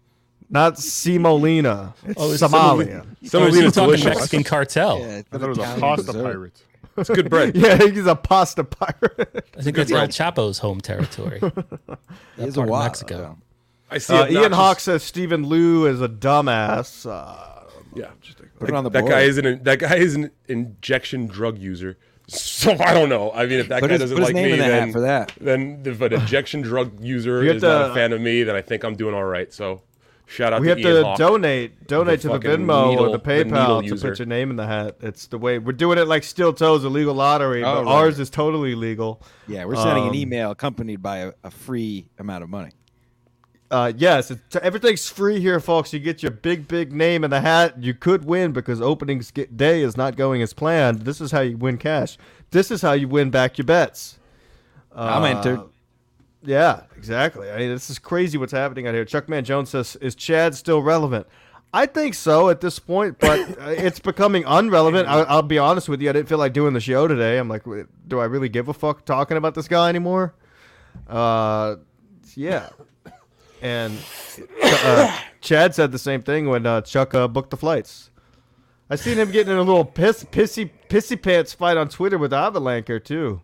not 0.50 0.74
Simolina. 0.74 1.94
It's 2.06 2.20
Oh, 2.20 2.32
it's 2.32 2.42
Somalian. 2.42 3.02
Some 3.02 3.16
Oh, 3.22 3.26
so 3.28 3.42
it 3.46 3.54
you're 3.54 3.64
is 3.64 3.72
talking 3.74 3.86
delicious. 3.96 4.04
Mexican 4.06 4.44
cartel. 4.44 5.00
Yeah, 5.00 5.16
I 5.18 5.22
thought 5.22 5.42
it 5.42 5.48
was 5.48 5.58
a 5.58 5.62
Italian 5.62 5.80
pasta 5.80 6.12
pirate. 6.12 6.62
It's 6.96 7.10
good 7.10 7.30
bread. 7.30 7.54
Yeah, 7.56 7.76
he's 7.76 8.06
a 8.06 8.14
pasta 8.16 8.64
pirate. 8.64 9.46
I 9.56 9.62
think 9.62 9.76
that's 9.76 9.90
El 9.92 10.08
Chapo's 10.08 10.58
home 10.58 10.80
territory. 10.80 11.40
He 12.36 12.42
that 12.42 12.48
is 12.48 12.56
a 12.56 12.60
part 12.60 12.66
of 12.68 12.70
wild, 12.70 12.84
Mexico. 12.84 13.38
Though. 13.90 13.94
I 13.94 13.98
see. 13.98 14.14
Uh, 14.14 14.28
Ian 14.42 14.52
Hawk 14.52 14.80
says 14.80 15.02
Stephen 15.02 15.48
Liu 15.48 15.86
is 15.86 16.00
a 16.00 16.08
dumbass. 16.08 17.08
Uh, 17.08 17.54
Yeah, 17.94 18.10
Put 18.58 18.68
it 18.68 18.74
on 18.74 18.84
the 18.84 18.90
that 18.90 19.00
board. 19.00 19.12
guy 19.12 19.20
is 19.22 19.38
an 19.38 19.62
that 19.64 19.78
guy 19.78 19.96
is 19.96 20.14
an 20.14 20.30
injection 20.48 21.26
drug 21.26 21.58
user. 21.58 21.96
So 22.30 22.72
I 22.78 22.92
don't 22.92 23.08
know. 23.08 23.32
I 23.32 23.46
mean, 23.46 23.58
if 23.60 23.68
that 23.68 23.80
Put 23.80 23.88
guy 23.88 23.94
his- 23.94 24.02
doesn't 24.02 24.16
put 24.18 24.20
his 24.26 24.28
like 24.28 24.34
name 24.34 24.44
me, 24.48 24.52
in 24.52 24.58
the 24.58 24.64
hat 24.64 24.70
then 24.80 24.92
for 24.92 25.00
that. 25.00 25.32
then 25.40 25.82
if 25.86 25.98
an 26.02 26.12
injection 26.12 26.60
drug 26.60 27.02
user 27.02 27.40
You 27.42 27.48
have 27.48 27.56
is 27.56 27.62
not 27.62 27.90
a 27.90 27.94
fan 27.94 28.12
of 28.12 28.20
me, 28.20 28.42
then 28.42 28.54
I 28.54 28.60
think 28.60 28.84
I'm 28.84 28.96
doing 28.96 29.14
all 29.14 29.24
right. 29.24 29.50
So 29.50 29.80
shout 30.26 30.52
out 30.52 30.58
to 30.58 30.64
the 30.64 30.74
we 30.74 30.82
to 30.82 30.88
have 30.88 30.94
Ian 30.96 31.02
to 31.04 31.08
Hawk. 31.08 31.18
donate 31.18 31.86
donate 31.86 32.20
to 32.20 32.28
the 32.28 32.34
fucking 32.34 32.50
Venmo 32.50 32.90
needle- 32.90 33.06
or 33.06 33.10
the 33.12 33.18
the 33.18 33.44
PayPal 33.44 33.80
to 33.80 33.86
user. 33.86 34.10
put 34.10 34.18
your 34.18 34.26
name 34.26 34.50
in 34.50 34.56
the 34.56 34.66
hat. 34.66 34.96
It's 35.00 35.26
the 35.28 35.38
way 35.38 35.58
we're 35.58 35.72
doing 35.72 35.96
it. 35.96 36.06
Like 36.06 36.22
Steel 36.22 36.52
Toes, 36.52 36.84
a 36.84 36.90
legal 36.90 37.14
lottery, 37.14 37.64
Oh, 37.64 37.76
but 37.76 37.84
right. 37.86 37.92
ours 37.94 38.20
is 38.20 38.28
totally 38.28 38.74
legal. 38.74 39.22
Yeah, 39.46 39.64
we're 39.64 39.76
sending 39.76 40.02
Um, 40.04 40.10
an 40.10 40.14
email 40.14 40.50
accompanied 40.50 41.00
by 41.02 41.18
a, 41.18 41.32
a 41.44 41.50
free 41.50 42.10
amount 42.18 42.44
of 42.44 42.50
money. 42.50 42.72
Uh, 43.70 43.92
yes, 43.96 44.30
it's, 44.30 44.56
everything's 44.56 45.08
free 45.08 45.40
here, 45.40 45.60
folks. 45.60 45.92
You 45.92 45.98
get 45.98 46.22
your 46.22 46.32
big, 46.32 46.66
big 46.66 46.92
name 46.92 47.22
in 47.22 47.30
the 47.30 47.40
hat. 47.42 47.82
You 47.82 47.92
could 47.92 48.24
win 48.24 48.52
because 48.52 48.80
opening 48.80 49.22
day 49.54 49.82
is 49.82 49.96
not 49.96 50.16
going 50.16 50.40
as 50.40 50.54
planned. 50.54 51.02
This 51.02 51.20
is 51.20 51.32
how 51.32 51.40
you 51.40 51.58
win 51.58 51.76
cash. 51.76 52.16
This 52.50 52.70
is 52.70 52.80
how 52.80 52.92
you 52.92 53.08
win 53.08 53.30
back 53.30 53.58
your 53.58 53.66
bets. 53.66 54.18
I'm 54.94 55.22
Uh, 55.22 55.26
entered. 55.26 55.60
Yeah, 56.42 56.82
exactly. 56.96 57.50
I 57.50 57.58
mean, 57.58 57.68
this 57.68 57.90
is 57.90 57.98
crazy 57.98 58.38
what's 58.38 58.52
happening 58.52 58.86
out 58.86 58.94
here. 58.94 59.04
Chuck 59.04 59.28
Man 59.28 59.44
Jones 59.44 59.70
says, 59.70 59.96
"Is 59.96 60.14
Chad 60.14 60.54
still 60.54 60.80
relevant?" 60.82 61.26
I 61.74 61.84
think 61.84 62.14
so 62.14 62.48
at 62.48 62.60
this 62.60 62.78
point, 62.78 63.18
but 63.18 63.40
uh, 63.60 63.64
it's 63.76 63.98
becoming 63.98 64.44
unrelevant. 64.46 65.08
I, 65.08 65.22
I'll 65.22 65.42
be 65.42 65.58
honest 65.58 65.88
with 65.88 66.00
you. 66.00 66.08
I 66.08 66.12
didn't 66.12 66.28
feel 66.28 66.38
like 66.38 66.52
doing 66.54 66.72
the 66.72 66.80
show 66.80 67.06
today. 67.06 67.38
I'm 67.38 67.48
like, 67.48 67.64
do 68.06 68.18
I 68.18 68.24
really 68.24 68.48
give 68.48 68.68
a 68.68 68.72
fuck 68.74 69.04
talking 69.04 69.36
about 69.36 69.54
this 69.54 69.68
guy 69.68 69.88
anymore? 69.88 70.34
Uh, 71.06 71.76
yeah. 72.34 72.70
And 73.62 73.98
uh, 74.62 75.18
Chad 75.40 75.74
said 75.74 75.92
the 75.92 75.98
same 75.98 76.22
thing 76.22 76.48
when 76.48 76.64
uh, 76.66 76.80
Chuck 76.82 77.14
uh, 77.14 77.26
booked 77.28 77.50
the 77.50 77.56
flights. 77.56 78.10
I 78.90 78.96
seen 78.96 79.18
him 79.18 79.30
getting 79.30 79.52
in 79.52 79.58
a 79.58 79.62
little 79.62 79.84
piss, 79.84 80.24
pissy, 80.24 80.70
pissy 80.88 81.20
pants 81.20 81.52
fight 81.52 81.76
on 81.76 81.88
Twitter 81.88 82.16
with 82.16 82.32
Avalanker 82.32 83.02
too. 83.02 83.42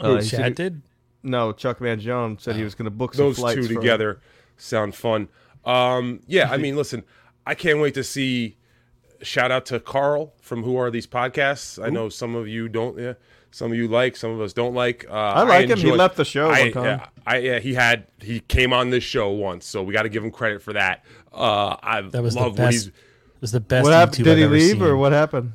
Who, 0.00 0.16
Uh, 0.16 0.20
he 0.22 0.28
Chad 0.28 0.54
did? 0.54 0.82
No, 1.22 1.52
Chuck 1.52 1.78
Van 1.78 2.00
Jones 2.00 2.42
said 2.42 2.56
he 2.56 2.64
was 2.64 2.74
going 2.74 2.86
to 2.86 2.90
book 2.90 3.14
some 3.14 3.26
Those 3.26 3.36
flights 3.38 3.68
two 3.68 3.74
together 3.74 4.20
sound 4.56 4.94
fun. 4.94 5.28
Um, 5.64 6.20
yeah, 6.26 6.50
I 6.50 6.56
mean, 6.58 6.74
listen, 6.76 7.04
I 7.46 7.54
can't 7.54 7.78
wait 7.80 7.94
to 7.94 8.02
see. 8.04 8.56
Shout 9.20 9.52
out 9.52 9.66
to 9.66 9.78
Carl 9.78 10.32
from 10.40 10.64
Who 10.64 10.76
Are 10.76 10.90
These 10.90 11.06
Podcasts. 11.06 11.80
I 11.84 11.90
know 11.90 12.08
some 12.08 12.34
of 12.34 12.48
you 12.48 12.68
don't. 12.68 12.98
Yeah, 12.98 13.12
some 13.52 13.70
of 13.70 13.78
you 13.78 13.86
like, 13.86 14.16
some 14.16 14.32
of 14.32 14.40
us 14.40 14.52
don't 14.52 14.74
like. 14.74 15.06
Uh, 15.08 15.12
I 15.12 15.42
like 15.42 15.68
him. 15.68 15.78
He 15.78 15.92
left 15.92 16.16
the 16.16 16.24
show 16.24 16.50
I, 16.50 16.62
one 16.64 16.72
time. 16.72 16.84
Yeah, 16.84 17.06
I, 17.26 17.38
yeah, 17.38 17.58
he 17.60 17.74
had 17.74 18.06
he 18.18 18.40
came 18.40 18.72
on 18.72 18.90
this 18.90 19.04
show 19.04 19.30
once, 19.30 19.66
so 19.66 19.82
we 19.82 19.92
got 19.92 20.02
to 20.02 20.08
give 20.08 20.24
him 20.24 20.30
credit 20.30 20.62
for 20.62 20.72
that. 20.72 21.04
Uh, 21.32 21.76
I 21.82 22.00
That 22.00 22.22
was 22.22 22.34
the 22.34 22.40
love 22.40 22.52
what 22.52 22.56
best. 22.56 22.72
he's. 22.72 22.92
Was 23.40 23.52
the 23.52 23.60
best. 23.60 23.84
What 23.84 23.92
happened? 23.92 24.24
Did 24.24 24.32
I've 24.32 24.38
he 24.38 24.44
ever 24.44 24.54
leave 24.54 24.82
or 24.82 24.96
what 24.96 25.12
happened? 25.12 25.52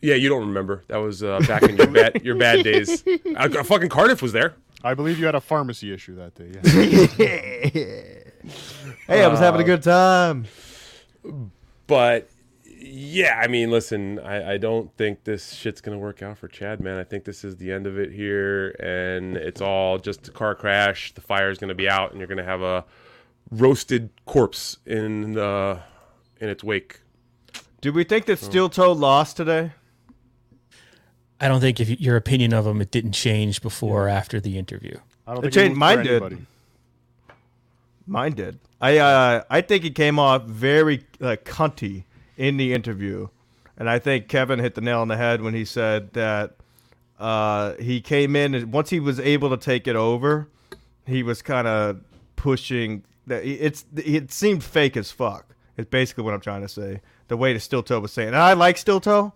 Yeah, 0.00 0.16
you 0.16 0.28
don't 0.28 0.46
remember. 0.48 0.84
That 0.88 0.98
was 0.98 1.22
uh, 1.22 1.40
back 1.48 1.62
in 1.62 1.76
your 1.76 1.86
bad 1.86 2.22
your 2.22 2.36
bad 2.36 2.62
days. 2.64 3.02
Uh, 3.36 3.48
fucking 3.64 3.88
Cardiff 3.88 4.22
was 4.22 4.32
there. 4.32 4.54
I 4.84 4.94
believe 4.94 5.18
you 5.18 5.26
had 5.26 5.34
a 5.34 5.40
pharmacy 5.40 5.92
issue 5.92 6.14
that 6.16 6.34
day. 6.34 6.52
Yeah. 6.54 8.20
Hey, 9.06 9.22
I 9.22 9.28
was 9.28 9.38
having 9.38 9.60
a 9.60 9.64
good 9.64 9.82
time. 9.82 10.46
But 11.86 12.28
yeah, 12.86 13.40
I 13.42 13.46
mean, 13.48 13.70
listen, 13.70 14.18
I, 14.18 14.52
I 14.54 14.56
don't 14.58 14.94
think 14.96 15.24
this 15.24 15.54
shit's 15.54 15.80
gonna 15.80 15.98
work 15.98 16.22
out 16.22 16.38
for 16.38 16.48
Chad, 16.48 16.80
man. 16.80 16.98
I 16.98 17.04
think 17.04 17.24
this 17.24 17.42
is 17.44 17.56
the 17.56 17.72
end 17.72 17.86
of 17.86 17.98
it 17.98 18.12
here, 18.12 18.70
and 18.80 19.36
it's 19.36 19.60
all 19.60 19.98
just 19.98 20.28
a 20.28 20.30
car 20.30 20.54
crash. 20.54 21.12
The 21.14 21.20
fire's 21.20 21.58
gonna 21.58 21.74
be 21.74 21.88
out, 21.88 22.10
and 22.10 22.18
you're 22.20 22.28
gonna 22.28 22.44
have 22.44 22.62
a 22.62 22.84
roasted 23.50 24.10
corpse 24.26 24.76
in 24.86 25.32
the 25.32 25.80
in 26.40 26.48
its 26.48 26.62
wake. 26.62 27.00
Do 27.80 27.92
we 27.92 28.04
think 28.04 28.26
that 28.26 28.38
Steel 28.38 28.68
Toe 28.68 28.92
lost 28.92 29.36
today? 29.36 29.72
I 31.40 31.48
don't 31.48 31.60
think 31.60 31.80
if 31.80 31.88
you, 31.90 31.96
your 31.98 32.16
opinion 32.16 32.52
of 32.54 32.66
him 32.66 32.80
it 32.80 32.90
didn't 32.90 33.12
change 33.12 33.60
before 33.60 34.04
or 34.06 34.08
after 34.08 34.40
the 34.40 34.56
interview. 34.58 34.96
I 35.26 35.34
don't 35.34 35.38
It 35.44 35.52
think 35.52 35.54
changed- 35.54 35.70
moved 35.70 35.78
mine 35.80 36.04
did. 36.04 36.46
Mine 38.06 38.32
did. 38.32 38.58
I 38.80 38.98
uh, 38.98 39.42
I 39.48 39.60
think 39.62 39.82
he 39.84 39.90
came 39.90 40.18
off 40.18 40.44
very 40.44 41.06
uh, 41.20 41.36
cunty 41.44 42.04
in 42.36 42.56
the 42.56 42.72
interview, 42.72 43.28
and 43.76 43.88
I 43.88 43.98
think 43.98 44.28
Kevin 44.28 44.58
hit 44.58 44.74
the 44.74 44.80
nail 44.80 45.00
on 45.00 45.08
the 45.08 45.16
head 45.16 45.42
when 45.42 45.54
he 45.54 45.64
said 45.64 46.12
that 46.12 46.56
uh, 47.18 47.74
he 47.74 48.00
came 48.00 48.36
in 48.36 48.54
and 48.54 48.72
once 48.72 48.90
he 48.90 49.00
was 49.00 49.20
able 49.20 49.50
to 49.50 49.56
take 49.56 49.86
it 49.86 49.96
over, 49.96 50.48
he 51.06 51.22
was 51.22 51.42
kind 51.42 51.66
of 51.66 52.00
pushing 52.36 53.04
that 53.26 53.44
it's 53.44 53.84
it 53.96 54.30
seemed 54.32 54.62
fake 54.62 54.96
as 54.96 55.10
fuck. 55.10 55.54
It's 55.76 55.88
basically 55.88 56.24
what 56.24 56.34
I'm 56.34 56.40
trying 56.40 56.62
to 56.62 56.68
say. 56.68 57.00
The 57.28 57.36
way 57.36 57.52
that 57.52 57.60
Steel 57.60 57.82
Toe 57.82 58.00
was 58.00 58.12
saying, 58.12 58.28
and 58.28 58.36
I 58.36 58.52
like 58.52 58.76
Steel 58.76 59.00
Toe, 59.00 59.32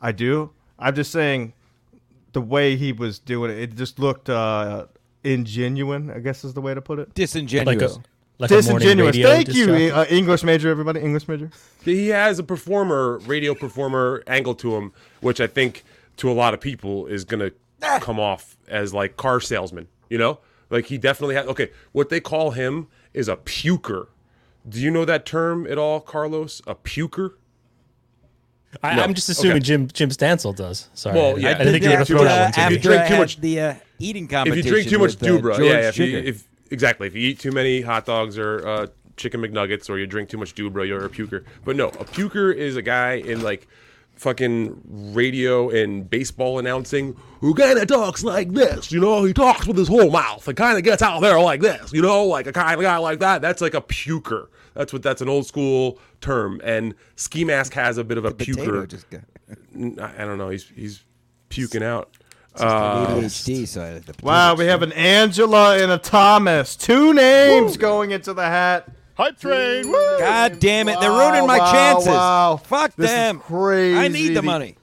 I 0.00 0.12
do. 0.12 0.50
I'm 0.78 0.94
just 0.94 1.10
saying 1.10 1.54
the 2.32 2.40
way 2.40 2.76
he 2.76 2.92
was 2.92 3.18
doing 3.18 3.50
it, 3.50 3.58
it 3.58 3.74
just 3.76 3.98
looked 3.98 4.28
uh, 4.28 4.86
ingenuine. 5.24 6.14
I 6.14 6.18
guess 6.20 6.44
is 6.44 6.54
the 6.54 6.60
way 6.60 6.74
to 6.74 6.82
put 6.82 6.98
it. 6.98 7.14
Disingenuous. 7.14 7.96
like 7.96 8.04
a 8.04 8.08
morning 8.38 8.56
Disingenuous. 8.56 9.16
radio 9.16 9.28
Thank 9.28 9.46
disc 9.46 9.58
you, 9.58 9.72
uh, 9.94 10.04
English 10.08 10.42
major, 10.44 10.70
everybody. 10.70 11.00
English 11.00 11.26
major. 11.28 11.50
He 11.84 12.08
has 12.08 12.38
a 12.38 12.42
performer, 12.42 13.18
radio 13.26 13.54
performer 13.54 14.22
angle 14.26 14.54
to 14.56 14.76
him, 14.76 14.92
which 15.20 15.40
I 15.40 15.46
think 15.46 15.84
to 16.18 16.30
a 16.30 16.32
lot 16.34 16.54
of 16.54 16.60
people 16.60 17.06
is 17.06 17.24
gonna 17.24 17.50
come 18.00 18.20
off 18.20 18.56
as 18.68 18.94
like 18.94 19.16
car 19.16 19.40
salesman. 19.40 19.88
You 20.08 20.18
know, 20.18 20.38
like 20.70 20.86
he 20.86 20.98
definitely 20.98 21.34
has. 21.34 21.46
Okay, 21.46 21.70
what 21.92 22.08
they 22.10 22.20
call 22.20 22.52
him 22.52 22.88
is 23.14 23.28
a 23.28 23.36
puker. 23.36 24.08
Do 24.68 24.80
you 24.80 24.90
know 24.90 25.04
that 25.04 25.24
term 25.26 25.66
at 25.66 25.78
all, 25.78 26.00
Carlos? 26.00 26.60
A 26.66 26.74
puker? 26.74 27.32
I, 28.82 28.94
No. 28.96 29.02
I'm 29.02 29.14
just 29.14 29.28
assuming 29.30 29.56
Okay. 29.56 29.64
Jim 29.64 29.88
Jim 29.88 30.10
Stancil 30.10 30.54
does. 30.54 30.88
Sorry, 30.94 31.16
Well, 31.16 31.38
yeah. 31.38 31.48
I, 31.48 31.52
I 31.52 31.64
think 31.64 31.82
you're 31.82 31.90
Yeah, 31.90 31.96
gonna 31.96 32.04
throw 32.04 32.18
much- 32.18 32.26
that 32.28 32.42
one 32.44 32.52
to 32.52 32.60
if 32.60 32.68
me. 32.68 32.74
you 32.76 32.80
drink 32.82 33.06
too 33.08 33.16
much- 33.16 33.40
the 33.40 33.60
uh, 33.60 33.74
eating 33.98 34.28
if 34.30 34.56
you 34.56 34.62
drink 34.62 34.88
too 34.88 34.98
much 34.98 35.18
with, 35.18 35.22
uh, 35.22 35.26
Dubra, 35.26 35.56
George 35.56 35.60
yeah, 35.60 35.64
yeah, 35.72 35.88
if, 35.88 35.98
you, 35.98 36.06
Chicken. 36.06 36.26
if 36.28 36.47
exactly, 36.70 37.06
if 37.06 37.14
you 37.14 37.28
eat 37.28 37.38
too 37.38 37.52
many 37.52 37.80
hot 37.80 38.06
dogs 38.06 38.38
or 38.38 38.66
uh, 38.66 38.86
chicken 39.16 39.40
McNuggets, 39.40 39.90
or 39.90 39.98
you 39.98 40.06
drink 40.06 40.28
too 40.28 40.38
much 40.38 40.54
Dubra, 40.54 40.86
you're 40.86 41.04
a 41.04 41.10
puker. 41.10 41.44
But 41.64 41.76
no, 41.76 41.88
a 41.88 42.04
puker 42.04 42.54
is 42.54 42.76
a 42.76 42.82
guy 42.82 43.14
in 43.14 43.42
like 43.42 43.66
fucking 44.18 44.80
radio 45.14 45.70
and 45.70 46.08
baseball 46.08 46.58
announcing 46.58 47.16
who 47.40 47.54
kind 47.54 47.78
of 47.78 47.86
talks 47.86 48.24
like 48.24 48.52
this. 48.52 48.90
You 48.90 49.00
know, 49.00 49.24
he 49.24 49.32
talks 49.32 49.66
with 49.66 49.76
his 49.76 49.88
whole 49.88 50.10
mouth 50.10 50.46
and 50.48 50.56
kind 50.56 50.76
of 50.76 50.84
gets 50.84 51.02
out 51.02 51.20
there 51.20 51.40
like 51.40 51.60
this. 51.60 51.92
You 51.92 52.02
know, 52.02 52.24
like 52.24 52.46
a 52.46 52.52
kind 52.52 52.74
of 52.74 52.82
guy 52.82 52.96
like 52.98 53.20
that. 53.20 53.42
That's 53.42 53.60
like 53.60 53.74
a 53.74 53.80
puker. 53.80 54.48
That's 54.74 54.92
what 54.92 55.02
that's 55.02 55.22
an 55.22 55.28
old 55.28 55.46
school 55.46 55.98
term. 56.20 56.60
And 56.64 56.94
Ski 57.16 57.44
Mask 57.44 57.72
has 57.74 57.98
a 57.98 58.04
bit 58.04 58.18
of 58.18 58.24
a 58.24 58.32
Potato 58.32 58.84
puker. 58.84 58.88
just 58.88 59.10
got 59.10 59.22
I 60.18 60.24
don't 60.24 60.38
know. 60.38 60.48
He's 60.50 60.68
he's 60.68 61.04
puking 61.48 61.82
out. 61.82 62.10
ADHD, 62.66 63.66
so 63.66 63.82
I- 63.82 63.98
the 63.98 64.14
Wow, 64.22 64.54
we 64.54 64.66
have 64.66 64.82
an 64.82 64.92
Angela 64.92 65.78
and 65.78 65.90
a 65.92 65.98
Thomas. 65.98 66.76
Two 66.76 67.12
names 67.14 67.76
going 67.76 68.10
into 68.10 68.32
the 68.34 68.42
hat. 68.44 68.88
Hype 69.16 69.38
train. 69.40 69.88
Woo! 69.90 69.92
God 70.18 70.60
damn 70.60 70.88
it! 70.88 71.00
They're 71.00 71.10
Wow, 71.10 71.30
ruining 71.30 71.46
my 71.46 71.58
wow, 71.58 71.72
chances. 71.72 72.08
wow. 72.08 72.60
Fuck 72.62 72.92
This 72.96 73.10
is 73.10 73.16
them. 73.16 73.40
crazy. 73.40 73.98
I 73.98 74.08
need 74.08 74.28
the 74.28 74.34
The- 74.34 74.42
money. 74.42 74.76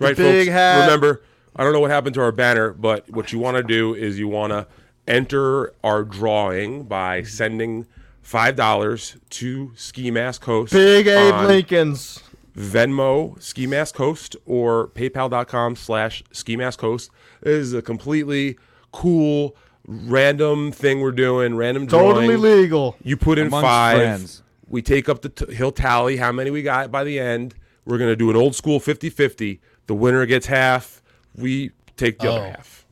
Right, 0.00 0.16
big 0.16 0.46
folks. 0.48 0.52
hat. 0.52 0.80
Remember, 0.86 1.22
I 1.54 1.62
don't 1.62 1.72
know 1.72 1.78
what 1.78 1.90
happened 1.92 2.14
to 2.14 2.22
our 2.22 2.32
banner, 2.32 2.72
but 2.72 3.08
what 3.10 3.32
you 3.32 3.38
want 3.38 3.56
to 3.58 3.62
do 3.62 3.94
is 3.94 4.18
you 4.18 4.26
want 4.26 4.52
to 4.52 4.66
enter 5.06 5.72
our 5.84 6.02
drawing 6.02 6.82
by 6.84 7.22
sending 7.22 7.86
five 8.20 8.56
dollars 8.56 9.16
to 9.30 9.70
Ski 9.76 10.10
Mask 10.10 10.42
Host. 10.44 10.72
Big 10.72 11.06
Abe 11.06 11.32
on 11.34 11.46
Lincolns. 11.46 12.18
Venmo 12.56 13.40
Ski 13.42 13.66
Mask 13.66 13.96
Host 13.96 14.36
or 14.46 14.88
PayPal.com 14.88 15.76
slash 15.76 16.22
Ski 16.32 16.56
Mask 16.56 16.80
Host. 16.80 17.10
This 17.42 17.54
is 17.54 17.72
a 17.74 17.82
completely 17.82 18.58
cool, 18.92 19.56
random 19.86 20.72
thing 20.72 21.00
we're 21.00 21.12
doing. 21.12 21.54
Random 21.56 21.86
Totally 21.86 22.36
legal. 22.36 22.96
You 23.02 23.16
put 23.16 23.38
in 23.38 23.46
Amongst 23.48 23.64
five. 23.64 23.96
friends. 23.96 24.42
We 24.68 24.82
take 24.82 25.08
up 25.08 25.22
the 25.22 25.28
t- 25.28 25.54
he'll 25.54 25.72
tally 25.72 26.16
how 26.16 26.32
many 26.32 26.50
we 26.50 26.62
got 26.62 26.90
by 26.90 27.04
the 27.04 27.18
end. 27.18 27.54
We're 27.84 27.98
gonna 27.98 28.16
do 28.16 28.30
an 28.30 28.36
old 28.36 28.54
school 28.54 28.78
50-50. 28.80 29.58
The 29.86 29.94
winner 29.94 30.24
gets 30.26 30.46
half. 30.46 31.02
We 31.36 31.72
take 31.96 32.18
the 32.18 32.30
other 32.30 32.40
Oh. 32.40 32.50
half. 32.50 32.86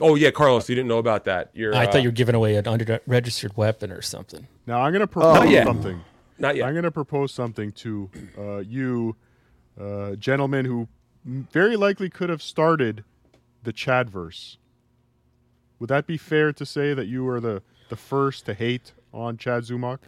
Oh 0.00 0.14
yeah, 0.16 0.32
Carlos, 0.32 0.68
you 0.68 0.74
didn't 0.74 0.88
know 0.88 0.98
about 0.98 1.24
that. 1.26 1.50
You're 1.54 1.72
I 1.74 1.84
uh, 1.86 1.92
thought 1.92 2.02
you 2.02 2.08
were 2.08 2.12
giving 2.12 2.34
away 2.34 2.56
an 2.56 2.66
under 2.66 3.00
registered 3.06 3.56
weapon 3.56 3.92
or 3.92 4.02
something. 4.02 4.48
Now 4.66 4.80
I'm 4.80 4.90
going 4.92 5.00
to 5.02 5.06
propose 5.06 5.48
yet. 5.48 5.66
something. 5.66 6.00
Not 6.38 6.56
yet. 6.56 6.66
I'm 6.66 6.74
going 6.74 6.84
to 6.84 6.90
propose 6.90 7.32
something 7.32 7.72
to 7.72 8.10
uh, 8.38 8.56
you, 8.58 9.16
uh, 9.80 10.16
gentlemen, 10.16 10.64
who 10.64 10.88
very 11.24 11.76
likely 11.76 12.10
could 12.10 12.28
have 12.28 12.42
started 12.42 13.04
the 13.62 13.72
Chadverse. 13.72 14.56
Would 15.78 15.88
that 15.90 16.06
be 16.06 16.16
fair 16.16 16.52
to 16.52 16.66
say 16.66 16.94
that 16.94 17.06
you 17.06 17.24
were 17.24 17.40
the, 17.40 17.62
the 17.88 17.96
first 17.96 18.46
to 18.46 18.54
hate 18.54 18.92
on 19.12 19.36
Chad 19.36 19.64
Zumock? 19.64 19.98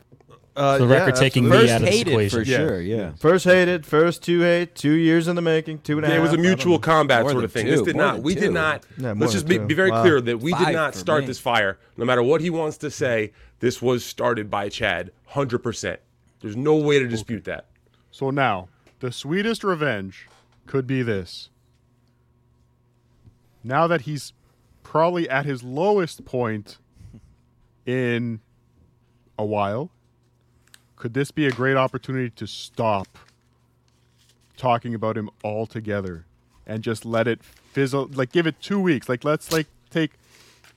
Uh, 0.57 0.79
For 0.79 0.87
the 0.87 0.95
yeah, 0.95 1.01
record, 1.01 1.17
taking 1.17 1.45
me. 1.45 1.51
First 1.51 1.71
out 1.73 1.83
of 1.83 1.87
this 1.87 2.01
equation. 2.01 2.39
for 2.45 2.51
Yeah. 2.51 2.57
sure. 2.57 2.81
Yeah. 2.81 3.13
First 3.19 3.45
hated, 3.45 3.85
first 3.85 4.23
two 4.23 4.41
hate, 4.41 4.75
two 4.75 4.93
years 4.95 5.29
in 5.29 5.37
the 5.37 5.43
making, 5.43 5.81
two 5.81 5.99
and 5.99 6.07
a 6.07 6.09
Yeah, 6.09 6.15
half. 6.15 6.19
it 6.21 6.23
was 6.31 6.33
a 6.33 6.39
mutual 6.39 6.79
combat 6.79 7.23
More 7.23 7.33
sort 7.33 7.45
of 7.45 7.53
thing. 7.53 7.67
two, 7.67 7.73
This 7.73 7.83
did 7.83 7.97
not. 7.97 8.23
We 8.23 8.35
two. 8.35 8.41
did 8.41 8.53
not. 8.53 8.85
Yeah, 8.97 9.13
let's 9.17 9.33
just 9.35 9.47
be, 9.47 9.59
be 9.59 9.75
very 9.75 9.91
Wow. 9.91 10.01
clear 10.01 10.21
that 10.23 10.39
we 10.41 10.55
did 10.55 10.73
not 10.73 10.95
start 10.95 11.23
me. 11.23 11.27
this 11.27 11.39
fire. 11.39 11.79
No 11.99 12.07
matter 12.07 12.23
what 12.23 12.41
he 12.41 12.49
wants 12.49 12.79
to 12.79 12.91
say, 12.91 13.33
this 13.61 13.83
was 13.83 14.03
started 14.05 14.51
by 14.51 14.71
Chad. 14.71 15.11
Hundred 15.27 15.59
percent. 15.59 16.01
There's 16.41 16.57
no 16.57 16.77
way 16.77 16.99
to 16.99 17.09
dispute 17.09 17.45
that. 17.45 17.67
So 18.11 18.31
now, 18.31 18.69
the 19.01 19.13
sweetest 19.13 19.65
revenge 19.65 20.29
could 20.67 20.87
be 20.87 21.03
this. 21.03 21.51
Now 23.63 23.87
that 23.87 24.03
he's 24.03 24.33
probably 24.83 25.29
at 25.29 25.45
his 25.45 25.63
lowest 25.63 26.25
point 26.25 26.79
in 27.85 28.41
a 29.39 29.45
while, 29.45 29.91
could 30.97 31.15
this 31.15 31.31
be 31.31 31.47
a 31.47 31.51
great 31.51 31.77
opportunity 31.77 32.31
to 32.31 32.47
stop 32.47 33.19
talking 34.57 34.95
about 34.95 35.17
him 35.17 35.29
altogether 35.45 36.25
and 36.67 36.83
just 36.83 37.05
let 37.05 37.27
it 37.27 37.43
fizzle? 37.43 38.09
Like, 38.13 38.33
give 38.33 38.47
it 38.47 38.61
two 38.61 38.81
weeks. 38.81 39.09
Like, 39.09 39.25
let's 39.25 39.53
like 39.53 39.67
take 39.91 40.13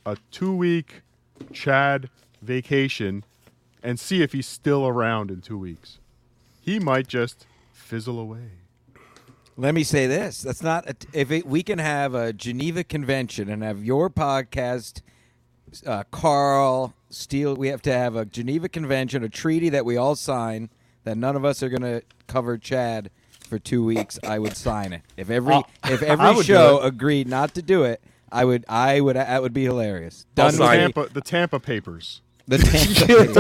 a 0.06 0.18
two 0.32 0.54
week 0.56 1.02
Chad 1.54 2.10
vacation 2.42 3.24
and 3.84 4.00
see 4.00 4.22
if 4.22 4.34
he's 4.34 4.48
still 4.48 4.88
around 4.88 5.32
in 5.32 5.42
two 5.42 5.58
weeks 5.58 6.00
he 6.70 6.80
might 6.80 7.08
just 7.08 7.48
fizzle 7.74 8.20
away. 8.20 8.52
Let 9.58 9.74
me 9.74 9.84
say 9.84 10.08
this: 10.08 10.42
that's 10.44 10.62
not 10.62 10.88
a, 10.88 10.96
if 11.14 11.32
it, 11.32 11.46
we 11.46 11.64
can 11.64 11.80
have 11.80 12.14
a 12.14 12.32
Geneva 12.32 12.84
convention 12.84 13.50
and 13.50 13.64
have 13.64 13.84
your 13.84 14.10
podcast 14.10 15.02
uh, 15.86 16.04
Carl, 16.12 16.94
Steele. 17.10 17.56
We 17.56 17.68
have 17.70 17.82
to 17.84 17.92
have 17.92 18.16
a 18.16 18.26
Geneva 18.26 18.70
Convention, 18.70 19.24
a 19.24 19.30
treaty 19.30 19.70
that 19.70 19.84
we 19.84 19.98
all 19.98 20.16
sign 20.16 20.70
that 21.04 21.18
none 21.18 21.36
of 21.36 21.44
us 21.44 21.62
are 21.64 21.70
going 21.70 21.82
to 21.82 22.02
cover 22.28 22.58
Chad 22.58 23.10
for 23.48 23.60
two 23.60 23.84
weeks. 23.84 24.18
I 24.24 24.40
would 24.40 24.56
sign 24.56 24.94
it. 24.94 25.02
If 25.18 25.30
every 25.30 25.56
I'll- 25.56 25.68
if 25.90 26.02
every 26.04 26.44
show 26.44 26.80
agreed 26.80 27.28
not 27.28 27.56
to 27.56 27.62
do 27.62 27.84
it, 27.84 28.02
I 28.32 28.46
would. 28.46 28.64
I 28.70 29.02
would. 29.02 29.16
That 29.16 29.42
would 29.42 29.54
be 29.54 29.64
hilarious. 29.64 30.26
Done 30.36 30.48
with 30.48 30.56
sign 30.56 30.78
me. 30.78 30.84
it. 30.86 30.94
Tampa, 30.96 31.14
the 31.14 31.22
Tampa 31.22 31.60
Papers. 31.60 32.22
The 32.50 32.58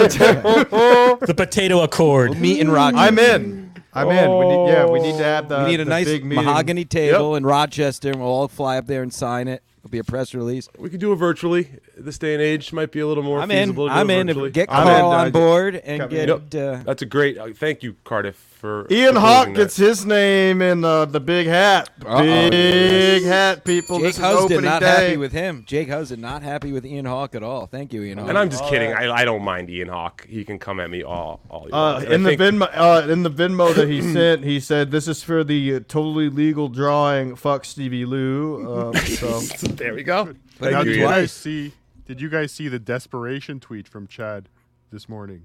Tampa. 0.09 1.17
The 1.25 1.33
potato 1.33 1.81
accord. 1.81 2.39
Meat 2.39 2.59
and 2.61 2.71
Rochester. 2.71 2.99
I'm 3.07 3.19
in. 3.19 3.73
I'm 3.91 4.09
in. 4.09 4.37
We 4.37 4.45
need, 4.47 4.71
yeah, 4.71 4.85
we 4.85 4.99
need 4.99 5.17
to 5.17 5.23
have 5.23 5.49
the. 5.49 5.57
we 5.59 5.71
need 5.71 5.79
a 5.79 5.83
the 5.83 5.89
nice 5.89 6.05
big 6.05 6.23
meeting. 6.23 6.45
mahogany 6.45 6.85
table 6.85 7.35
in 7.35 7.43
Rochester, 7.45 8.09
and 8.11 8.19
we'll 8.19 8.29
all 8.29 8.47
fly 8.47 8.77
up 8.77 8.85
there 8.85 9.01
and 9.01 9.11
sign 9.13 9.47
it. 9.47 9.63
It'll 9.79 9.89
be 9.89 9.97
a 9.97 10.03
press 10.03 10.35
release. 10.35 10.69
We 10.77 10.89
could 10.89 10.99
do 10.99 11.11
it 11.11 11.15
virtually. 11.15 11.69
This 11.97 12.17
day 12.19 12.33
and 12.33 12.41
age 12.41 12.71
might 12.71 12.91
be 12.91 12.99
a 12.99 13.07
little 13.07 13.23
more 13.23 13.39
I'm 13.39 13.49
in. 13.49 13.69
feasible. 13.69 13.87
to 13.87 13.93
do 13.93 13.99
I'm 13.99 14.09
it 14.11 14.19
in. 14.19 14.27
virtually. 14.27 14.51
Get 14.51 14.69
I'm 14.71 14.83
Carl 14.85 15.11
in. 15.13 15.19
on 15.19 15.31
board 15.31 15.75
and 15.75 16.01
Come 16.01 16.09
get. 16.09 16.29
in. 16.53 16.59
Uh, 16.61 16.83
That's 16.85 17.01
a 17.01 17.05
great. 17.07 17.37
Uh, 17.39 17.47
thank 17.55 17.81
you, 17.81 17.95
Cardiff, 18.03 18.48
for 18.59 18.85
Ian 18.91 19.13
for 19.13 19.21
Hawk 19.21 19.45
closing 19.45 19.53
gets 19.53 19.77
his 19.77 20.05
name 20.05 20.61
in 20.61 20.83
uh, 20.83 21.05
the 21.05 21.21
big 21.21 21.47
hat. 21.47 21.89
Uh-oh. 22.05 22.49
Big 22.49 23.23
hat, 23.23 23.63
people. 23.63 23.97
Jake 23.97 24.05
this 24.07 24.17
is 24.17 24.21
Husden 24.21 24.43
opening 24.43 24.65
not 24.65 24.81
day. 24.81 24.85
happy 24.87 25.17
with 25.17 25.31
him. 25.31 25.63
Jake 25.65 25.87
Husden 25.87 26.19
not 26.19 26.43
happy 26.43 26.73
with 26.73 26.85
Ian 26.85 27.05
Hawk 27.05 27.35
at 27.35 27.41
all. 27.43 27.67
Thank 27.67 27.93
you, 27.93 28.03
Ian 28.03 28.17
Hawk. 28.17 28.27
And 28.27 28.37
I'm 28.37 28.49
just 28.49 28.65
kidding. 28.65 28.91
I, 28.91 29.09
I 29.09 29.23
don't 29.23 29.43
mind 29.43 29.69
Ian 29.69 29.87
Hawk. 29.87 30.27
He 30.27 30.43
can 30.43 30.59
come 30.59 30.81
at 30.81 30.89
me 30.89 31.03
all. 31.03 31.39
all 31.49 31.67
he 31.67 31.71
Uh, 31.71 31.99
in 32.01 32.23
the 32.23 32.35
think- 32.35 32.41
Venmo, 32.41 32.69
uh, 32.73 33.07
in 33.09 33.23
the 33.23 33.31
Venmo 33.31 33.73
that 33.73 33.87
he 33.87 34.01
sent, 34.13 34.43
he 34.43 34.59
said, 34.59 34.91
"This 34.91 35.07
is 35.07 35.23
for 35.23 35.45
the 35.45 35.75
uh, 35.75 35.79
totally 35.87 36.27
legal 36.27 36.67
drawing." 36.67 37.37
Fuck 37.37 37.63
Stevie 37.63 38.03
Lou. 38.05 38.89
Um, 38.89 38.95
so 39.05 39.39
there 39.67 39.93
we 39.93 40.03
go. 40.03 40.33
But 40.59 40.71
now, 40.71 40.77
Thank 40.79 40.85
did 40.87 40.95
you, 40.95 41.01
you 41.03 41.07
guys 41.07 41.31
see? 41.31 41.73
Did 42.05 42.19
you 42.19 42.27
guys 42.27 42.51
see 42.51 42.67
the 42.67 42.79
desperation 42.79 43.61
tweet 43.61 43.87
from 43.87 44.05
Chad 44.05 44.49
this 44.91 45.07
morning 45.07 45.43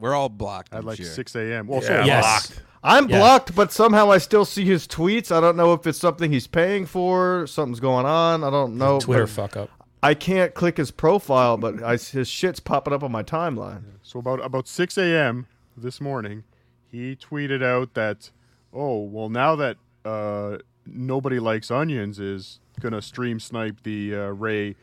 We're 0.00 0.14
all 0.14 0.28
blocked. 0.28 0.72
at 0.72 0.78
I'm 0.80 0.86
like 0.86 0.96
sure. 0.96 1.06
6 1.06 1.34
a.m.? 1.36 1.66
Well, 1.66 1.82
Yeah, 1.82 1.86
so 1.88 2.04
Yes. 2.04 2.46
blocked. 2.48 2.62
I'm 2.82 3.08
Yeah. 3.10 3.18
blocked, 3.18 3.54
but 3.54 3.70
somehow 3.72 4.10
I 4.10 4.18
still 4.18 4.44
see 4.46 4.64
his 4.64 4.86
tweets. 4.88 5.30
I 5.30 5.40
don't 5.40 5.56
know 5.56 5.74
if 5.74 5.86
it's 5.86 5.98
something 5.98 6.32
he's 6.32 6.46
paying 6.46 6.86
for, 6.86 7.46
something's 7.46 7.80
going 7.80 8.06
on. 8.06 8.42
I 8.42 8.48
don't 8.50 8.78
know. 8.78 8.98
Twitter 9.00 9.26
fuck 9.26 9.56
up. 9.56 9.68
I 10.02 10.14
can't 10.14 10.54
click 10.54 10.78
his 10.78 10.90
profile, 10.90 11.58
but 11.58 11.82
I, 11.82 11.98
his 11.98 12.26
shit's 12.26 12.58
popping 12.58 12.94
up 12.94 13.02
on 13.02 13.12
my 13.12 13.22
timeline. 13.22 13.82
So 14.02 14.18
about 14.18 14.42
about 14.42 14.66
6 14.66 14.96
a.m. 14.96 15.46
this 15.76 16.00
morning, 16.00 16.44
he 16.90 17.14
tweeted 17.16 17.62
out 17.62 17.92
that, 17.92 18.30
oh 18.72 19.00
well, 19.02 19.28
now 19.28 19.54
that 19.56 19.76
uh, 20.06 20.56
nobody 20.86 21.38
likes 21.38 21.70
onions 21.70 22.18
is 22.18 22.60
gonna 22.80 23.02
stream 23.02 23.38
snipe 23.38 23.82
the 23.82 24.14
uh, 24.14 24.18
Ray 24.28 24.74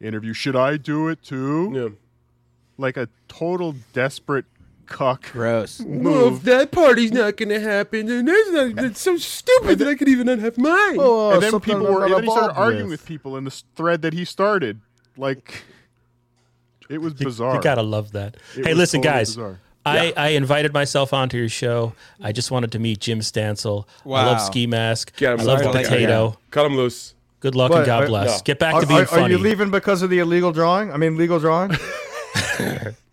interview, 0.00 0.32
should 0.32 0.56
I 0.56 0.76
do 0.76 1.06
it 1.06 1.22
too? 1.22 1.70
Yeah. 1.72 1.88
Like 2.76 2.96
a 2.96 3.08
total 3.28 3.76
desperate 3.92 4.46
cuck. 4.86 5.30
Gross. 5.32 5.80
Well, 5.80 6.34
if 6.34 6.42
that 6.42 6.70
party's 6.70 7.12
not 7.12 7.36
going 7.36 7.48
to 7.50 7.60
happen, 7.60 8.06
then 8.06 8.24
that's, 8.24 8.50
not, 8.50 8.74
that's 8.76 9.00
so 9.00 9.16
stupid 9.16 9.78
that 9.80 9.88
I 9.88 9.94
could 9.94 10.08
even 10.08 10.26
not 10.26 10.38
have 10.38 10.56
mine. 10.58 10.96
Oh, 10.98 11.32
and 11.32 11.42
then 11.42 11.50
something 11.50 11.74
people 11.74 11.86
I'm 11.88 11.94
were, 11.94 12.00
not 12.00 12.06
and 12.06 12.14
then 12.16 12.22
he 12.24 12.30
started 12.30 12.48
involved 12.50 12.58
arguing 12.58 12.90
with. 12.90 13.00
with 13.00 13.06
people 13.06 13.36
in 13.36 13.44
this 13.44 13.64
thread 13.76 14.02
that 14.02 14.12
he 14.12 14.24
started. 14.24 14.80
Like, 15.16 15.62
it 16.88 16.98
was 17.00 17.14
bizarre. 17.14 17.56
You 17.56 17.62
gotta 17.62 17.82
love 17.82 18.12
that. 18.12 18.36
It 18.56 18.64
hey, 18.64 18.70
was 18.72 18.78
listen, 18.78 19.02
totally 19.02 19.18
guys. 19.20 19.28
bizarre. 19.36 19.60
I, 19.86 20.12
I 20.16 20.28
invited 20.30 20.72
myself 20.72 21.12
onto 21.12 21.36
your 21.36 21.48
show. 21.50 21.92
I 22.20 22.32
just 22.32 22.50
wanted 22.50 22.72
to 22.72 22.78
meet 22.78 23.00
Jim 23.00 23.20
Stancil. 23.20 23.86
I 24.06 24.08
love 24.08 24.36
Wow. 24.38 24.38
Ski 24.38 24.66
Mask. 24.66 25.14
Get 25.16 25.34
him 25.34 25.40
I 25.40 25.42
love 25.42 25.58
loose. 25.58 25.66
the 25.66 25.72
Sorry 25.72 25.84
to 25.84 25.90
let 25.90 26.00
you 26.00 26.06
potato. 26.06 26.38
Cut 26.50 26.66
him 26.66 26.76
loose. 26.76 27.14
Good 27.40 27.54
luck 27.54 27.70
What, 27.70 27.78
and 27.80 27.86
God 27.86 28.04
are- 28.04 28.06
bless. 28.06 28.38
no. 28.38 28.42
Get 28.44 28.58
back 28.58 28.74
Are, 28.76 28.80
to 28.80 28.86
being 28.86 29.00
are- 29.00 29.06
funny. 29.06 29.22
are 29.22 29.28
you 29.30 29.38
leaving 29.38 29.70
because 29.70 30.00
of 30.00 30.08
the 30.08 30.20
illegal 30.20 30.52
drawing? 30.52 30.90
I 30.90 30.96
mean, 30.96 31.18
legal 31.18 31.38
drawing. 31.38 31.72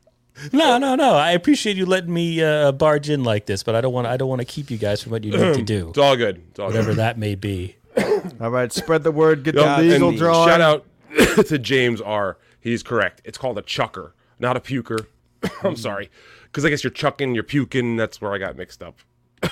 No, 0.52 0.78
no, 0.78 0.96
no. 0.96 1.14
I 1.16 1.32
appreciate 1.32 1.78
you 1.78 1.86
letting 1.86 2.14
me 2.14 2.42
uh, 2.44 2.72
barge 2.72 3.10
in 3.10 3.24
like 3.24 3.46
this, 3.46 3.64
but 3.64 3.76
I 3.76 3.82
don't 3.82 3.94
want. 3.94 4.08
I 4.08 4.18
don't 4.18 4.30
want 4.30 4.40
to 4.42 4.46
keep 4.46 4.72
you 4.72 4.78
guys 4.78 5.02
from 5.02 5.12
what 5.12 5.24
you 5.24 5.32
need 5.32 5.54
to 5.56 5.62
do, 5.64 5.90
It's 5.90 5.98
all 5.98 6.16
good. 6.16 6.42
It's 6.50 6.60
all 6.60 6.68
whatever 6.68 6.92
good. 6.92 6.98
that 6.98 7.18
may 7.18 7.36
be. 7.36 7.76
All 8.40 8.50
right, 8.50 8.72
spread 8.72 9.04
the 9.04 9.12
word. 9.12 9.44
Get 9.44 9.56
Yep, 9.56 9.78
the 9.80 9.84
legal 9.84 10.12
drawing. 10.14 10.48
Shout 10.48 10.62
out 10.62 10.86
to 11.48 11.60
James 11.60 12.00
R. 12.00 12.38
He's 12.60 12.84
correct. 12.84 13.22
It's 13.26 13.38
called 13.38 13.58
a 13.58 13.62
chucker, 13.62 14.14
not 14.40 14.56
a 14.56 14.60
puker. 14.62 15.08
I'm 15.64 15.76
sorry, 15.76 16.10
because 16.44 16.64
I 16.64 16.70
guess 16.70 16.84
you're 16.84 16.92
chucking, 16.92 17.36
you're 17.36 17.44
puking. 17.44 17.98
That's 17.98 18.22
where 18.22 18.32
I 18.34 18.38
got 18.38 18.56
mixed 18.56 18.82
up. 18.82 18.98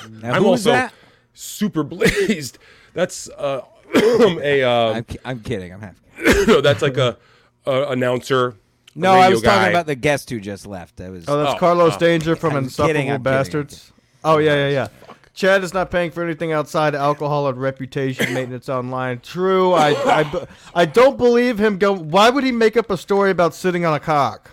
Now, 0.09 0.33
I'm 0.33 0.45
also 0.45 0.71
that? 0.71 0.93
super 1.33 1.83
blazed. 1.83 2.59
That's 2.93 3.27
uh, 3.29 3.61
a 3.95 4.63
uh, 4.63 4.93
I'm, 4.93 5.03
ki- 5.03 5.19
I'm 5.25 5.39
kidding. 5.41 5.73
I'm 5.73 5.81
half. 5.81 5.95
Kidding. 6.17 6.47
No, 6.47 6.61
that's 6.61 6.81
like 6.81 6.97
a, 6.97 7.17
a 7.65 7.87
announcer. 7.89 8.55
A 8.95 8.99
No, 8.99 9.13
I 9.13 9.23
radio 9.23 9.29
was 9.31 9.41
talking 9.41 9.69
about 9.69 9.85
the 9.85 9.95
guest 9.95 10.29
who 10.29 10.39
just 10.39 10.65
left. 10.65 10.97
That 10.97 11.11
was. 11.11 11.27
Oh, 11.27 11.37
that's 11.37 11.55
Oh, 11.55 11.57
Carlos 11.57 11.95
oh. 11.95 11.99
Danger 11.99 12.35
from 12.35 12.55
I'm 12.55 12.63
Insufferable 12.65 12.93
kidding, 12.93 13.11
I'm 13.11 13.21
kidding, 13.23 13.27
I'm 13.31 13.37
Bastards. 13.37 13.91
Oh 14.23 14.37
yeah, 14.37 14.55
yeah, 14.55 14.69
yeah. 14.69 14.87
Chad 15.33 15.63
is 15.63 15.73
not 15.73 15.89
paying 15.89 16.11
for 16.11 16.21
anything 16.21 16.51
outside 16.51 16.93
alcohol 16.95 17.47
and 17.47 17.59
reputation 17.61 18.33
maintenance 18.33 18.67
online. 18.67 19.21
True, 19.21 19.71
I, 19.71 19.91
I, 19.91 20.47
I 20.75 20.85
don't 20.85 21.17
believe 21.17 21.59
him. 21.59 21.77
Go. 21.77 21.93
Why 21.95 22.29
would 22.29 22.43
he 22.43 22.51
make 22.51 22.75
up 22.75 22.89
a 22.89 22.97
story 22.97 23.31
about 23.31 23.55
sitting 23.55 23.85
on 23.85 23.93
a 23.93 23.99
cock? 23.99 24.51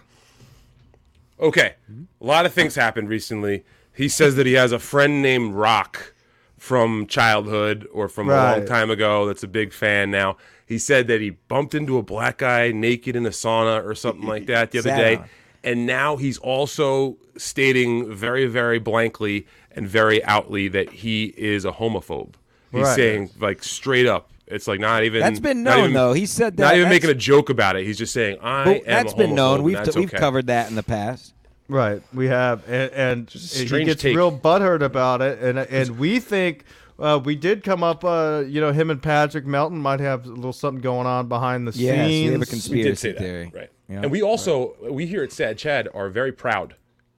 Okay, 1.41 1.75
a 2.21 2.25
lot 2.25 2.47
of 2.47 2.53
things 2.53 2.77
happened 2.77 3.09
recently. 3.09 3.65
He 3.93 4.09
says 4.09 4.37
that 4.37 4.47
he 4.47 4.53
has 4.53 4.73
a 4.73 4.79
friend 4.79 5.23
named 5.23 5.55
Rock 5.55 6.15
from 6.57 7.07
childhood 7.07 7.87
or 7.93 8.09
from 8.09 8.31
a 8.31 8.35
long 8.35 8.67
time 8.67 8.91
ago 8.91 9.27
that's 9.27 9.43
a 9.43 9.49
big 9.49 9.73
fan 9.73 10.11
now. 10.11 10.37
He 10.67 10.79
said 10.79 11.07
that 11.07 11.21
he 11.21 11.31
bumped 11.31 11.75
into 11.75 11.97
a 11.97 12.03
black 12.03 12.39
guy 12.39 12.73
naked 12.73 13.15
in 13.17 13.25
a 13.25 13.31
sauna 13.31 13.85
or 13.85 13.95
something 13.95 14.27
like 14.27 14.47
that 14.47 14.73
the 14.73 14.81
other 14.81 14.91
day. 14.91 15.21
And 15.63 15.87
now 15.87 16.17
he's 16.17 16.39
also 16.39 17.17
stating 17.37 18.13
very, 18.13 18.47
very 18.47 18.79
blankly 18.79 19.47
and 19.73 19.89
very 19.89 20.23
outly 20.25 20.69
that 20.69 20.91
he 20.91 21.27
is 21.37 21.65
a 21.65 21.73
homophobe. 21.73 22.35
He's 22.73 22.83
Right. 22.83 22.97
saying 22.97 23.31
like 23.41 23.63
straight 23.63 24.07
up. 24.07 24.31
It's 24.49 24.67
like 24.69 24.79
not 24.81 25.03
even 25.05 25.21
That's 25.21 25.41
been 25.41 25.63
known 25.63 25.79
even- 25.81 25.93
though. 25.95 26.13
He 26.13 26.27
said 26.27 26.57
that. 26.57 26.63
Not 26.63 26.75
even 26.75 26.85
that's- 26.89 27.03
making 27.03 27.11
a 27.11 27.19
joke 27.19 27.49
about 27.51 27.77
it. 27.77 27.85
He's 27.85 27.99
just 27.99 28.13
saying 28.13 28.39
I 28.43 28.65
but 28.65 28.77
am. 28.77 28.83
that's 28.87 29.13
a 29.13 29.17
been 29.17 29.35
known. 29.35 29.63
We've 29.63 29.77
and 29.77 29.87
that's 29.87 29.97
we've 29.97 30.09
okay. 30.09 30.19
covered 30.19 30.47
that 30.49 30.69
in 30.69 30.77
the 30.77 30.83
past. 30.85 31.33
Right, 31.69 32.01
we 32.15 32.29
have, 32.29 32.63
and, 32.69 32.93
and 32.93 33.29
he 33.31 33.85
gets 33.85 34.01
take. 34.01 34.17
real 34.17 34.31
butthurt 34.31 34.83
about 34.83 35.21
it, 35.21 35.41
and 35.41 35.59
and 35.59 35.99
we 35.99 36.21
think 36.21 36.63
uh, 36.99 37.21
we 37.25 37.37
did 37.37 37.63
come 37.63 37.83
up. 37.83 38.05
Uh, 38.05 38.45
you 38.47 38.61
know, 38.61 38.73
him 38.73 38.91
and 38.91 39.03
Patrick 39.03 39.47
Melton 39.47 39.79
might 39.79 40.01
have 40.01 40.27
a 40.27 40.31
little 40.31 40.53
something 40.53 40.81
going 40.81 41.07
on 41.07 41.29
behind 41.29 41.67
the 41.69 41.73
Yes, 41.79 42.07
we 42.07 42.13
scenes. 42.13 42.31
have 42.33 42.37
a 42.37 42.41
We 42.41 42.47
conspiracy 42.47 42.89
did 42.91 42.99
say 42.99 43.13
that, 43.13 43.19
theory. 43.21 43.51
right? 43.55 43.71
Yeah. 43.89 44.01
And 44.03 44.11
we 44.11 44.23
also 44.23 44.75
we 44.91 45.07
here 45.07 45.23
at 45.23 45.33
Sad 45.33 45.59
Chad 45.59 45.89
are 45.95 46.09
very 46.09 46.33
proud 46.33 46.75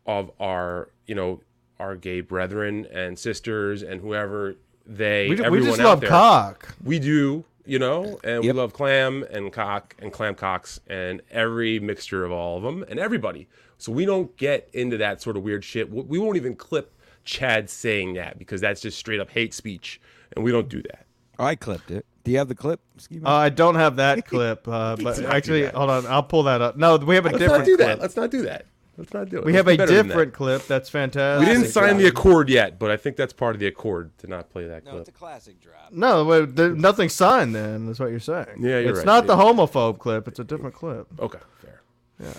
of 0.07 0.31
our 0.41 0.91
you 1.07 1.15
know 1.15 1.41
our 1.81 1.95
gay 1.97 2.21
brethren 2.21 2.87
and 2.93 3.19
sisters 3.19 3.83
and 3.83 4.01
whoever 4.01 4.57
they 4.85 5.29
we, 5.29 5.37
we 5.51 5.61
just 5.63 5.81
out 5.81 5.85
love 5.87 6.01
there. 6.01 6.11
cock. 6.11 6.75
We 6.83 6.99
do, 6.99 7.45
you 7.65 7.79
know, 7.79 8.19
and 8.25 8.43
Yep. 8.43 8.43
we 8.43 8.53
love 8.53 8.73
clam 8.73 9.25
and 9.31 9.53
cock 9.53 9.95
and 10.01 10.13
clam 10.13 10.35
cocks 10.35 10.81
and 10.89 11.23
every 11.31 11.79
mixture 11.79 12.25
of 12.25 12.33
all 12.33 12.57
of 12.57 12.63
them 12.65 12.85
and 12.89 12.99
everybody. 12.99 13.49
So 13.79 13.93
we 13.93 14.05
don't 14.07 14.37
get 14.37 14.69
into 14.73 14.97
that 14.97 15.23
sort 15.23 15.37
of 15.37 15.43
weird 15.45 15.63
shit. 15.65 15.89
We 15.91 16.03
we 16.03 16.19
won't 16.19 16.37
even 16.37 16.57
clip 16.57 16.93
Chad 17.29 17.69
saying 17.69 18.15
that 18.15 18.39
because 18.39 18.61
that's 18.63 18.81
just 18.81 18.99
straight 18.99 19.21
up 19.21 19.29
hate 19.31 19.53
speech, 19.53 20.01
and 20.35 20.43
we 20.45 20.51
don't 20.51 20.69
do 20.69 20.81
that. 20.83 21.05
Oh, 21.39 21.45
I 21.45 21.55
clipped 21.57 21.91
it. 21.91 22.07
Do 22.25 22.31
you 22.33 22.39
have 22.39 22.49
the 22.49 22.55
clip? 22.55 22.81
Uh, 23.25 23.31
I 23.31 23.49
don't 23.51 23.75
have 23.75 23.97
that 23.97 24.27
clip, 24.27 24.67
uh, 24.67 24.97
but 24.97 25.23
actually, 25.25 25.67
hold 25.67 25.91
on, 25.91 26.07
I'll 26.07 26.23
pull 26.23 26.45
that 26.45 26.63
up. 26.63 26.77
No, 26.77 26.97
we 26.97 27.15
have 27.17 27.27
a 27.27 27.29
Let's 27.29 27.39
different 27.39 27.61
not 27.61 27.67
do 27.67 27.77
clip. 27.77 27.87
that. 27.89 28.01
Let's 28.01 28.17
not 28.17 28.31
do 28.31 28.43
that. 28.43 28.65
Let's 28.97 29.13
not 29.15 29.29
do 29.29 29.39
it. 29.39 29.45
We 29.45 29.53
Let's 29.53 29.59
have 29.59 29.69
a 29.69 29.77
better 29.77 29.87
than 29.95 29.97
that. 30.09 30.13
different 30.15 30.33
clip. 30.33 30.67
That's 30.67 30.89
fantastic. 30.89 31.41
We 31.41 31.47
didn't 31.47 31.71
Classic 31.71 31.91
sign 31.91 31.99
the 31.99 32.07
accord 32.09 32.49
yet, 32.49 32.79
but 32.81 32.91
I 32.91 32.97
think 32.97 33.17
that's 33.17 33.33
part 33.33 33.55
of 33.55 33.61
the 33.61 33.67
accord 33.69 34.17
to 34.19 34.27
not 34.27 34.51
play 34.51 34.67
that 34.67 34.85
no, 34.85 34.91
clip. 34.91 35.01
it's 35.03 35.09
a 35.11 35.13
classic 35.13 35.61
drop. 35.61 35.93
No, 35.93 36.45
nothing 36.75 37.09
signed. 37.09 37.55
Then 37.55 37.87
that's 37.87 38.01
what 38.01 38.11
you're 38.11 38.19
saying. 38.21 38.47
Yeah, 38.59 38.79
you're 38.81 38.91
It's 38.91 38.99
right. 38.99 39.07
not 39.07 39.27
the 39.27 39.37
homophobe 39.37 39.99
clip. 39.99 40.27
It's 40.27 40.41
a 40.41 40.45
different 40.45 40.75
clip. 40.75 41.07
Okay, 41.21 41.39
fair. 41.61 41.81
Yeah, 42.21 42.33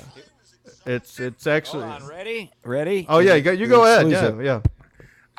it's 0.86 1.20
it's 1.20 1.48
actually. 1.48 1.84
Hold 1.88 2.02
on, 2.04 2.08
ready? 2.10 2.52
Ready? 2.66 3.06
Oh 3.08 3.20
yeah, 3.20 3.36
you 3.36 3.42
go, 3.42 3.52
you 3.52 3.68
go 3.68 3.86
ahead. 3.86 4.10
Yeah, 4.12 4.42
yeah. 4.42 4.62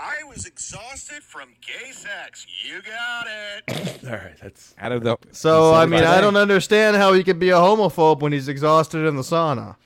I 0.03 0.25
was 0.25 0.47
exhausted 0.47 1.23
from 1.23 1.51
gay 1.61 1.93
sex. 1.93 2.47
You 2.65 2.81
got 2.83 3.27
it. 3.29 4.05
All 4.07 4.11
right, 4.13 4.35
that's 4.41 4.75
Out 4.79 4.93
of 4.93 5.03
the. 5.05 5.17
So 5.33 5.75
I 5.75 5.85
mean. 5.87 6.05
I 6.05 6.21
don't 6.21 6.37
understand 6.37 6.97
how 6.97 7.13
he 7.13 7.23
could 7.23 7.39
be 7.39 7.51
a 7.51 7.57
homophobe 7.57 8.21
when 8.21 8.33
he's 8.33 8.49
exhausted 8.49 9.07
in 9.07 9.17
the 9.17 9.23
sauna. 9.23 9.77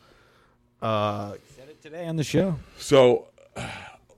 Uh, 0.81 1.33
Said 1.57 1.69
it 1.69 1.83
today 1.83 2.07
on 2.07 2.17
the 2.17 2.25
show. 2.25 2.57
so. 2.79 3.29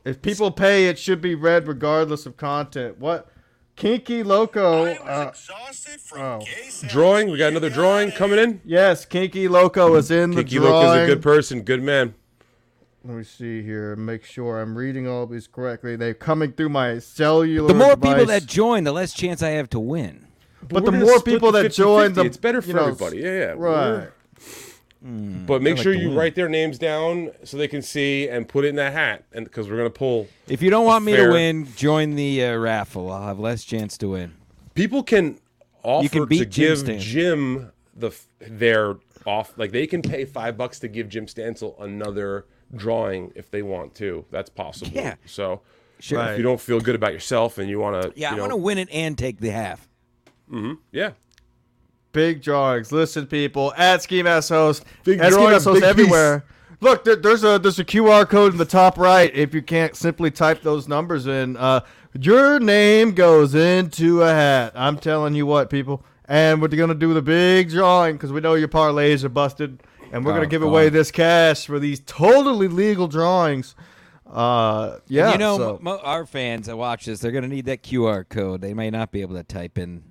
if 0.04 0.20
people 0.22 0.50
pay, 0.50 0.88
it 0.88 0.98
should 0.98 1.20
be 1.20 1.34
read 1.34 1.66
regardless 1.66 2.26
of 2.26 2.36
content. 2.36 2.98
What? 2.98 3.28
Kinky 3.76 4.22
Loco. 4.22 4.84
I 4.86 4.90
was 4.90 4.98
Uh, 5.00 5.26
exhausted 5.28 6.00
from 6.00 6.20
oh. 6.20 6.42
Drawing, 6.88 7.30
we 7.30 7.36
got 7.38 7.48
another 7.48 7.68
drawing 7.70 8.10
coming 8.10 8.38
in. 8.38 8.60
yes, 8.64 9.04
Kinky 9.04 9.48
Loco 9.48 9.94
is 9.96 10.10
in 10.10 10.30
the 10.30 10.36
drawing. 10.36 10.46
Kinky 10.46 10.58
Loco 10.58 10.94
is 10.94 11.02
a 11.02 11.06
good 11.06 11.22
person, 11.22 11.62
good 11.62 11.82
man. 11.82 12.14
Let 13.06 13.16
me 13.18 13.22
see 13.22 13.62
here. 13.62 13.94
Make 13.94 14.24
sure 14.24 14.60
I'm 14.60 14.76
reading 14.76 15.06
all 15.06 15.26
these 15.26 15.46
correctly. 15.46 15.94
They're 15.94 16.12
coming 16.14 16.52
through 16.52 16.70
my 16.70 16.98
cellular. 16.98 17.68
The 17.68 17.74
more 17.74 17.96
people 17.96 18.26
that 18.26 18.46
join, 18.46 18.82
the 18.84 18.92
less 18.92 19.12
chance 19.12 19.42
I 19.42 19.50
have 19.50 19.70
to 19.70 19.80
win. 19.80 20.26
but 20.68 20.84
the 20.84 20.90
more 20.92 21.20
people 21.22 21.52
the 21.52 21.62
that 21.62 21.72
join, 21.72 22.10
50-50. 22.10 22.14
the 22.14 22.24
it's 22.24 22.36
better 22.36 22.58
you 22.58 22.62
for 22.62 22.72
know, 22.72 22.82
everybody. 22.86 23.18
Yeah, 23.18 23.28
yeah. 23.30 23.44
Right. 23.56 23.90
We're- 23.90 24.08
but 25.46 25.62
make 25.62 25.76
sure 25.78 25.92
to 25.92 25.98
you 26.00 26.08
win. 26.08 26.18
write 26.18 26.34
their 26.34 26.48
names 26.48 26.78
down 26.78 27.30
so 27.44 27.56
they 27.56 27.68
can 27.68 27.80
see 27.80 28.28
and 28.28 28.48
put 28.48 28.64
it 28.64 28.68
in 28.68 28.76
that 28.76 28.92
hat, 28.92 29.22
and 29.32 29.44
because 29.44 29.70
we're 29.70 29.76
gonna 29.76 29.88
pull. 29.90 30.26
If 30.48 30.62
you 30.62 30.70
don't 30.70 30.84
want 30.84 31.04
me 31.04 31.12
Fair. 31.12 31.28
to 31.28 31.32
win, 31.32 31.68
join 31.76 32.16
the 32.16 32.44
uh, 32.44 32.56
raffle. 32.56 33.12
I'll 33.12 33.22
have 33.28 33.38
less 33.38 33.62
chance 33.62 33.96
to 33.98 34.08
win. 34.08 34.34
People 34.74 35.04
can 35.04 35.38
offer 35.84 36.08
can 36.08 36.20
to 36.22 36.26
beat 36.26 36.50
Jim 36.50 36.68
give 36.74 36.78
Stancil. 36.78 36.98
Jim 37.00 37.72
the 37.94 38.08
f- 38.08 38.26
their 38.40 38.96
off 39.24 39.56
like 39.56 39.70
they 39.70 39.86
can 39.86 40.02
pay 40.02 40.24
five 40.24 40.56
bucks 40.56 40.80
to 40.80 40.88
give 40.88 41.08
Jim 41.08 41.26
Stancil 41.26 41.80
another 41.80 42.46
drawing 42.74 43.32
if 43.34 43.50
they 43.50 43.62
want 43.62 43.94
to. 43.96 44.24
That's 44.30 44.50
possible. 44.50 44.92
Yeah. 44.94 45.14
So 45.26 45.60
Sure. 45.98 46.20
if 46.32 46.36
you 46.36 46.42
don't 46.42 46.60
feel 46.60 46.80
good 46.80 46.94
about 46.94 47.12
yourself 47.12 47.58
and 47.58 47.68
you 47.70 47.78
want 47.78 48.02
to, 48.02 48.12
Yeah, 48.18 48.32
you 48.32 48.36
I 48.38 48.40
want 48.40 48.52
to 48.52 48.56
win 48.56 48.78
it 48.78 48.88
and 48.92 49.16
take 49.16 49.40
the 49.40 49.50
half. 49.50 49.88
yeah. 50.92 51.10
Big 52.12 52.42
drawings. 52.42 52.92
Listen, 52.92 53.26
people. 53.26 53.74
At 53.76 54.02
Ski 54.02 54.22
Mask 54.22 54.48
Host. 54.48 54.84
Big 55.04 55.20
at 55.20 55.26
Ski 55.32 55.34
drawings, 55.34 55.52
Mask 55.52 55.64
Host 55.66 55.80
big 55.80 55.88
everywhere. 55.88 56.44
Look, 56.80 57.04
there, 57.04 57.16
there's 57.16 57.44
a 57.44 57.58
there's 57.58 57.78
a 57.78 57.84
QR 57.84 58.28
code 58.28 58.52
in 58.52 58.58
the 58.58 58.64
top 58.64 58.98
right. 58.98 59.34
If 59.34 59.54
you 59.54 59.62
can't 59.62 59.94
simply 59.96 60.30
type 60.30 60.62
those 60.62 60.88
numbers 60.88 61.26
in, 61.26 61.56
uh, 61.56 61.80
your 62.18 62.58
name 62.58 63.12
goes 63.12 63.54
into 63.54 64.22
a 64.22 64.28
hat. 64.30 64.72
I'm 64.74 64.98
telling 64.98 65.34
you 65.34 65.46
what, 65.46 65.68
people. 65.70 66.04
And 66.28 66.60
we're 66.60 66.68
gonna 66.68 66.94
do 66.94 67.14
the 67.14 67.22
big 67.22 67.70
drawing 67.70 68.16
because 68.16 68.32
we 68.32 68.40
know 68.40 68.54
your 68.54 68.68
parlays 68.68 69.22
are 69.24 69.28
busted, 69.28 69.82
and 70.16 70.24
we're 70.24 70.32
Oh, 70.32 70.34
gonna 70.36 70.46
give 70.46 70.62
God. 70.62 70.68
away 70.68 70.88
this 70.88 71.10
cash 71.10 71.66
for 71.66 71.78
these 71.78 72.00
totally 72.00 72.68
legal 72.68 73.06
drawings. 73.06 73.74
Uh, 74.28 74.98
yeah. 75.06 75.30
you 75.32 75.38
know, 75.38 75.56
so- 75.56 75.78
mo- 75.80 76.00
our 76.02 76.26
fans 76.26 76.66
that 76.66 76.76
watch 76.76 77.04
this, 77.04 77.20
they're 77.20 77.30
going 77.30 77.44
to 77.44 77.48
need 77.48 77.66
that 77.66 77.82
QR 77.84 78.24
code. 78.28 78.60
They 78.60 78.74
may 78.74 78.90
not 78.90 79.12
be 79.12 79.20
able 79.20 79.36
to 79.36 79.44
type 79.44 79.78
in 79.78 80.02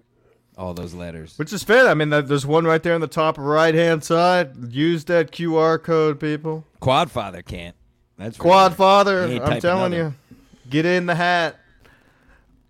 all 0.58 0.74
those 0.74 0.94
letters. 0.94 1.34
Which 1.38 1.52
is 1.52 1.64
fair. 1.64 1.90
I 1.90 1.96
mean, 1.96 2.12
that- 2.12 2.30
there's 2.30 2.46
one 2.46 2.64
right 2.66 2.82
there 2.82 2.96
on 2.96 3.02
the 3.02 3.08
top 3.08 3.36
right 3.38 3.76
hand 3.76 4.06
side. 4.06 4.72
Use 4.74 5.04
that 5.06 5.32
QR 5.34 5.78
code, 5.78 6.18
people. 6.22 6.64
Quadfather 6.82 7.44
can't. 7.44 7.76
That's 8.18 8.38
for 8.38 8.44
Quad 8.44 8.72
sure. 8.72 8.78
Father, 8.78 9.24
I'm 9.24 9.60
telling 9.60 9.92
nothing. 9.92 10.16
you, 10.32 10.40
get 10.70 10.86
in 10.86 11.08
the 11.08 11.16
hat. 11.16 11.58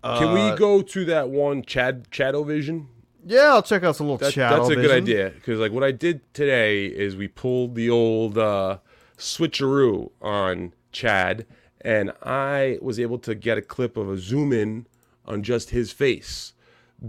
Can 0.02 0.32
we 0.34 0.40
Uh, 0.40 0.56
go 0.56 0.82
to 0.82 1.04
that 1.04 1.28
one 1.28 1.62
Chad 1.62 2.10
Chadovision? 2.10 2.86
Yeah, 3.28 3.48
I'll 3.54 3.62
check 3.62 3.82
out 3.82 3.96
some 3.96 4.06
little 4.06 4.18
That, 4.18 4.32
chat. 4.32 4.52
that's 4.56 4.68
a 4.70 4.76
good 4.76 4.92
idea 4.92 5.30
because 5.30 5.58
like 5.58 5.72
what 5.72 5.82
I 5.82 5.90
did 5.90 6.32
today 6.32 6.86
is 6.86 7.16
we 7.16 7.26
pulled 7.26 7.74
the 7.74 7.90
old 7.90 8.38
uh, 8.38 8.78
switcheroo 9.18 10.10
on 10.22 10.72
Chad, 10.92 11.44
and 11.80 12.12
I 12.22 12.78
was 12.80 13.00
able 13.00 13.18
to 13.20 13.34
get 13.34 13.58
a 13.58 13.62
clip 13.62 13.96
of 13.96 14.08
a 14.08 14.16
zoom 14.16 14.52
in 14.52 14.86
on 15.24 15.42
just 15.42 15.70
his 15.70 15.90
face 15.90 16.52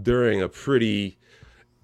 during 0.02 0.42
a 0.42 0.48
pretty 0.48 1.18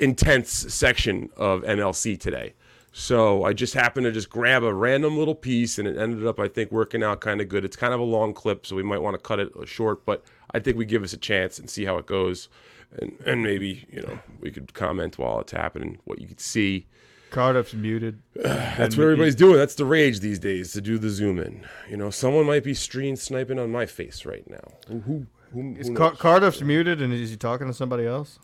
intense 0.01 0.51
section 0.51 1.31
of 1.37 1.63
MLC 1.63 2.19
today. 2.19 2.55
So 2.91 3.45
I 3.45 3.53
just 3.53 3.75
happened 3.75 4.05
to 4.07 4.13
just 4.13 4.31
grab 4.31 4.65
a 4.65 4.75
random 4.75 5.17
little 5.17 5.37
piece, 5.37 5.79
and 5.79 5.87
it 5.87 5.97
ended 5.97 6.27
up 6.27 6.41
I 6.41 6.49
think 6.49 6.73
working 6.73 7.05
out 7.05 7.21
kind 7.21 7.41
of 7.41 7.49
good. 7.49 7.65
It's 7.65 7.77
kind 7.77 7.95
of 7.95 8.01
a 8.01 8.05
long 8.05 8.35
clip, 8.35 8.67
so 8.67 8.75
we 8.75 8.83
might 8.83 9.01
want 9.01 9.15
to 9.15 9.19
cut 9.19 9.39
it 9.39 9.53
short, 9.67 10.05
but 10.05 10.25
I 10.51 10.59
think 10.59 10.77
we 10.77 10.85
give 10.85 11.05
us 11.05 11.13
a 11.13 11.17
chance 11.19 11.61
and 11.61 11.71
see 11.71 11.85
how 11.85 11.99
it 11.99 12.07
goes. 12.07 12.49
And, 13.01 13.17
and 13.27 13.43
maybe 13.43 13.87
you 13.91 14.03
know 14.03 14.19
we 14.41 14.51
could 14.51 14.73
comment 14.75 15.19
while 15.19 15.41
it's 15.41 15.53
happening 15.53 15.99
what 16.05 16.21
you 16.21 16.29
could 16.29 16.41
see 16.41 16.87
Cardiff's 17.31 17.75
muted. 17.75 18.21
that's 18.37 18.97
what 18.97 19.03
everybody's 19.05 19.35
doing. 19.35 19.57
That's 19.57 19.75
the 19.75 19.85
rage 19.85 20.21
these 20.21 20.39
days 20.39 20.73
to 20.73 20.81
do 20.81 20.99
the 20.99 21.11
zoom 21.11 21.39
in. 21.41 21.67
You 21.91 21.97
know, 21.97 22.11
someone 22.11 22.47
might 22.47 22.63
be 22.63 22.75
stream 22.75 23.17
sniping 23.17 23.59
on 23.59 23.73
my 23.73 23.87
face 23.87 24.25
right 24.25 24.49
now. 24.49 24.73
Who? 24.87 24.99
Who? 25.01 25.27
who, 25.53 25.75
Is 25.77 25.89
who 25.89 25.95
Car- 25.95 26.11
knows? 26.11 26.19
Cardiff's 26.21 26.61
muted, 26.63 27.03
and 27.03 27.13
is 27.13 27.31
he 27.31 27.37
talking 27.37 27.67
to 27.67 27.75
somebody 27.75 28.07
else? 28.07 28.39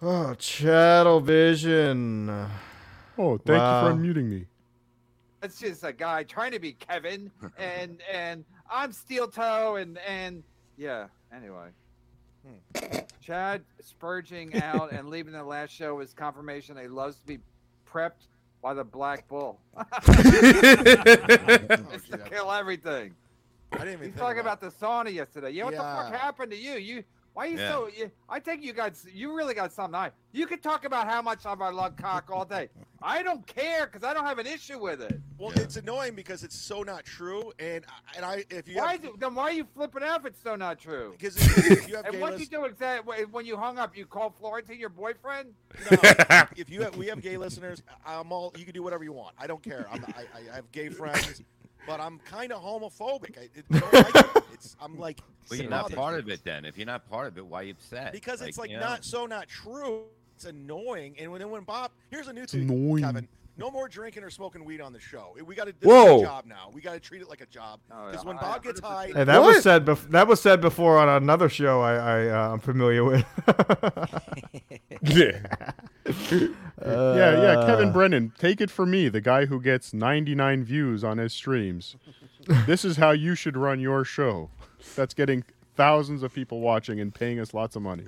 Oh, 0.00 0.34
Chattel 0.34 1.20
Vision. 1.20 2.28
Oh, 3.18 3.36
thank 3.38 3.58
Wow. 3.58 3.88
you 3.88 3.94
for 3.94 4.00
unmuting 4.00 4.28
me. 4.30 4.46
That's 5.40 5.58
just 5.58 5.84
a 5.84 5.92
guy 5.92 6.22
trying 6.24 6.52
to 6.52 6.58
be 6.58 6.72
Kevin, 6.72 7.30
and 7.58 8.00
and 8.12 8.44
I'm 8.70 8.92
Steel 8.92 9.28
Toe, 9.28 9.76
and 9.76 9.98
and 9.98 10.42
yeah. 10.78 11.08
Anyway, 11.34 11.68
hmm. 12.46 12.98
Chad 13.20 13.62
spurging 13.82 14.62
out 14.62 14.92
and 14.92 15.10
leaving 15.10 15.34
the 15.34 15.44
last 15.44 15.70
show 15.70 16.00
is 16.00 16.14
confirmation 16.14 16.76
that 16.76 16.82
he 16.82 16.88
loves 16.88 17.18
to 17.18 17.26
be 17.26 17.38
prepped 17.86 18.28
by 18.62 18.72
the 18.72 18.84
Black 18.84 19.28
Bull. 19.28 19.60
it's 20.06 20.08
to 22.08 22.18
kill 22.18 22.50
everything. 22.50 23.14
I 23.72 23.78
didn't 23.78 23.92
even 23.92 24.04
He's 24.04 24.14
think 24.14 24.16
talking 24.16 24.40
about 24.40 24.62
about 24.62 24.78
the 24.78 24.86
sauna 24.86 25.12
yesterday. 25.12 25.50
Yeah, 25.50 25.64
what 25.64 25.74
the 25.74 25.80
fuck 25.80 26.14
happened 26.14 26.52
to 26.52 26.56
you? 26.56 26.74
You 26.74 27.04
why 27.38 27.44
are 27.44 27.50
you 27.50 27.58
Yeah. 27.58 27.70
so? 27.70 27.88
You, 27.96 28.10
I 28.28 28.40
think 28.40 28.64
you 28.64 28.72
got 28.72 28.94
you 29.14 29.32
really 29.32 29.54
got 29.54 29.72
something. 29.72 29.94
I 29.94 30.10
you 30.32 30.44
could 30.44 30.60
talk 30.60 30.84
about 30.84 31.06
how 31.06 31.22
much 31.22 31.46
of 31.46 31.62
I 31.62 31.68
love 31.70 31.96
cock 31.96 32.30
all 32.32 32.44
day. 32.44 32.68
I 33.00 33.22
don't 33.22 33.46
care 33.46 33.86
because 33.86 34.02
I 34.02 34.12
don't 34.12 34.24
have 34.26 34.40
an 34.40 34.46
issue 34.48 34.80
with 34.80 35.00
it. 35.00 35.20
Well, 35.38 35.52
it's 35.54 35.76
annoying 35.76 36.16
because 36.16 36.42
it's 36.42 36.58
so 36.58 36.82
not 36.82 37.04
true, 37.04 37.52
and 37.60 37.84
and 38.16 38.24
I 38.24 38.44
if 38.50 38.66
you 38.66 38.78
Why 38.78 38.92
have, 38.94 39.04
is 39.04 39.10
it, 39.10 39.20
then 39.20 39.36
why 39.36 39.44
are 39.44 39.52
you 39.52 39.68
flipping 39.72 40.02
out 40.02 40.18
if 40.18 40.26
it's 40.26 40.42
so 40.42 40.56
not 40.56 40.80
true? 40.80 41.14
because 41.16 41.36
if, 41.36 41.70
if 41.70 41.88
you 41.88 41.94
have 41.94 42.06
And 42.12 42.20
what 42.20 42.32
lis- 42.32 42.40
you 42.40 42.46
do 42.48 42.64
exactly 42.64 43.24
when 43.26 43.46
you 43.46 43.56
hung 43.56 43.78
up? 43.78 43.96
You 43.96 44.04
called 44.04 44.34
Florentine 44.36 44.80
your 44.80 44.88
boyfriend? 44.88 45.54
no, 45.92 45.98
if 46.56 46.68
you 46.68 46.82
have 46.82 46.96
we 46.96 47.06
have 47.06 47.22
gay 47.22 47.36
listeners, 47.36 47.84
I'm 48.04 48.32
all 48.32 48.52
you 48.58 48.64
can 48.64 48.74
do 48.74 48.82
whatever 48.82 49.04
you 49.04 49.12
want. 49.12 49.36
I 49.38 49.46
don't 49.46 49.62
care. 49.62 49.86
I'm, 49.92 50.04
I, 50.06 50.50
I 50.52 50.56
have 50.56 50.72
gay 50.72 50.88
friends, 50.88 51.40
but 51.86 52.00
I'm 52.00 52.18
kind 52.18 52.50
of 52.50 52.60
homophobic. 52.64 53.38
I, 53.38 53.48
it, 53.54 54.37
I 54.80 54.86
don't 54.86 54.98
like 54.98 55.18
it. 55.18 55.24
It's 55.42 55.50
I'm 55.50 55.50
like 55.50 55.50
Well, 55.50 55.60
you're 55.60 55.70
not 55.70 55.92
part 55.92 56.18
of 56.18 56.28
it 56.28 56.44
then. 56.44 56.64
If 56.64 56.76
you're 56.76 56.86
not 56.86 57.08
part 57.08 57.26
of 57.28 57.38
it, 57.38 57.46
why 57.46 57.60
are 57.60 57.64
you 57.64 57.72
upset? 57.72 58.12
because 58.12 58.42
it's 58.42 58.58
like 58.58 58.70
you 58.70 58.76
know? 58.76 58.82
not 58.84 59.04
so 59.04 59.26
not 59.26 59.48
true. 59.48 60.02
It's 60.36 60.44
annoying. 60.44 61.16
And 61.18 61.32
when 61.32 61.48
when 61.50 61.62
Bob, 61.64 61.90
here's 62.10 62.28
a 62.28 62.32
new 62.32 62.42
It's 62.42 62.52
thing, 62.52 62.70
annoying. 62.70 63.02
Kevin. 63.04 63.28
No 63.56 63.72
more 63.72 63.88
drinking 63.88 64.22
or 64.22 64.30
smoking 64.30 64.64
weed 64.64 64.80
on 64.80 64.92
the 64.92 65.00
show. 65.00 65.34
We 65.44 65.56
got 65.56 65.64
to 65.66 65.72
do 65.72 65.90
a 65.90 66.22
job 66.22 66.44
now. 66.46 66.70
We 66.72 66.80
got 66.80 66.92
to 66.92 67.00
treat 67.00 67.22
it 67.22 67.28
like 67.28 67.40
a 67.40 67.46
job. 67.46 67.80
Oh, 67.90 68.08
Because 68.08 68.24
when 68.24 68.36
Bob 68.36 68.62
gets 68.62 68.78
high, 68.78 69.08
Hey, 69.12 69.24
that 69.24 69.40
What? 69.40 69.56
was 69.56 69.64
said. 69.64 69.84
Bef- 69.84 70.08
that 70.10 70.28
was 70.28 70.40
said 70.40 70.60
before 70.60 70.96
on 70.96 71.08
another 71.08 71.48
show. 71.48 71.80
I, 71.80 71.94
I 71.94 72.28
uh, 72.28 72.52
I'm 72.52 72.60
familiar 72.60 73.02
with. 73.02 73.24
yeah. 75.02 75.40
yeah, 76.06 76.46
yeah, 76.80 77.58
Uh, 77.58 77.66
Kevin 77.66 77.92
Brennan, 77.92 78.32
take 78.38 78.60
it 78.60 78.70
from 78.70 78.92
me, 78.92 79.08
the 79.08 79.20
guy 79.20 79.46
who 79.46 79.60
gets 79.60 79.92
99 79.92 80.62
views 80.64 81.02
on 81.02 81.18
his 81.18 81.32
streams. 81.32 81.96
This 82.66 82.84
is 82.84 82.96
how 82.96 83.10
you 83.12 83.34
should 83.34 83.56
run 83.56 83.80
your 83.80 84.04
show. 84.04 84.50
That's 84.96 85.14
getting 85.14 85.44
thousands 85.76 86.22
of 86.22 86.32
people 86.32 86.60
watching 86.60 87.00
and 87.00 87.14
paying 87.14 87.38
us 87.40 87.54
lots 87.54 87.76
of 87.76 87.82
money. 87.82 88.06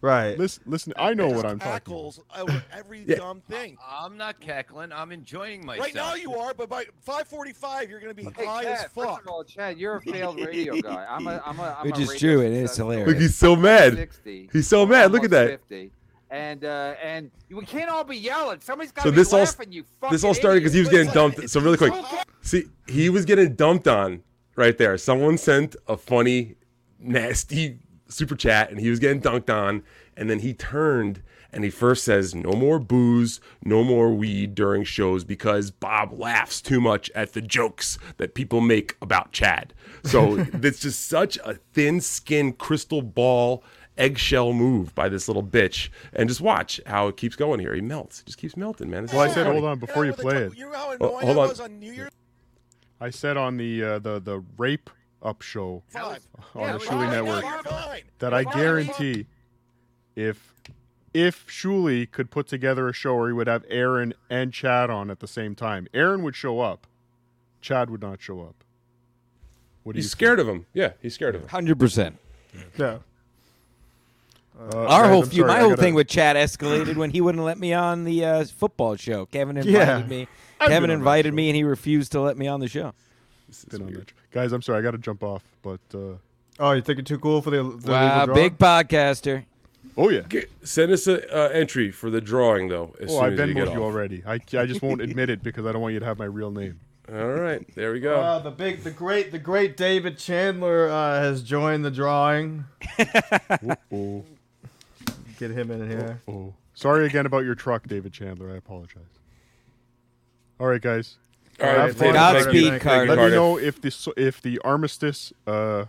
Right. 0.00 0.38
Listen, 0.38 0.62
listen 0.66 0.92
I 0.96 1.12
know 1.12 1.26
what 1.26 1.44
I'm 1.44 1.58
talking 1.58 1.62
about. 1.62 1.72
cackles 1.84 2.20
over 2.38 2.62
every 2.72 3.00
Yeah. 3.04 3.16
dumb 3.16 3.40
thing. 3.50 3.76
I'm 3.84 4.16
not 4.16 4.38
cackling. 4.40 4.92
I'm 4.92 5.10
enjoying 5.10 5.66
myself. 5.66 5.86
Right 5.86 5.94
now 5.96 6.14
you 6.14 6.36
are, 6.36 6.54
but 6.54 6.68
by 6.68 6.84
5:45 7.04 7.88
you're 7.90 7.98
going 7.98 8.14
to 8.14 8.22
be 8.22 8.28
Hey, 8.36 8.46
high 8.46 8.62
Chad, 8.62 8.72
as 8.74 8.82
first 8.84 8.94
fuck. 8.94 9.22
of 9.22 9.26
all, 9.28 9.42
Chad, 9.42 9.76
you're 9.76 9.96
a 9.96 10.00
failed 10.02 10.38
radio 10.38 10.80
guy. 10.80 11.04
I'm 11.10 11.26
a, 11.26 11.42
I'm 11.44 11.58
a, 11.58 11.76
I'm 11.80 11.86
Which 11.86 11.98
a 11.98 12.02
is 12.02 12.08
radio 12.10 12.36
true, 12.36 12.46
it 12.46 12.52
is 12.52 12.76
hilarious. 12.76 13.08
Look, 13.08 13.16
he's 13.18 13.34
so 13.34 13.56
mad. 13.56 13.94
60, 13.94 14.50
He's 14.52 14.68
so 14.68 14.86
mad. 14.86 15.10
Look 15.10 15.24
at 15.24 15.30
that. 15.30 15.48
50. 15.68 15.90
And 16.30 16.64
uh, 16.64 16.94
and 17.02 17.30
we 17.50 17.64
can't 17.64 17.90
all 17.90 18.04
be 18.04 18.16
yelling. 18.16 18.60
Somebody's 18.60 18.92
got 18.92 19.02
So 19.02 19.10
to 19.10 19.12
be 19.12 19.16
this 19.22 19.32
all- 19.32 19.46
you 19.70 19.84
This 20.10 20.24
all 20.24 20.34
started 20.34 20.60
because 20.60 20.74
he 20.74 20.80
was 20.80 20.88
getting 20.90 21.10
dumped. 21.12 21.48
So 21.48 21.60
really 21.60 21.78
quick, 21.78 21.94
see, 22.42 22.64
he 22.86 23.08
was 23.08 23.24
getting 23.24 23.54
dumped 23.54 23.88
on 23.88 24.22
right 24.54 24.76
there. 24.76 24.98
Someone 24.98 25.38
sent 25.38 25.74
a 25.86 25.96
funny, 25.96 26.56
nasty 26.98 27.78
super 28.08 28.36
chat, 28.36 28.70
and 28.70 28.78
he 28.80 28.90
was 28.90 28.98
getting 28.98 29.20
dunked 29.22 29.48
on. 29.50 29.82
And 30.16 30.28
then 30.28 30.40
he 30.40 30.52
turned 30.52 31.22
and 31.50 31.64
he 31.64 31.70
first 31.70 32.04
says, 32.04 32.34
"No 32.34 32.52
more 32.52 32.78
booze, 32.78 33.40
no 33.64 33.82
more 33.82 34.12
weed 34.12 34.54
during 34.54 34.84
shows 34.84 35.24
because 35.24 35.70
Bob 35.70 36.12
laughs 36.12 36.60
too 36.60 36.80
much 36.80 37.10
at 37.14 37.32
the 37.32 37.40
jokes 37.40 37.98
that 38.18 38.34
people 38.34 38.60
make 38.60 38.96
about 39.00 39.32
Chad." 39.32 39.72
So 40.04 40.36
it's 40.52 40.80
just 40.80 41.08
such 41.08 41.38
a 41.38 41.54
thin-skinned 41.72 42.58
crystal 42.58 43.00
ball. 43.00 43.64
Eggshell 43.98 44.52
move 44.52 44.94
by 44.94 45.08
this 45.08 45.28
little 45.28 45.42
bitch, 45.42 45.90
and 46.14 46.28
just 46.28 46.40
watch 46.40 46.80
how 46.86 47.08
it 47.08 47.16
keeps 47.16 47.36
going 47.36 47.60
here. 47.60 47.74
He 47.74 47.80
melts, 47.80 48.22
just 48.22 48.38
keeps 48.38 48.56
melting, 48.56 48.88
man. 48.88 49.04
It's 49.04 49.12
Well, 49.12 49.22
I 49.22 49.28
said, 49.28 49.44
funny. 49.46 49.58
hold 49.58 49.64
on, 49.70 49.78
before 49.78 50.06
you 50.06 50.12
play 50.12 50.36
it. 50.44 50.56
You 50.56 50.66
know 50.70 50.72
how 50.76 50.96
Oh, 51.00 51.18
hold 51.18 51.38
I 51.38 51.42
on. 51.50 51.60
on 51.60 51.78
New 51.80 51.92
Year's 51.92 52.10
I 53.00 53.10
said 53.10 53.36
on 53.36 53.56
the 53.58 53.82
uh, 53.84 53.98
the 53.98 54.18
the 54.20 54.42
rape 54.56 54.88
up 55.22 55.42
show 55.42 55.82
Five. 55.88 56.26
on 56.54 56.62
Yeah, 56.62 56.72
the 56.72 56.78
Shuli 56.78 57.10
Network 57.10 57.44
You're 57.44 57.62
fine. 57.64 58.02
that 58.20 58.32
I 58.34 58.44
guarantee 58.44 59.26
if 60.16 60.54
if 61.14 61.46
Shuli 61.48 62.10
could 62.10 62.30
put 62.30 62.46
together 62.48 62.88
a 62.88 62.92
show 62.92 63.16
where 63.16 63.28
he 63.28 63.32
would 63.32 63.46
have 63.46 63.64
Aaron 63.68 64.14
and 64.30 64.52
Chad 64.52 64.90
on 64.90 65.10
at 65.10 65.20
the 65.20 65.26
same 65.26 65.54
time, 65.54 65.88
Aaron 65.94 66.22
would 66.22 66.36
show 66.36 66.60
up, 66.60 66.86
Chad 67.60 67.88
would 67.90 68.02
not 68.02 68.20
show 68.20 68.40
up. 68.42 68.62
What 69.84 69.92
do 69.94 69.98
He's 69.98 70.04
you 70.06 70.10
scared 70.10 70.38
of 70.40 70.48
him. 70.48 70.66
Yeah, 70.74 70.92
he's 71.00 71.14
scared 71.14 71.34
of 71.34 71.42
him. 71.42 71.48
Hundred 71.48 71.78
percent. 71.78 72.18
Yeah. 72.76 72.98
Uh, 74.60 74.86
Our 74.86 75.08
whole 75.08 75.22
I'm 75.22 75.28
feud, 75.28 75.40
sorry, 75.42 75.48
my 75.48 75.56
I 75.56 75.60
whole 75.60 75.70
gotta- 75.70 75.82
thing 75.82 75.94
with 75.94 76.08
Chad 76.08 76.36
escalated 76.36 76.96
when 76.96 77.10
he 77.10 77.20
wouldn't 77.20 77.44
let 77.44 77.58
me 77.58 77.72
on 77.72 78.04
the 78.04 78.24
uh, 78.24 78.44
football 78.44 78.96
show. 78.96 79.26
Kevin 79.26 79.56
invited 79.56 79.72
Yeah. 79.72 80.02
me. 80.06 80.26
I've 80.60 80.68
Kevin 80.68 80.82
been 80.82 80.82
on 80.82 80.88
that 80.88 80.94
invited 80.94 81.34
me, 81.34 81.48
and 81.48 81.56
he 81.56 81.62
refused 81.62 82.10
to 82.12 82.20
let 82.20 82.36
me 82.36 82.48
on 82.48 82.58
the 82.60 82.66
show. 82.68 82.92
been 83.70 83.82
on 83.82 83.92
that. 83.92 84.12
Guys, 84.32 84.52
I'm 84.52 84.62
sorry, 84.62 84.80
I 84.80 84.82
got 84.82 84.90
to 84.92 84.98
jump 84.98 85.22
off, 85.22 85.44
but 85.62 85.80
uh, 85.94 86.16
Oh, 86.60 86.72
you 86.72 86.82
think 86.82 86.98
you're 86.98 87.04
too 87.04 87.20
cool 87.20 87.40
for 87.40 87.50
the, 87.50 87.62
the 87.62 87.92
Wow, 87.92 88.20
legal 88.22 88.34
big 88.34 88.58
podcaster. 88.58 89.44
Oh 89.96 90.08
yeah. 90.10 90.22
Get- 90.28 90.50
send 90.64 90.90
us 90.92 91.06
an 91.06 91.20
uh, 91.32 91.50
entry 91.52 91.92
for 91.92 92.10
the 92.10 92.20
drawing 92.20 92.68
though. 92.68 92.94
As 93.00 93.10
Oh, 93.10 93.20
soon 93.20 93.24
I 93.38 93.42
as 93.42 93.48
you 93.48 93.54
get 93.54 93.66
you 93.72 93.78
off. 93.78 93.78
already. 93.78 94.22
I, 94.26 94.34
I 94.34 94.66
just 94.66 94.82
won't 94.82 95.00
admit 95.00 95.30
it 95.30 95.42
because 95.44 95.66
I 95.66 95.72
don't 95.72 95.80
want 95.80 95.94
you 95.94 96.00
to 96.00 96.06
have 96.06 96.18
my 96.18 96.24
real 96.24 96.50
name. 96.50 96.80
All 97.10 97.26
right, 97.28 97.64
there 97.74 97.92
we 97.92 98.00
go. 98.00 98.16
Uh, 98.20 98.38
the 98.40 98.50
big, 98.50 98.82
the 98.82 98.90
great, 98.90 99.32
the 99.32 99.38
great 99.38 99.76
David 99.78 100.18
Chandler 100.18 100.88
uh, 100.90 101.20
has 101.20 101.42
joined 101.42 101.84
the 101.84 101.90
drawing. 101.92 102.64
Oh, 103.92 104.24
Get 105.38 105.50
him 105.52 105.70
in 105.70 105.88
here. 105.88 106.20
oh. 106.28 106.52
Sorry 106.74 107.06
again 107.06 107.26
about 107.26 107.44
your 107.44 107.54
truck, 107.54 107.86
David 107.88 108.12
Chandler. 108.12 108.52
I 108.52 108.56
apologize. 108.56 109.02
All 110.60 110.66
right, 110.68 110.80
guys. 110.80 111.16
All 111.60 111.66
right, 111.66 111.76
Have 111.78 111.90
fun. 111.96 111.98
thank- 111.98 112.14
Godspeed, 112.14 112.44
thank 112.44 112.54
you, 112.54 112.62
thank 112.70 112.72
you, 112.74 112.88
Carter. 112.90 113.16
Let 113.16 113.30
me 113.30 113.36
know 113.36 113.58
if 113.58 113.80
the 113.80 114.12
if 114.16 114.40
the 114.42 114.58
armistice 114.60 115.32
uh, 115.46 115.86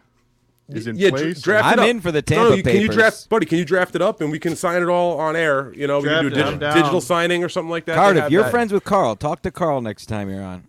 is 0.67 0.87
in 0.87 0.95
Yeah, 0.97 1.11
place. 1.11 1.41
draft 1.41 1.77
I'm 1.77 1.87
in 1.87 2.01
for 2.01 2.11
the 2.11 2.23
No, 2.31 2.49
no, 2.49 2.55
you- 2.55 2.63
Can 2.63 2.81
you 2.81 2.87
draft, 2.89 3.29
buddy? 3.29 3.45
Can 3.45 3.59
you 3.59 3.65
draft 3.65 3.95
it 3.95 4.01
up 4.01 4.19
and 4.21 4.31
we 4.31 4.39
can 4.39 4.55
sign 4.55 4.81
it 4.81 4.87
all 4.87 5.19
on 5.19 5.35
air? 5.35 5.71
You 5.75 5.85
know, 5.87 5.99
we 5.99 6.07
can 6.09 6.23
do 6.23 6.27
a 6.29 6.31
digi- 6.57 6.73
digital 6.73 7.01
signing 7.01 7.43
or 7.43 7.49
something 7.49 7.69
like 7.69 7.85
that. 7.85 7.95
Carter, 7.95 8.25
if 8.25 8.31
you're 8.31 8.43
that. 8.43 8.51
friends 8.51 8.71
with 8.73 8.83
Carl, 8.83 9.15
talk 9.15 9.41
to 9.43 9.51
Carl 9.51 9.81
next 9.81 10.07
time 10.07 10.29
you're 10.29 10.43
on. 10.43 10.63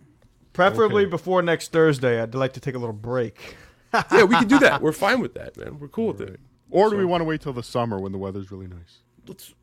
Preferably 0.53 1.03
Okay. 1.03 1.09
before 1.11 1.41
next 1.41 1.71
Thursday. 1.71 2.21
I'd 2.21 2.35
like 2.35 2.53
to 2.53 2.59
take 2.59 2.75
a 2.75 2.79
little 2.79 2.93
break. 2.93 3.55
yeah, 4.11 4.23
we 4.23 4.35
can 4.35 4.47
do 4.47 4.59
that. 4.59 4.81
We're 4.83 4.91
fine 4.91 5.19
with 5.19 5.33
that, 5.33 5.57
man. 5.57 5.79
We're 5.79 5.87
cool 5.87 6.07
with 6.13 6.21
it. 6.21 6.39
Or 6.71 6.89
do 6.89 6.97
we 6.97 7.05
want 7.05 7.21
to 7.21 7.25
wait 7.25 7.41
till 7.41 7.53
the 7.53 7.63
summer 7.63 7.99
when 7.99 8.11
the 8.11 8.17
weather's 8.17 8.51
really 8.51 8.67
nice? 8.67 8.99
Let's, 9.27 9.53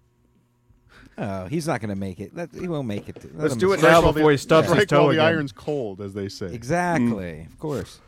Oh, 1.21 1.47
he's 1.47 1.67
not 1.67 1.81
going 1.81 1.91
to 1.91 1.97
make 1.97 2.21
it. 2.21 2.35
Let- 2.35 2.55
he 2.55 2.69
won't 2.69 2.87
make 2.87 3.09
it. 3.09 3.17
Let 3.35 3.35
Let's 3.51 3.57
do 3.57 3.73
it 3.73 3.83
now 3.83 4.01
while 4.03 4.13
before 4.13 4.31
he 4.31 4.37
stubs 4.37 4.69
his 4.69 4.75
Strike 4.75 4.89
toe 4.89 5.05
while 5.07 5.13
the 5.13 5.19
iron's 5.21 5.51
cold, 5.51 6.01
as 6.01 6.15
they 6.15 6.29
say. 6.29 6.47
Exactly. 6.47 7.41
Of 7.41 7.59
course. 7.59 8.01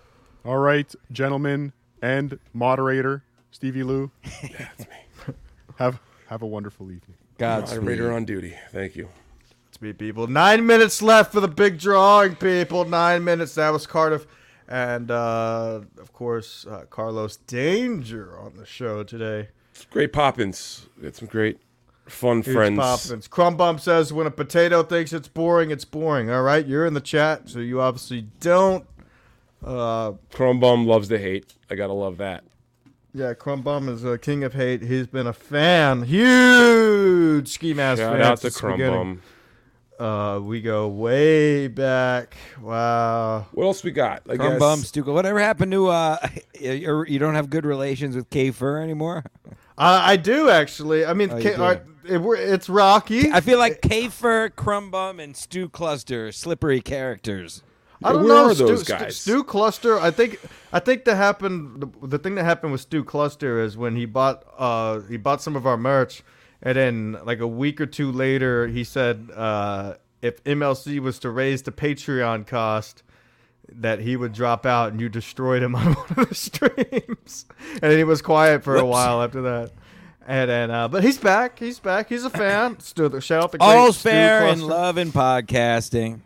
All 0.44 0.58
right, 0.58 0.92
gentlemen 1.10 1.72
and 2.02 2.38
moderator 2.54 3.24
Stevie 3.50 3.82
Lou. 3.82 4.10
Yeah, 4.42 4.50
that's 4.58 4.80
me. 4.88 5.34
Have 5.76 6.00
have 6.28 6.42
a 6.42 6.46
wonderful 6.46 6.86
evening. 6.92 7.16
Godspeed. 7.38 7.80
moderator 7.80 8.12
on 8.12 8.24
duty. 8.24 8.54
Thank 8.70 8.94
you. 8.96 9.08
Let's 9.66 9.76
be 9.78 9.92
people. 9.92 10.26
Nine 10.28 10.64
minutes 10.66 11.02
left 11.02 11.32
for 11.32 11.40
the 11.40 11.48
big 11.48 11.78
drawing, 11.78 12.36
people. 12.36 12.84
Nine 12.84 13.24
minutes. 13.24 13.54
That 13.56 13.70
was 13.70 13.86
Cardiff. 13.86 14.26
And, 14.70 15.10
uh, 15.10 15.80
of 16.00 16.12
course, 16.12 16.64
uh, 16.64 16.84
Carlos 16.88 17.36
Danger 17.36 18.38
on 18.38 18.56
the 18.56 18.64
show 18.64 19.02
today. 19.02 19.48
It's 19.74 19.84
great 19.86 20.12
Poppins. 20.12 20.86
Got 21.02 21.16
some 21.16 21.26
great 21.26 21.58
fun 22.06 22.42
Huge 22.42 22.54
friends. 22.54 22.78
Poppins. 22.78 23.26
Crumb 23.26 23.56
Bump 23.56 23.80
says, 23.80 24.12
when 24.12 24.28
a 24.28 24.30
potato 24.30 24.84
thinks 24.84 25.12
it's 25.12 25.26
boring, 25.26 25.70
it's 25.72 25.84
boring. 25.84 26.30
All 26.30 26.42
right, 26.42 26.64
you're 26.64 26.86
in 26.86 26.94
the 26.94 27.00
chat, 27.00 27.48
so 27.48 27.58
you 27.58 27.80
obviously 27.80 28.26
don't. 28.38 28.86
Uh, 29.64 30.12
Crumb 30.32 30.60
Bum 30.60 30.86
loves 30.86 31.08
to 31.08 31.18
hate. 31.18 31.52
I 31.68 31.74
gotta 31.74 31.92
love 31.92 32.16
that. 32.18 32.44
yeah, 33.12 33.34
Crumb 33.34 33.62
Bum 33.62 33.88
is 33.88 34.04
a 34.04 34.18
king 34.18 34.44
of 34.44 34.54
hate. 34.54 34.82
He's 34.82 35.06
been 35.08 35.26
a 35.26 35.32
fan, 35.32 36.02
huge 36.04 37.48
ski 37.48 37.74
mask 37.74 38.00
Shout 38.00 38.12
fan 38.12 38.22
out 38.22 38.36
to 38.36 38.42
since 38.42 38.54
the 38.54 38.60
Chrome 38.60 38.72
beginning. 38.78 38.98
Bum. 38.98 39.22
Uh, 40.00 40.40
we 40.40 40.62
go 40.62 40.88
way 40.88 41.68
back. 41.68 42.34
Wow. 42.60 43.46
What 43.52 43.64
else 43.64 43.84
we 43.84 43.90
got? 43.90 44.22
I 44.30 44.36
Crumb 44.36 44.52
guess 44.52 44.58
bum, 44.58 44.78
Stuka. 44.80 45.12
Whatever 45.12 45.38
happened 45.40 45.72
to 45.72 45.88
uh, 45.88 46.16
you 46.60 47.04
you 47.06 47.18
don't 47.18 47.34
have 47.34 47.50
good 47.50 47.66
relations 47.66 48.16
with 48.16 48.30
K 48.30 48.50
Fur 48.50 48.78
anymore? 48.80 49.24
Uh, 49.76 50.00
I 50.02 50.16
do 50.16 50.48
actually. 50.48 51.04
I 51.04 51.12
mean, 51.12 51.30
Oh, 51.30 51.36
you 51.36 51.42
K- 51.42 51.56
do? 51.56 51.62
uh, 51.62 51.80
it, 52.04 52.18
it's 52.50 52.68
Rocky. 52.70 53.30
I 53.30 53.40
feel 53.40 53.58
like 53.58 53.82
K 53.82 54.08
Fur, 54.08 54.48
Crumb 54.48 54.90
Bum, 54.90 55.20
and 55.20 55.36
Stu 55.36 55.68
Cluster 55.68 56.32
slippery 56.32 56.80
characters. 56.80 57.62
I 58.02 58.12
don't 58.14 58.24
Where 58.24 58.32
know 58.32 58.44
are 58.46 58.54
Stu, 58.54 58.66
those 58.68 58.80
Stu- 58.84 58.92
guys? 58.94 59.16
Stu 59.18 59.44
Cluster. 59.44 60.00
I 60.00 60.10
think 60.10 60.40
I 60.72 60.78
think 60.78 61.04
that 61.04 61.16
happened. 61.16 61.82
The, 62.00 62.06
the 62.06 62.18
thing 62.18 62.36
that 62.36 62.44
happened 62.44 62.72
with 62.72 62.80
Stu 62.80 63.04
Cluster 63.04 63.60
is 63.60 63.76
when 63.76 63.96
he 63.96 64.06
bought 64.06 64.44
uh 64.56 65.00
he 65.00 65.18
bought 65.18 65.42
some 65.42 65.56
of 65.56 65.66
our 65.66 65.76
merch, 65.76 66.22
and 66.62 66.76
then 66.76 67.18
like 67.24 67.40
a 67.40 67.46
week 67.46 67.80
or 67.80 67.86
two 67.86 68.12
later, 68.12 68.66
he 68.66 68.84
said 68.84 69.30
uh, 69.34 69.94
if 70.22 70.42
MLC 70.44 71.00
was 71.00 71.18
to 71.20 71.30
raise 71.30 71.62
the 71.62 71.72
Patreon 71.72 72.46
cost. 72.46 73.02
That 73.72 74.00
he 74.00 74.16
would 74.16 74.32
drop 74.32 74.66
out 74.66 74.90
and 74.90 75.00
you 75.00 75.08
destroyed 75.08 75.62
him 75.62 75.74
on 75.76 75.92
one 75.92 76.06
of 76.16 76.28
the 76.28 76.34
streams, 76.34 77.46
and 77.74 77.80
then 77.80 77.98
he 77.98 78.02
was 78.02 78.20
quiet 78.20 78.64
for 78.64 78.74
a 78.74 78.84
while 78.84 79.22
after 79.22 79.42
that. 79.42 79.70
And 80.26 80.50
then, 80.50 80.70
uh, 80.70 80.88
but 80.88 81.02
he's 81.02 81.18
back. 81.18 81.58
He's 81.58 81.78
back. 81.78 82.08
He's 82.08 82.24
a 82.24 82.30
fan. 82.30 82.78
Stu, 82.80 83.20
shout 83.20 83.44
out 83.44 83.52
the 83.52 83.58
great 83.58 83.66
All's 83.66 83.98
Stu 83.98 84.10
fair 84.10 84.46
in 84.48 84.60
love 84.60 84.96
and 84.96 85.12
podcasting. 85.12 86.20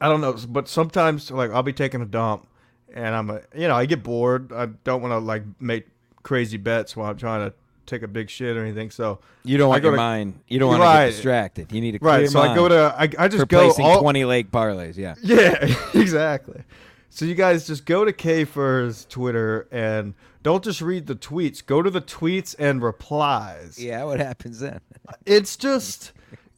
I 0.00 0.08
don't 0.08 0.20
know, 0.20 0.36
but 0.48 0.68
sometimes 0.68 1.30
like 1.30 1.50
I'll 1.50 1.62
be 1.62 1.72
taking 1.72 2.00
a 2.00 2.06
dump, 2.06 2.46
and 2.92 3.14
I'm 3.14 3.30
a, 3.30 3.40
you 3.54 3.68
know 3.68 3.74
I 3.74 3.86
get 3.86 4.02
bored. 4.02 4.52
I 4.52 4.66
don't 4.66 5.02
want 5.02 5.12
to 5.12 5.18
like 5.18 5.42
make 5.60 5.86
crazy 6.22 6.56
bets 6.56 6.96
while 6.96 7.10
I'm 7.10 7.16
trying 7.16 7.50
to 7.50 7.54
take 7.90 8.02
a 8.02 8.08
big 8.08 8.30
shit 8.30 8.56
or 8.56 8.62
anything. 8.64 8.90
So 8.90 9.18
You 9.44 9.58
don't 9.58 9.68
want 9.68 9.82
your 9.82 9.92
to- 9.92 9.96
mind. 9.98 10.40
You 10.48 10.58
don't 10.58 10.68
want 10.70 10.80
to 10.80 10.86
Right. 10.86 11.06
get 11.06 11.12
distracted. 11.12 11.72
You 11.72 11.80
need 11.80 11.96
a 11.96 11.98
clear 11.98 12.10
right, 12.12 12.28
so 12.30 12.40
I 12.40 12.54
go 12.54 12.68
to 12.68 12.94
I, 12.96 13.08
I 13.24 13.28
just 13.28 13.48
go 13.48 13.70
all, 13.80 14.00
twenty 14.00 14.24
lake 14.24 14.50
parlays. 14.50 14.96
Yeah. 14.96 15.14
Yeah, 15.22 15.74
exactly. 15.94 16.62
So 17.10 17.24
you 17.24 17.34
guys 17.34 17.66
just 17.66 17.84
go 17.86 18.04
to 18.04 18.12
K 18.12 18.44
Fur's 18.44 19.04
Twitter 19.06 19.66
and 19.72 20.14
don't 20.42 20.62
just 20.64 20.80
read 20.80 21.06
the 21.06 21.16
tweets. 21.16 21.64
Go 21.64 21.82
to 21.82 21.90
the 21.90 22.00
tweets 22.00 22.54
and 22.58 22.80
replies. 22.82 23.78
Yeah. 23.78 24.04
What 24.04 24.20
happens 24.20 24.60
then? 24.60 24.80
It's 25.26 25.56
just 25.56 26.12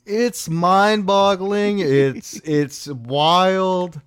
it's 0.05 0.49
mind-boggling. 0.49 1.78
It's 1.78 2.35
it's 2.45 2.87
wild. 2.89 4.01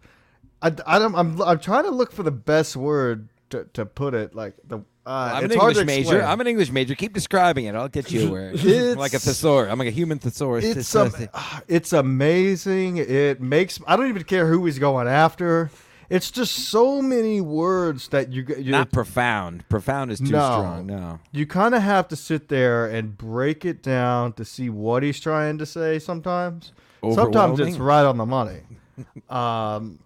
I, 0.62 0.68
I 0.86 1.00
don't, 1.00 1.16
I'm 1.16 1.42
I'm 1.42 1.60
trying 1.60 1.84
to 1.86 1.92
look 1.92 2.12
for 2.12 2.24
the 2.24 2.32
best 2.32 2.76
word 2.76 3.28
to, 3.50 3.66
to 3.74 3.86
put 3.86 4.14
it. 4.14 4.36
Like 4.36 4.56
the 4.68 4.80
uh, 5.06 5.32
I'm 5.36 5.46
an 5.46 5.52
English 5.52 5.86
major. 5.86 6.22
I'm 6.24 6.42
an 6.42 6.48
English 6.48 6.72
major. 6.72 6.96
Keep 6.96 7.14
describing 7.14 7.66
it. 7.66 7.76
I'll 7.76 7.88
get 7.88 8.12
you 8.12 8.32
where. 8.32 8.52
It's- 8.54 8.96
like 8.98 9.14
a 9.14 9.20
thesaurus. 9.20 9.72
I'm 9.72 9.78
like 9.78 9.88
a 9.88 9.92
human 9.92 10.20
thesaurus. 10.20 10.66
it's 10.66 10.96
am- 10.96 11.12
it's 11.68 11.94
amazing. 11.94 12.98
It 12.98 13.42
makes 13.42 13.80
I 13.88 13.96
don't 13.96 14.08
even 14.10 14.24
care 14.24 14.48
who 14.48 14.66
he's 14.66 14.80
going 14.80 15.08
after. 15.08 15.70
It's 16.08 16.30
just 16.30 16.70
so 16.70 17.02
many 17.02 17.42
words 17.42 18.10
that 18.10 18.32
you 18.32 18.46
you 18.60 18.72
Not 18.72 18.92
profound. 18.92 19.68
Profound 19.70 20.12
is 20.12 20.20
too 20.20 20.32
No. 20.32 20.52
strong. 20.52 20.86
No. 20.86 21.20
you 21.32 21.46
kind 21.48 21.74
of 21.74 21.82
have 21.82 22.08
to 22.10 22.16
sit 22.16 22.48
there 22.48 22.86
and 22.86 23.18
break 23.18 23.66
it 23.66 23.82
down 23.82 24.34
to 24.34 24.46
see 24.46 24.70
what 24.70 25.02
he's 25.04 25.20
trying 25.20 25.58
to 25.58 25.66
say. 25.66 25.98
Sometimes, 26.00 26.74
sometimes 27.02 27.60
it's 27.60 27.78
right 27.78 28.06
on 28.06 28.18
the 28.18 28.26
money. 28.26 28.62
um, 29.30 30.00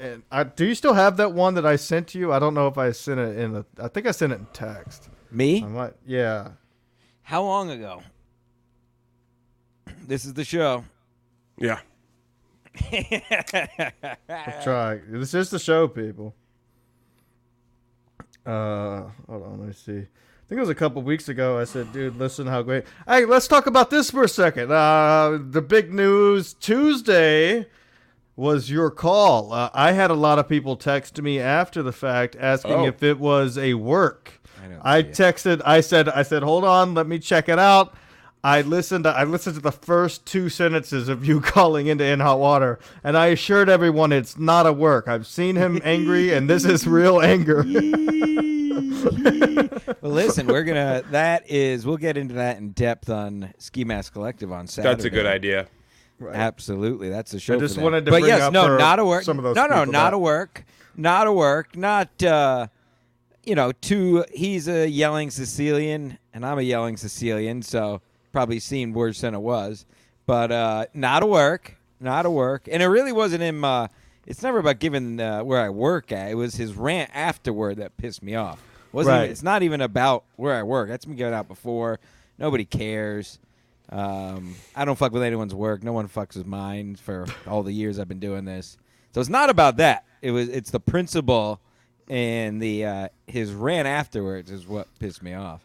and 0.00 0.22
I, 0.32 0.44
do 0.44 0.64
you 0.64 0.74
still 0.74 0.94
have 0.94 1.18
that 1.18 1.32
one 1.32 1.54
that 1.54 1.66
I 1.66 1.76
sent 1.76 2.08
to 2.08 2.18
you? 2.18 2.32
I 2.32 2.38
don't 2.38 2.54
know 2.54 2.66
if 2.66 2.78
I 2.78 2.90
sent 2.92 3.20
it 3.20 3.38
in. 3.38 3.56
A, 3.56 3.66
I 3.80 3.88
think 3.88 4.06
I 4.06 4.12
sent 4.12 4.32
it 4.32 4.38
in 4.40 4.46
text. 4.52 5.10
Me? 5.30 5.62
I 5.62 5.66
might, 5.66 5.92
yeah. 6.06 6.52
How 7.22 7.42
long 7.42 7.70
ago? 7.70 8.02
This 10.06 10.24
is 10.24 10.34
the 10.34 10.44
show. 10.44 10.84
Yeah. 11.56 11.78
Try. 14.62 15.00
This 15.06 15.34
is 15.34 15.50
the 15.50 15.58
show, 15.58 15.86
people. 15.86 16.34
Uh, 18.44 19.02
hold 19.28 19.42
on. 19.44 19.58
Let 19.60 19.68
me 19.68 19.72
see. 19.72 19.98
I 19.98 20.48
think 20.48 20.58
it 20.58 20.60
was 20.60 20.68
a 20.68 20.74
couple 20.74 21.02
weeks 21.02 21.28
ago. 21.28 21.58
I 21.58 21.64
said, 21.64 21.92
"Dude, 21.92 22.16
listen, 22.16 22.46
how 22.46 22.62
great." 22.62 22.84
Hey, 23.06 23.24
let's 23.24 23.46
talk 23.46 23.66
about 23.66 23.90
this 23.90 24.10
for 24.10 24.24
a 24.24 24.28
second. 24.28 24.72
Uh, 24.72 25.38
the 25.40 25.62
big 25.62 25.92
news 25.92 26.54
Tuesday 26.54 27.66
was 28.40 28.70
your 28.70 28.90
call. 28.90 29.52
Uh, 29.52 29.68
I 29.74 29.92
had 29.92 30.10
a 30.10 30.14
lot 30.14 30.38
of 30.38 30.48
people 30.48 30.74
text 30.76 31.20
me 31.20 31.38
after 31.38 31.82
the 31.82 31.92
fact 31.92 32.36
asking 32.40 32.72
Oh. 32.72 32.86
if 32.86 33.02
it 33.02 33.18
was 33.20 33.58
a 33.58 33.74
work. 33.74 34.40
I 34.62 34.66
don't 34.68 34.80
I 34.82 35.02
see 35.02 35.08
it. 35.08 35.14
texted. 35.14 35.62
I 35.64 35.80
said. 35.82 36.08
I 36.08 36.22
said, 36.22 36.42
"Hold 36.42 36.64
on, 36.64 36.94
let 36.94 37.06
me 37.06 37.18
check 37.18 37.48
it 37.48 37.58
out." 37.58 37.94
I 38.42 38.62
listened. 38.62 39.06
I 39.06 39.24
listened 39.24 39.56
to 39.56 39.60
the 39.60 39.70
first 39.72 40.24
two 40.24 40.48
sentences 40.48 41.08
of 41.10 41.24
you 41.26 41.40
calling 41.54 41.86
into 41.88 42.04
In 42.04 42.20
Hot 42.20 42.38
Water, 42.38 42.78
and 43.04 43.16
I 43.18 43.26
assured 43.26 43.68
everyone 43.68 44.10
it's 44.12 44.38
not 44.38 44.66
a 44.66 44.72
work. 44.72 45.06
I've 45.08 45.26
seen 45.26 45.56
him 45.56 45.78
angry, 45.84 46.32
and 46.32 46.48
this 46.48 46.64
is 46.64 46.86
real 46.86 47.20
anger. 47.32 47.62
Well, 50.02 50.12
listen, 50.12 50.46
we're 50.46 50.64
gonna. 50.64 51.02
That 51.10 51.50
is, 51.50 51.84
we'll 51.86 51.96
get 51.96 52.16
into 52.16 52.34
that 52.34 52.58
in 52.58 52.70
depth 52.72 53.08
on 53.10 53.52
Ski 53.58 53.84
Mask 53.84 54.12
Collective 54.12 54.50
on 54.52 54.66
Saturday. 54.66 54.94
That's 54.94 55.04
a 55.04 55.10
good 55.10 55.26
idea. 55.26 55.66
Absolutely, 56.28 57.08
that's 57.08 57.30
the 57.32 57.40
show. 57.40 57.56
I 57.56 57.58
just 57.58 57.74
for 57.74 57.80
that. 57.80 57.84
wanted 57.84 58.04
to 58.06 58.10
but 58.10 58.20
bring 58.20 58.26
yes, 58.30 58.40
up 58.42 58.52
no, 58.52 58.76
not 58.76 58.98
a 58.98 59.04
work. 59.04 59.22
some 59.24 59.38
of 59.38 59.44
those 59.44 59.56
no, 59.56 59.66
no, 59.66 59.84
not 59.84 59.92
that- 60.10 60.14
a 60.14 60.18
work. 60.18 60.64
Not 60.96 61.26
a 61.26 61.32
work. 61.32 61.76
Not. 61.76 62.22
uh 62.22 62.66
You 63.44 63.54
know, 63.54 63.72
two. 63.72 64.24
He's 64.32 64.68
a 64.68 64.86
yelling 64.88 65.30
Sicilian, 65.30 66.18
and 66.34 66.44
I'm 66.44 66.58
a 66.58 66.62
yelling 66.62 66.96
Sicilian, 66.96 67.62
so 67.62 68.02
probably 68.32 68.60
seen 68.60 68.92
worse 68.92 69.20
than 69.22 69.34
it 69.34 69.40
was. 69.40 69.86
But 70.26 70.52
uh 70.52 70.86
not 70.94 71.22
a 71.22 71.26
work. 71.26 71.76
Not 72.00 72.26
a 72.26 72.30
work. 72.30 72.68
And 72.70 72.82
it 72.82 72.86
really 72.86 73.12
wasn't 73.12 73.42
him. 73.42 73.64
uh 73.64 73.88
It's 74.26 74.42
never 74.42 74.58
about 74.58 74.78
giving 74.78 75.20
uh, 75.20 75.42
where 75.42 75.60
I 75.60 75.70
work 75.70 76.12
at. 76.12 76.30
It 76.30 76.34
was 76.34 76.54
his 76.56 76.74
rant 76.74 77.10
afterward 77.14 77.78
that 77.78 77.96
pissed 77.96 78.22
me 78.22 78.34
off. 78.34 78.62
Wasn't 78.92 79.12
Right. 79.12 79.20
even, 79.22 79.30
it's 79.32 79.42
not 79.42 79.62
even 79.62 79.80
about 79.80 80.24
where 80.36 80.54
I 80.54 80.62
work. 80.62 80.88
That's 80.88 81.04
been 81.04 81.16
given 81.16 81.32
out 81.32 81.48
before. 81.48 81.98
Nobody 82.38 82.64
cares. 82.64 83.38
Um, 83.90 84.54
I 84.76 84.84
don't 84.84 84.96
fuck 84.96 85.12
with 85.12 85.22
anyone's 85.22 85.54
work. 85.54 85.82
No 85.82 85.92
one 85.92 86.08
fucks 86.08 86.36
with 86.36 86.46
mine 86.46 86.96
for 86.96 87.26
all 87.46 87.62
the 87.62 87.72
years 87.72 87.98
I've 87.98 88.08
been 88.08 88.20
doing 88.20 88.44
this. 88.44 88.76
So 89.12 89.20
it's 89.20 89.30
not 89.30 89.50
about 89.50 89.76
that. 89.78 90.04
It 90.22 90.30
was. 90.30 90.48
It's 90.48 90.70
the 90.70 90.80
principle 90.80 91.60
and 92.08 92.60
the 92.60 92.84
uh, 92.84 93.08
his 93.26 93.52
rant 93.52 93.86
afterwards 93.88 94.50
is 94.50 94.66
what 94.66 94.86
pissed 94.98 95.22
me 95.22 95.32
off. 95.34 95.62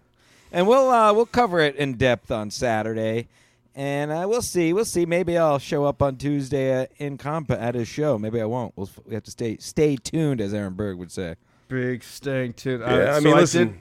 and 0.51 0.67
we'll 0.67 0.89
uh, 0.89 1.11
we'll 1.13 1.25
cover 1.25 1.59
it 1.59 1.75
in 1.75 1.93
depth 1.95 2.31
on 2.31 2.49
Saturday, 2.51 3.27
and 3.75 4.11
uh, 4.11 4.25
we'll 4.27 4.41
see. 4.41 4.71
We'll 4.73 4.85
see. 4.85 5.05
Maybe 5.05 5.37
I'll 5.37 5.59
show 5.59 5.85
up 5.85 6.01
on 6.01 6.17
Tuesday 6.17 6.81
uh, 6.83 6.85
in 6.97 7.17
Compa 7.17 7.59
at 7.59 7.75
his 7.75 7.87
show. 7.87 8.17
Maybe 8.17 8.39
I 8.41 8.45
won't. 8.45 8.73
We'll, 8.75 8.89
we 9.05 9.13
have 9.13 9.23
to 9.23 9.31
stay 9.31 9.57
stay 9.57 9.95
tuned, 9.97 10.39
as 10.41 10.53
Aaron 10.53 10.73
Berg 10.73 10.97
would 10.97 11.11
say. 11.11 11.35
Big 11.67 12.03
stank 12.03 12.55
tuned. 12.55 12.81
Yeah, 12.81 13.15
I 13.15 13.19
mean, 13.19 13.35
listen. 13.35 13.79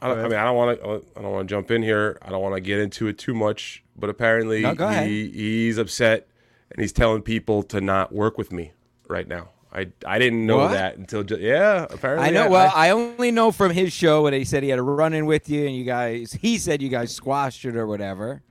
I, 0.00 0.08
don't, 0.08 0.18
I 0.18 0.22
mean, 0.24 0.34
I 0.34 0.44
don't 0.44 0.56
want 0.56 0.78
to. 0.80 1.02
I 1.16 1.22
don't 1.22 1.32
want 1.32 1.48
to 1.48 1.54
jump 1.54 1.70
in 1.70 1.82
here. 1.82 2.18
I 2.22 2.30
don't 2.30 2.42
want 2.42 2.54
to 2.54 2.60
get 2.60 2.78
into 2.78 3.06
it 3.06 3.18
too 3.18 3.34
much. 3.34 3.82
But 3.96 4.10
apparently, 4.10 4.62
No, 4.62 4.74
he, 4.74 5.30
he's 5.30 5.78
upset, 5.78 6.26
and 6.70 6.80
he's 6.80 6.92
telling 6.92 7.22
people 7.22 7.62
to 7.64 7.80
not 7.80 8.12
work 8.12 8.36
with 8.36 8.50
me 8.52 8.72
right 9.08 9.26
now. 9.28 9.50
I, 9.72 9.88
I 10.06 10.18
didn't 10.20 10.46
know 10.46 10.58
What? 10.58 10.72
that 10.72 10.96
until 10.98 11.22
just, 11.24 11.40
yeah. 11.40 11.86
Apparently, 11.90 12.28
I 12.28 12.30
know. 12.30 12.48
Well, 12.48 12.70
I, 12.74 12.90
only 12.90 13.30
know 13.32 13.50
from 13.50 13.72
his 13.72 13.92
show 13.92 14.22
when 14.22 14.32
he 14.32 14.44
said 14.44 14.62
he 14.62 14.68
had 14.68 14.78
a 14.78 14.82
run 14.82 15.14
in 15.14 15.26
with 15.26 15.48
you, 15.48 15.66
and 15.66 15.74
you 15.76 15.84
guys. 15.84 16.32
He 16.32 16.58
said 16.58 16.80
you 16.82 16.88
guys 16.88 17.14
squashed 17.14 17.64
it 17.64 17.74
or 17.76 17.86
whatever. 17.86 18.42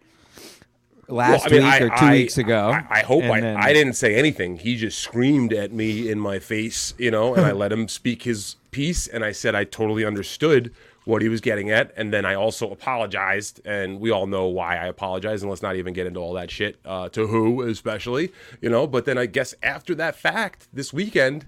Last 1.10 1.46
Well, 1.46 1.54
I 1.54 1.58
mean, 1.58 1.64
week 1.64 1.74
I- 1.74 1.86
or 1.86 1.90
two 1.90 2.06
I- 2.06 2.12
weeks 2.12 2.38
ago. 2.38 2.70
I, 2.70 3.00
I 3.00 3.04
hope 3.04 3.24
I, 3.26 3.42
then- 3.42 3.58
I 3.58 3.74
didn't 3.74 3.94
say 3.94 4.16
anything. 4.16 4.58
He 4.58 4.76
just 4.78 5.00
screamed 5.00 5.52
at 5.54 5.72
me 5.74 6.10
in 6.10 6.20
my 6.20 6.40
face, 6.40 6.94
you 6.98 7.12
know, 7.12 7.36
and 7.36 7.46
I 7.46 7.52
let 7.64 7.72
him 7.72 7.88
speak 7.90 8.24
his 8.24 8.56
piece. 8.72 9.08
And 9.08 9.24
I 9.24 9.34
said 9.34 9.54
I 9.54 9.66
totally 9.66 10.06
understood 10.06 10.74
what 11.06 11.22
he 11.22 11.30
was 11.30 11.42
getting 11.42 11.72
at. 11.72 11.92
And 11.98 12.14
then 12.14 12.26
I 12.26 12.36
also 12.36 12.72
apologized. 12.72 13.62
And 13.66 14.00
we 14.00 14.12
all 14.12 14.28
know 14.28 14.48
why 14.48 14.78
I 14.78 14.86
apologized. 14.86 15.44
And 15.44 15.50
let's 15.50 15.62
not 15.62 15.76
even 15.76 15.94
get 15.94 16.08
into 16.08 16.20
all 16.20 16.34
that 16.34 16.52
shit, 16.52 16.78
uh, 16.86 17.10
to 17.10 17.28
who 17.28 17.62
especially, 17.62 18.32
you 18.62 18.70
know. 18.70 18.88
But 18.88 19.06
then 19.06 19.18
I 19.18 19.26
guess 19.26 19.54
after 19.64 19.96
that 19.96 20.16
fact, 20.16 20.68
this 20.74 20.94
weekend, 20.94 21.46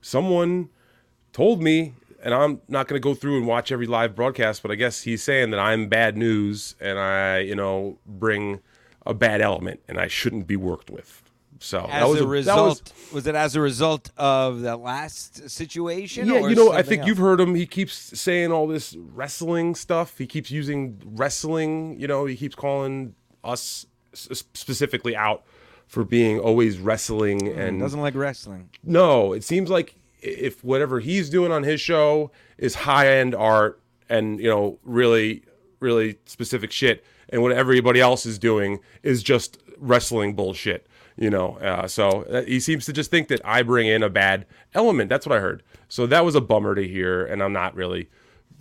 someone 0.00 0.68
told 1.32 1.62
me, 1.62 1.94
and 2.22 2.34
I'm 2.34 2.60
not 2.68 2.86
going 2.86 3.00
to 3.00 3.02
go 3.02 3.14
through 3.14 3.38
and 3.38 3.46
watch 3.46 3.72
every 3.72 3.86
live 3.86 4.14
broadcast, 4.14 4.62
but 4.62 4.70
I 4.70 4.76
guess 4.76 5.02
he's 5.02 5.22
saying 5.22 5.50
that 5.50 5.58
I'm 5.58 5.88
bad 5.88 6.16
news 6.16 6.76
and 6.80 6.98
I, 6.98 7.38
you 7.38 7.56
know, 7.56 7.98
bring 8.06 8.60
a 9.04 9.14
bad 9.14 9.40
element 9.40 9.80
and 9.88 9.98
I 9.98 10.06
shouldn't 10.06 10.46
be 10.46 10.56
worked 10.56 10.90
with. 10.90 11.21
So 11.62 11.80
As 11.84 11.88
that 11.88 12.08
was 12.08 12.20
a 12.20 12.24
that 12.24 12.28
result, 12.28 12.92
was- 12.94 13.12
was, 13.12 13.26
it 13.26 13.34
as 13.34 13.54
a 13.54 13.60
result 13.60 14.10
of 14.16 14.60
the 14.60 14.76
last 14.76 15.48
situation? 15.48 16.26
yeah, 16.26 16.46
you 16.48 16.54
know, 16.54 16.72
I 16.72 16.82
think 16.82 17.00
else? 17.00 17.08
you've 17.08 17.18
heard 17.18 17.40
him. 17.40 17.54
He 17.54 17.66
keeps 17.66 17.94
saying 18.18 18.50
all 18.50 18.66
this 18.66 18.96
wrestling 18.96 19.74
stuff. 19.74 20.18
He 20.18 20.26
keeps 20.26 20.50
using 20.50 21.00
wrestling. 21.04 21.98
You 22.00 22.08
know, 22.08 22.26
he 22.26 22.36
keeps 22.36 22.54
calling 22.54 23.14
us 23.44 23.86
specifically 24.12 25.16
out 25.16 25.44
for 25.86 26.04
being 26.04 26.38
always 26.40 26.78
wrestling 26.78 27.40
hmm, 27.40 27.58
and 27.58 27.80
doesn't 27.80 28.00
like 28.00 28.14
wrestling. 28.14 28.70
No, 28.82 29.32
it 29.32 29.44
seems 29.44 29.70
like 29.70 29.94
if 30.20 30.64
whatever 30.64 31.00
he's 31.00 31.30
doing 31.30 31.52
on 31.52 31.62
his 31.62 31.80
show 31.80 32.30
is 32.58 32.74
high 32.74 33.18
end 33.18 33.34
art 33.34 33.80
and 34.08 34.40
you 34.40 34.48
know 34.48 34.78
really 34.84 35.42
really 35.80 36.16
specific 36.26 36.72
shit, 36.72 37.04
and 37.28 37.42
what 37.42 37.52
everybody 37.52 38.00
else 38.00 38.24
is 38.24 38.38
doing 38.38 38.80
is 39.02 39.22
just 39.22 39.58
wrestling 39.78 40.34
bullshit. 40.34 40.86
You 41.16 41.28
know, 41.30 41.56
uh, 41.58 41.86
so 41.88 42.22
uh, 42.22 42.42
he 42.44 42.58
seems 42.58 42.86
to 42.86 42.92
just 42.92 43.10
think 43.10 43.28
that 43.28 43.40
I 43.44 43.62
bring 43.62 43.86
in 43.86 44.02
a 44.02 44.08
bad 44.08 44.46
element. 44.74 45.08
That's 45.10 45.26
what 45.26 45.36
I 45.36 45.40
heard. 45.40 45.62
So 45.88 46.06
that 46.06 46.24
was 46.24 46.34
a 46.34 46.40
bummer 46.40 46.74
to 46.74 46.86
hear, 46.88 47.24
and 47.26 47.42
I'm 47.42 47.52
not 47.52 47.74
really 47.74 48.08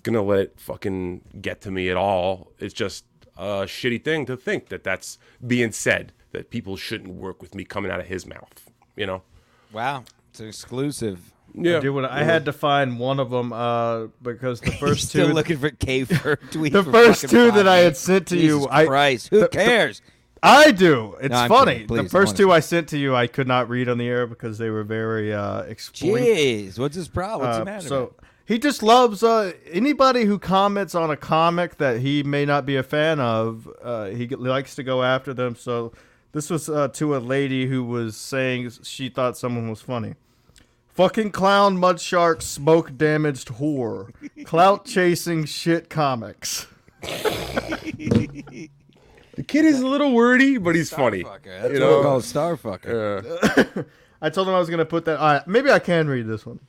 gonna 0.04 0.22
let 0.22 0.40
it 0.40 0.60
fucking 0.60 1.22
get 1.42 1.62
to 1.62 1.72
me 1.72 1.90
at 1.90 1.96
all. 1.96 2.52
It's 2.60 2.74
just 2.74 3.06
a 3.38 3.64
shitty 3.66 4.04
thing 4.04 4.26
to 4.26 4.36
think 4.36 4.68
that 4.70 4.84
that's 4.84 5.18
being 5.46 5.72
said 5.72 6.12
that 6.34 6.50
people 6.50 6.76
shouldn't 6.76 7.14
work 7.14 7.42
with 7.42 7.56
me 7.56 7.64
coming 7.64 7.90
out 7.92 8.00
of 8.02 8.08
his 8.08 8.26
mouth. 8.26 8.70
You 8.98 9.06
know. 9.06 9.22
Wow, 9.72 10.04
it's 10.32 10.42
exclusive. 10.42 11.34
Yeah. 11.54 11.78
I, 11.78 11.80
do 11.82 11.94
what 11.94 12.06
I 12.06 12.24
had 12.24 12.46
to 12.46 12.54
find 12.54 12.98
one 13.00 13.20
of 13.20 13.30
them 13.30 13.52
uh, 13.54 14.08
because 14.22 14.62
the 14.62 14.72
He's 14.72 14.80
first 14.80 15.10
still 15.10 15.28
two. 15.28 15.34
looking 15.34 15.58
for 15.58 15.70
K 15.70 16.04
Fur 16.06 16.36
tweet. 16.52 16.74
the 16.74 16.84
first 16.84 17.22
fucking 17.22 17.30
two 17.30 17.52
that 17.52 17.68
I 17.68 17.78
had 17.78 17.96
sent 17.98 18.28
to 18.28 18.36
Jesus 18.36 18.62
you, 18.64 18.68
I 18.70 18.86
Christ, 18.86 19.30
who 19.30 19.38
the- 19.38 19.42
the- 19.44 19.50
cares? 19.50 20.02
I 20.44 20.72
do. 20.72 21.16
It's 21.22 21.32
No, 21.32 21.48
funny. 21.48 21.86
Please, 21.86 22.04
the 22.04 22.10
first 22.10 22.36
two. 22.36 22.52
I 22.52 22.62
sent 22.62 22.90
to 22.90 22.98
you, 22.98 23.16
I 23.16 23.28
could 23.28 23.48
not 23.48 23.70
read 23.70 23.88
on 23.88 23.98
the 24.00 24.08
air 24.08 24.26
because 24.26 24.58
they 24.58 24.70
were 24.72 24.84
very 24.84 25.32
uh, 25.34 25.62
exploit. 25.64 26.20
Jeez, 26.22 26.80
what's 26.80 26.96
his 26.96 27.08
problem? 27.08 27.48
What's 27.48 27.58
Uh, 27.58 27.60
the 27.60 27.66
matter? 27.66 27.88
so 27.88 28.14
he 28.46 28.58
just 28.58 28.82
loves 28.82 29.22
uh, 29.24 29.54
anybody 29.72 30.26
who 30.26 30.40
comments 30.40 30.96
on 30.96 31.12
a 31.12 31.16
comic 31.16 31.78
that 31.78 32.00
he 32.00 32.24
may 32.24 32.46
not 32.46 32.66
be 32.66 32.76
a 32.76 32.84
fan 32.84 33.20
of. 33.20 33.70
Uh, 33.84 34.06
he 34.08 34.26
g- 34.28 34.36
likes 34.36 34.74
to 34.76 34.84
go 34.84 35.04
after 35.04 35.32
them. 35.34 35.56
So 35.56 35.92
this 36.32 36.50
was 36.50 36.68
uh, 36.70 36.88
to 36.90 37.16
a 37.16 37.20
lady 37.20 37.68
who 37.68 37.84
was 37.84 38.18
saying 38.18 38.72
she 38.84 39.10
thought 39.10 39.38
someone 39.38 39.70
was 39.70 39.82
funny. 39.82 40.16
Fucking 40.90 41.32
clown, 41.32 41.78
mud 41.78 42.02
shark, 42.02 42.42
smoke 42.42 42.98
damaged 42.98 43.48
whore, 43.60 44.10
clout 44.44 44.86
chasing 44.86 45.46
shit 45.46 45.90
comics. 45.90 46.66
The 49.42 49.48
kid 49.48 49.66
is 49.66 49.82
a 49.82 49.88
little 49.88 50.12
wordy, 50.14 50.60
but 50.60 50.76
he's 50.76 50.92
funny. 50.92 51.24
That's 51.24 51.44
you 51.46 51.52
what 51.52 51.72
we 51.72 51.80
know? 51.80 52.04
call 52.04 52.18
a 52.18 52.22
starfucker. 52.22 53.78
Uh, 53.80 53.84
I 54.22 54.30
told 54.30 54.48
him 54.48 54.54
I 54.54 54.60
was 54.60 54.70
going 54.70 54.78
to 54.78 54.86
put 54.86 55.06
that. 55.06 55.18
All 55.18 55.34
right, 55.34 55.48
maybe 55.48 55.72
I 55.72 55.80
can 55.80 56.08
read 56.08 56.28
this 56.28 56.46
one. 56.46 56.60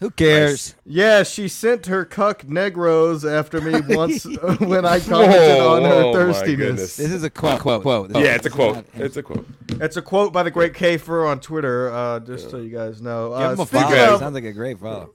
Who 0.00 0.10
cares? 0.10 0.74
Yeah, 0.84 1.22
she 1.22 1.48
sent 1.48 1.86
her 1.86 2.04
cuck 2.04 2.42
negros 2.42 3.26
after 3.26 3.62
me 3.62 3.80
once 3.96 4.24
when 4.58 4.84
I 4.84 5.00
commented 5.00 5.60
Whoa, 5.60 5.76
on 5.76 5.82
her 5.84 5.88
whoa, 5.88 6.12
my 6.12 6.12
thirstiness. 6.12 6.98
This 6.98 7.10
is 7.10 7.24
a 7.24 7.30
quote. 7.30 7.60
Quote. 7.60 7.80
quote. 7.80 8.10
Yeah, 8.10 8.34
it's 8.34 8.44
a 8.44 8.50
quote. 8.50 8.84
It's 8.92 9.16
a 9.16 9.22
quote. 9.22 9.46
It's 9.70 9.96
a 9.96 10.02
quote 10.02 10.34
by 10.34 10.42
the 10.42 10.50
great 10.50 10.74
K 10.74 10.98
Fur 10.98 11.24
on 11.24 11.40
Twitter, 11.40 11.90
uh, 11.90 12.20
just 12.20 12.50
so 12.50 12.58
you 12.58 12.68
guys 12.68 13.00
know. 13.00 13.30
Give 13.30 13.38
Uh, 13.38 13.52
him 13.52 13.60
a 13.60 13.64
follow. 13.66 14.14
of- 14.14 14.20
Sounds 14.20 14.34
like 14.34 14.44
a 14.44 14.52
great 14.52 14.78
follow. 14.78 15.14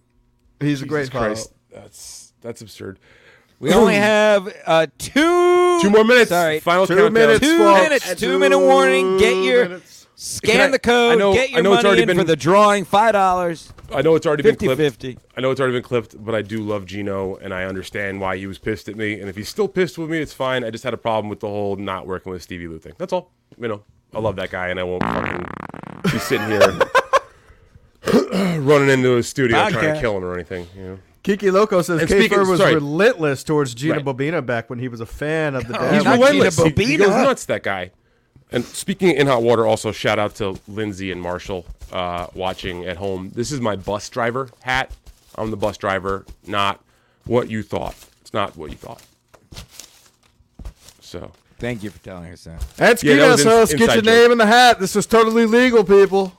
he's 0.59 0.81
a 0.81 0.87
great 0.87 1.01
Jesus 1.03 1.13
follow. 1.13 1.25
Christ, 1.27 1.53
that's 1.71 2.33
that's 2.41 2.61
absurd. 2.63 2.97
We 3.63 3.73
only 3.73 3.95
have 3.95 4.53
uh, 4.65 4.87
two. 4.97 5.79
Two 5.81 5.89
more 5.89 6.03
minutes. 6.03 6.29
Sorry, 6.29 6.59
Final 6.59 6.85
Two 6.85 6.95
countdown. 6.95 7.13
minutes, 7.13 7.39
Two 7.39 7.57
folks. 7.57 7.81
minutes, 7.81 8.15
two 8.15 8.37
minute 8.39 8.59
warning. 8.59 9.17
Get 9.17 9.43
your- 9.43 9.63
minutes. 9.69 10.07
Scan 10.15 10.61
I- 10.61 10.71
the 10.71 10.79
code. 10.79 11.13
I 11.13 11.15
know- 11.15 11.33
get 11.33 11.49
I 11.49 11.53
your 11.53 11.63
know 11.63 11.73
it's 11.73 11.83
already 11.85 12.01
in 12.03 12.07
been- 12.07 12.17
for 12.17 12.23
the 12.23 12.35
drawing. 12.35 12.85
Five 12.85 13.13
dollars. 13.13 13.71
I 13.93 14.01
know 14.01 14.15
it's 14.15 14.25
already 14.25 14.43
been 14.43 14.53
50 14.53 14.65
clipped. 14.67 14.79
50. 14.81 15.17
I 15.37 15.41
know 15.41 15.51
it's 15.51 15.59
already 15.61 15.75
been 15.77 15.83
clipped, 15.83 16.23
but 16.23 16.33
I 16.35 16.41
do 16.41 16.61
love 16.61 16.85
Gino, 16.85 17.35
and 17.37 17.53
I 17.53 17.63
understand 17.65 18.19
why 18.21 18.37
he 18.37 18.47
was 18.47 18.57
pissed 18.59 18.87
at 18.89 18.95
me. 18.95 19.19
And 19.19 19.29
if 19.29 19.35
he's 19.35 19.49
still 19.49 19.67
pissed 19.67 19.97
with 19.97 20.09
me, 20.09 20.19
it's 20.19 20.33
fine. 20.33 20.63
I 20.63 20.69
just 20.69 20.83
had 20.83 20.93
a 20.93 20.97
problem 20.97 21.29
with 21.29 21.39
the 21.41 21.47
whole 21.47 21.75
not 21.75 22.05
working 22.07 22.31
with 22.31 22.41
Stevie 22.43 22.67
Lou 22.67 22.79
thing. 22.79 22.93
That's 22.97 23.13
all. 23.13 23.31
You 23.59 23.67
know, 23.67 23.83
I 24.13 24.19
love 24.19 24.35
that 24.37 24.49
guy, 24.51 24.67
and 24.69 24.79
I 24.79 24.83
won't 24.83 25.03
fucking 25.03 25.45
be 26.11 26.19
sitting 26.19 26.47
here 26.47 26.79
running 28.61 28.89
into 28.89 29.15
his 29.15 29.27
studio 29.27 29.69
trying 29.69 29.93
to 29.95 30.01
kill 30.01 30.17
him 30.17 30.23
or 30.25 30.33
anything. 30.33 30.67
You 30.75 30.83
know. 30.83 30.99
Kiki 31.23 31.49
Loco 31.51 31.81
says 31.81 32.01
And 32.01 32.09
K 32.09 32.27
Fur 32.27 32.45
was 32.45 32.59
sorry. 32.59 32.75
relentless 32.75 33.43
towards 33.43 33.73
Gina 33.73 33.95
Right. 33.95 34.05
Bobina 34.05 34.45
back 34.45 34.69
when 34.69 34.77
he 34.79 34.87
was 34.89 34.99
a 34.99 35.05
fan 35.05 35.55
of 35.55 35.65
the 35.67 35.73
He's 35.73 36.03
Dad. 36.03 36.03
not 36.03 36.13
relentless. 36.19 36.55
Gina 36.57 36.69
He, 36.69 36.83
he 36.85 36.95
Bobina. 36.95 36.99
goes 36.99 37.09
nuts. 37.09 37.45
That 37.45 37.63
guy. 37.63 37.91
And 38.51 38.63
speaking 38.65 39.09
in 39.15 39.27
hot 39.27 39.41
water, 39.41 39.65
also 39.65 39.91
shout 39.91 40.19
out 40.19 40.35
to 40.35 40.59
Lindsay 40.67 41.11
and 41.11 41.21
Marshall 41.21 41.65
uh, 41.91 42.27
watching 42.35 42.85
at 42.85 42.97
home. 42.97 43.31
This 43.33 43.51
is 43.51 43.59
my 43.61 43.75
bus 43.75 44.09
driver 44.09 44.49
hat. 44.61 44.91
I'm 45.35 45.49
the 45.49 45.57
bus 45.57 45.77
driver, 45.77 46.25
not 46.45 46.79
what 47.25 47.49
you 47.49 47.63
thought. 47.63 47.95
It's 48.21 48.33
not 48.33 48.55
what 48.55 48.69
you 48.69 48.77
thought. 48.77 49.01
So 51.01 51.31
Thank 51.59 51.81
you 51.83 51.91
for 51.91 51.99
telling 51.99 52.31
us 52.33 52.43
that. 52.43 52.61
That's 52.75 53.03
Yeah, 53.03 53.15
that 53.15 53.27
was 53.31 53.41
in- 53.41 53.47
House. 53.47 53.69
Get 53.71 53.79
your 53.79 53.87
joke. 53.95 54.03
name 54.05 54.31
in 54.33 54.37
the 54.37 54.45
hat. 54.45 54.79
This 54.81 54.95
was 54.95 55.05
totally 55.05 55.45
legal, 55.45 55.83
people. 55.85 56.33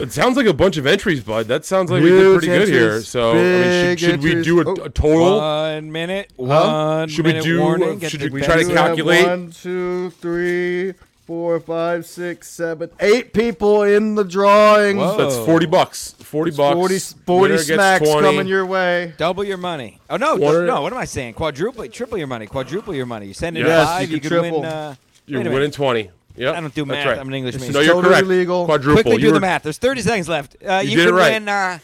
It 0.00 0.12
sounds 0.12 0.36
like 0.36 0.46
a 0.46 0.52
bunch 0.52 0.76
of 0.76 0.86
entries, 0.86 1.20
bud. 1.22 1.46
That 1.48 1.64
sounds 1.64 1.90
like 1.90 2.02
we 2.02 2.10
did 2.10 2.18
Huge 2.20 2.38
pretty 2.42 2.46
good 2.58 2.68
here. 2.68 2.84
entries. 2.88 3.08
So 3.08 3.32
I 3.32 3.34
mean, 3.34 3.96
should, 3.96 4.10
should 4.10 4.22
we 4.22 4.42
do 4.42 4.60
a, 4.60 4.64
Oh. 4.68 4.84
a 4.84 4.88
total? 4.90 5.38
One 5.38 5.92
minute. 5.92 6.32
One 6.36 7.08
Should 7.08 7.26
we 7.26 7.40
do- 7.40 7.60
warning. 7.60 7.98
Get 7.98 8.10
should 8.10 8.32
we 8.32 8.40
try 8.42 8.56
to 8.56 8.60
You 8.62 8.66
pencil. 8.68 8.76
have 8.76 8.86
calculate? 8.88 9.26
One, 9.26 9.50
two, 9.52 10.10
three, 10.10 10.94
four, 11.26 11.60
five, 11.60 12.06
six, 12.06 12.48
seven, 12.50 12.90
eight 13.00 13.32
people 13.32 13.82
in 13.82 14.14
the 14.16 14.24
drawing. 14.24 14.96
Whoa. 14.98 15.16
That's 15.16 15.36
forty 15.46 15.66
bucks. 15.66 16.14
Forty 16.18 16.50
bucks. 16.50 16.74
40, 16.74 16.98
40 17.26 17.58
smacks 17.58 18.08
20. 18.08 18.26
coming 18.28 18.46
your 18.46 18.64
way. 18.66 19.14
Double 19.16 19.42
your 19.44 19.56
money. 19.56 19.98
Oh 20.08 20.16
no, 20.16 20.36
Quarter- 20.38 20.66
no. 20.66 20.82
What 20.82 20.92
am 20.92 20.98
I 20.98 21.04
saying? 21.04 21.34
Quadruple, 21.34 21.86
triple 21.88 22.18
your 22.18 22.26
money. 22.28 22.46
Quadruple 22.46 22.94
your 22.94 23.06
money. 23.06 23.26
You 23.26 23.34
send 23.34 23.56
in 23.58 23.66
Yes, 23.66 23.86
five, 23.88 24.02
you 24.08 24.14
you, 24.16 24.20
can 24.20 24.30
could 24.30 24.40
triple. 24.40 24.60
win. 24.62 24.70
Uh, 24.70 24.94
You're 25.26 25.38
wait 25.40 25.46
a 25.46 25.50
minute. 25.50 25.54
winning 25.54 25.70
twenty. 25.72 26.10
Yep. 26.40 26.54
I 26.56 26.60
don't 26.60 26.74
do 26.74 26.84
math. 26.86 27.06
Right. 27.06 27.18
I'm 27.18 27.28
an 27.28 27.34
English 27.34 27.54
major. 27.56 27.66
is 27.66 27.74
No, 27.74 27.80
you're 27.80 27.94
totally 27.94 28.14
correct. 28.14 28.26
legal. 28.28 28.64
Quadruple. 28.64 28.94
Quickly 29.02 29.12
you 29.14 29.18
do 29.18 29.26
were 29.28 29.32
the 29.34 29.40
math. 29.40 29.62
There's 29.62 29.78
30 29.78 30.00
seconds 30.00 30.28
left. 30.28 30.56
Uh, 30.66 30.80
You 30.82 30.90
you 30.90 30.96
did 30.96 31.08
it 31.08 31.12
right. 31.12 31.32
win. 31.32 31.48
Uh, 31.48 31.78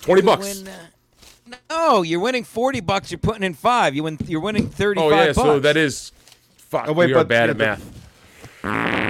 Twenty 0.00 0.22
bucks. 0.22 0.62
win, 0.64 0.68
uh, 0.68 1.54
no, 1.68 2.02
you're 2.02 2.20
winning 2.20 2.44
40 2.44 2.80
bucks. 2.80 3.10
You're 3.10 3.18
putting 3.18 3.42
in 3.42 3.52
five. 3.54 3.94
You 3.94 4.04
win. 4.04 4.16
You're 4.26 4.40
winning 4.40 4.68
35 4.68 5.02
Oh 5.04 5.10
yeah, 5.10 5.26
bucks. 5.26 5.36
so 5.36 5.60
that 5.60 5.76
is. 5.76 6.12
Fuck, 6.56 6.86
Oh, 6.88 6.92
wait, 6.92 7.06
we 7.08 7.14
are 7.14 7.24
bad 7.24 7.46
yeah, 7.58 7.72
at 7.72 7.80
math. 8.62 9.00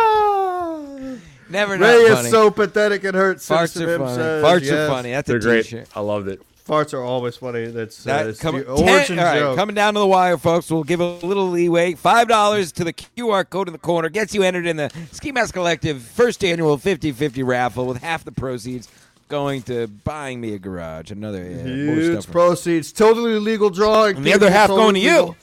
never. 1.50 1.72
Ray 1.74 1.78
not 1.78 1.94
is 1.96 2.14
funny. 2.16 2.30
so 2.30 2.50
pathetic 2.50 3.04
it 3.04 3.14
hurts. 3.14 3.48
Farts 3.48 3.80
are 3.80 3.98
funny. 3.98 4.14
says, 4.14 4.44
Farts 4.44 4.62
yes. 4.62 4.72
are 4.72 4.88
funny. 4.88 5.10
That's 5.10 5.26
They're 5.28 5.36
a 5.36 5.40
great. 5.40 5.64
t-shirt. 5.64 5.88
I 5.94 6.00
loved 6.00 6.28
it. 6.28 6.40
Farts 6.68 6.92
are 6.92 7.02
always 7.02 7.34
funny. 7.36 7.66
That's 7.66 8.06
uh, 8.06 8.10
That 8.18 8.26
it's 8.26 8.40
come, 8.40 8.58
the 8.58 8.64
ten- 8.64 8.88
origin 8.88 9.18
all 9.18 9.24
right, 9.24 9.38
joke. 9.38 9.56
coming 9.56 9.74
down 9.74 9.94
to 9.94 10.00
the 10.00 10.06
wire, 10.06 10.36
folks. 10.36 10.70
We'll 10.70 10.84
give 10.84 11.00
a 11.00 11.06
little 11.18 11.48
leeway. 11.48 11.94
Five 11.94 12.28
dollars 12.28 12.72
to 12.72 12.84
the 12.84 12.92
QR 12.92 13.48
code 13.48 13.68
in 13.68 13.72
the 13.72 13.78
corner 13.78 14.08
gets 14.10 14.34
you 14.34 14.42
entered 14.42 14.66
in 14.66 14.76
the 14.76 14.90
Ski 15.12 15.32
Mask 15.32 15.54
Collective 15.54 16.02
first 16.02 16.44
annual 16.44 16.76
50-50 16.76 17.44
raffle 17.46 17.86
with 17.86 18.02
half 18.02 18.22
the 18.24 18.32
proceeds 18.32 18.86
going 19.28 19.62
to 19.62 19.86
buying 19.88 20.40
me 20.40 20.52
a 20.54 20.58
garage. 20.58 21.10
Another 21.10 21.42
yeah, 21.42 21.62
more 21.86 21.94
Huge 21.96 22.22
stuff. 22.22 22.32
proceeds. 22.32 22.92
Totally 22.92 23.38
legal 23.38 23.70
drawing. 23.70 24.16
And 24.16 24.24
the 24.24 24.34
other 24.34 24.50
half 24.50 24.68
going 24.68 24.94
to 24.94 25.00
you. 25.00 25.36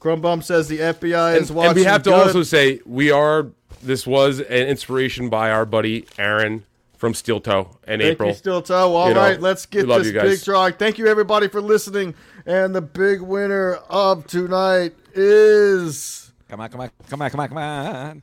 Crumbum 0.00 0.42
says 0.42 0.66
the 0.68 0.78
FBI 0.78 1.34
And, 1.34 1.42
is 1.42 1.52
watching. 1.52 1.68
and 1.70 1.76
we 1.78 1.84
have 1.84 2.02
to 2.04 2.10
good. 2.10 2.26
also 2.26 2.42
say 2.42 2.80
we 2.86 3.10
are. 3.10 3.48
This 3.82 4.06
was 4.06 4.40
an 4.40 4.66
inspiration 4.68 5.28
by 5.28 5.50
our 5.50 5.64
buddy 5.66 6.06
Aaron 6.18 6.64
from 7.02 7.14
Steel 7.14 7.40
Toe 7.40 7.68
in 7.88 7.98
Thank 7.98 8.12
April. 8.12 8.28
you, 8.28 8.34
Steel 8.36 8.62
Toe. 8.62 8.94
All 8.94 9.08
You 9.08 9.14
know, 9.14 9.36
let's 9.40 9.66
get 9.66 9.88
this 9.88 10.12
big 10.12 10.40
drawing. 10.44 10.74
Thank 10.74 10.98
you, 10.98 11.08
everybody, 11.08 11.48
for 11.48 11.60
listening. 11.60 12.14
And 12.46 12.72
the 12.72 12.80
big 12.80 13.20
winner 13.20 13.74
of 13.90 14.24
tonight 14.28 14.94
is. 15.12 16.30
Come 16.48 16.60
on, 16.60 16.68
come 16.70 16.80
on, 16.82 16.90
come 17.08 17.22
on, 17.22 17.30
come 17.30 17.40
on, 17.40 17.48
come 17.48 17.58
on. 17.58 18.20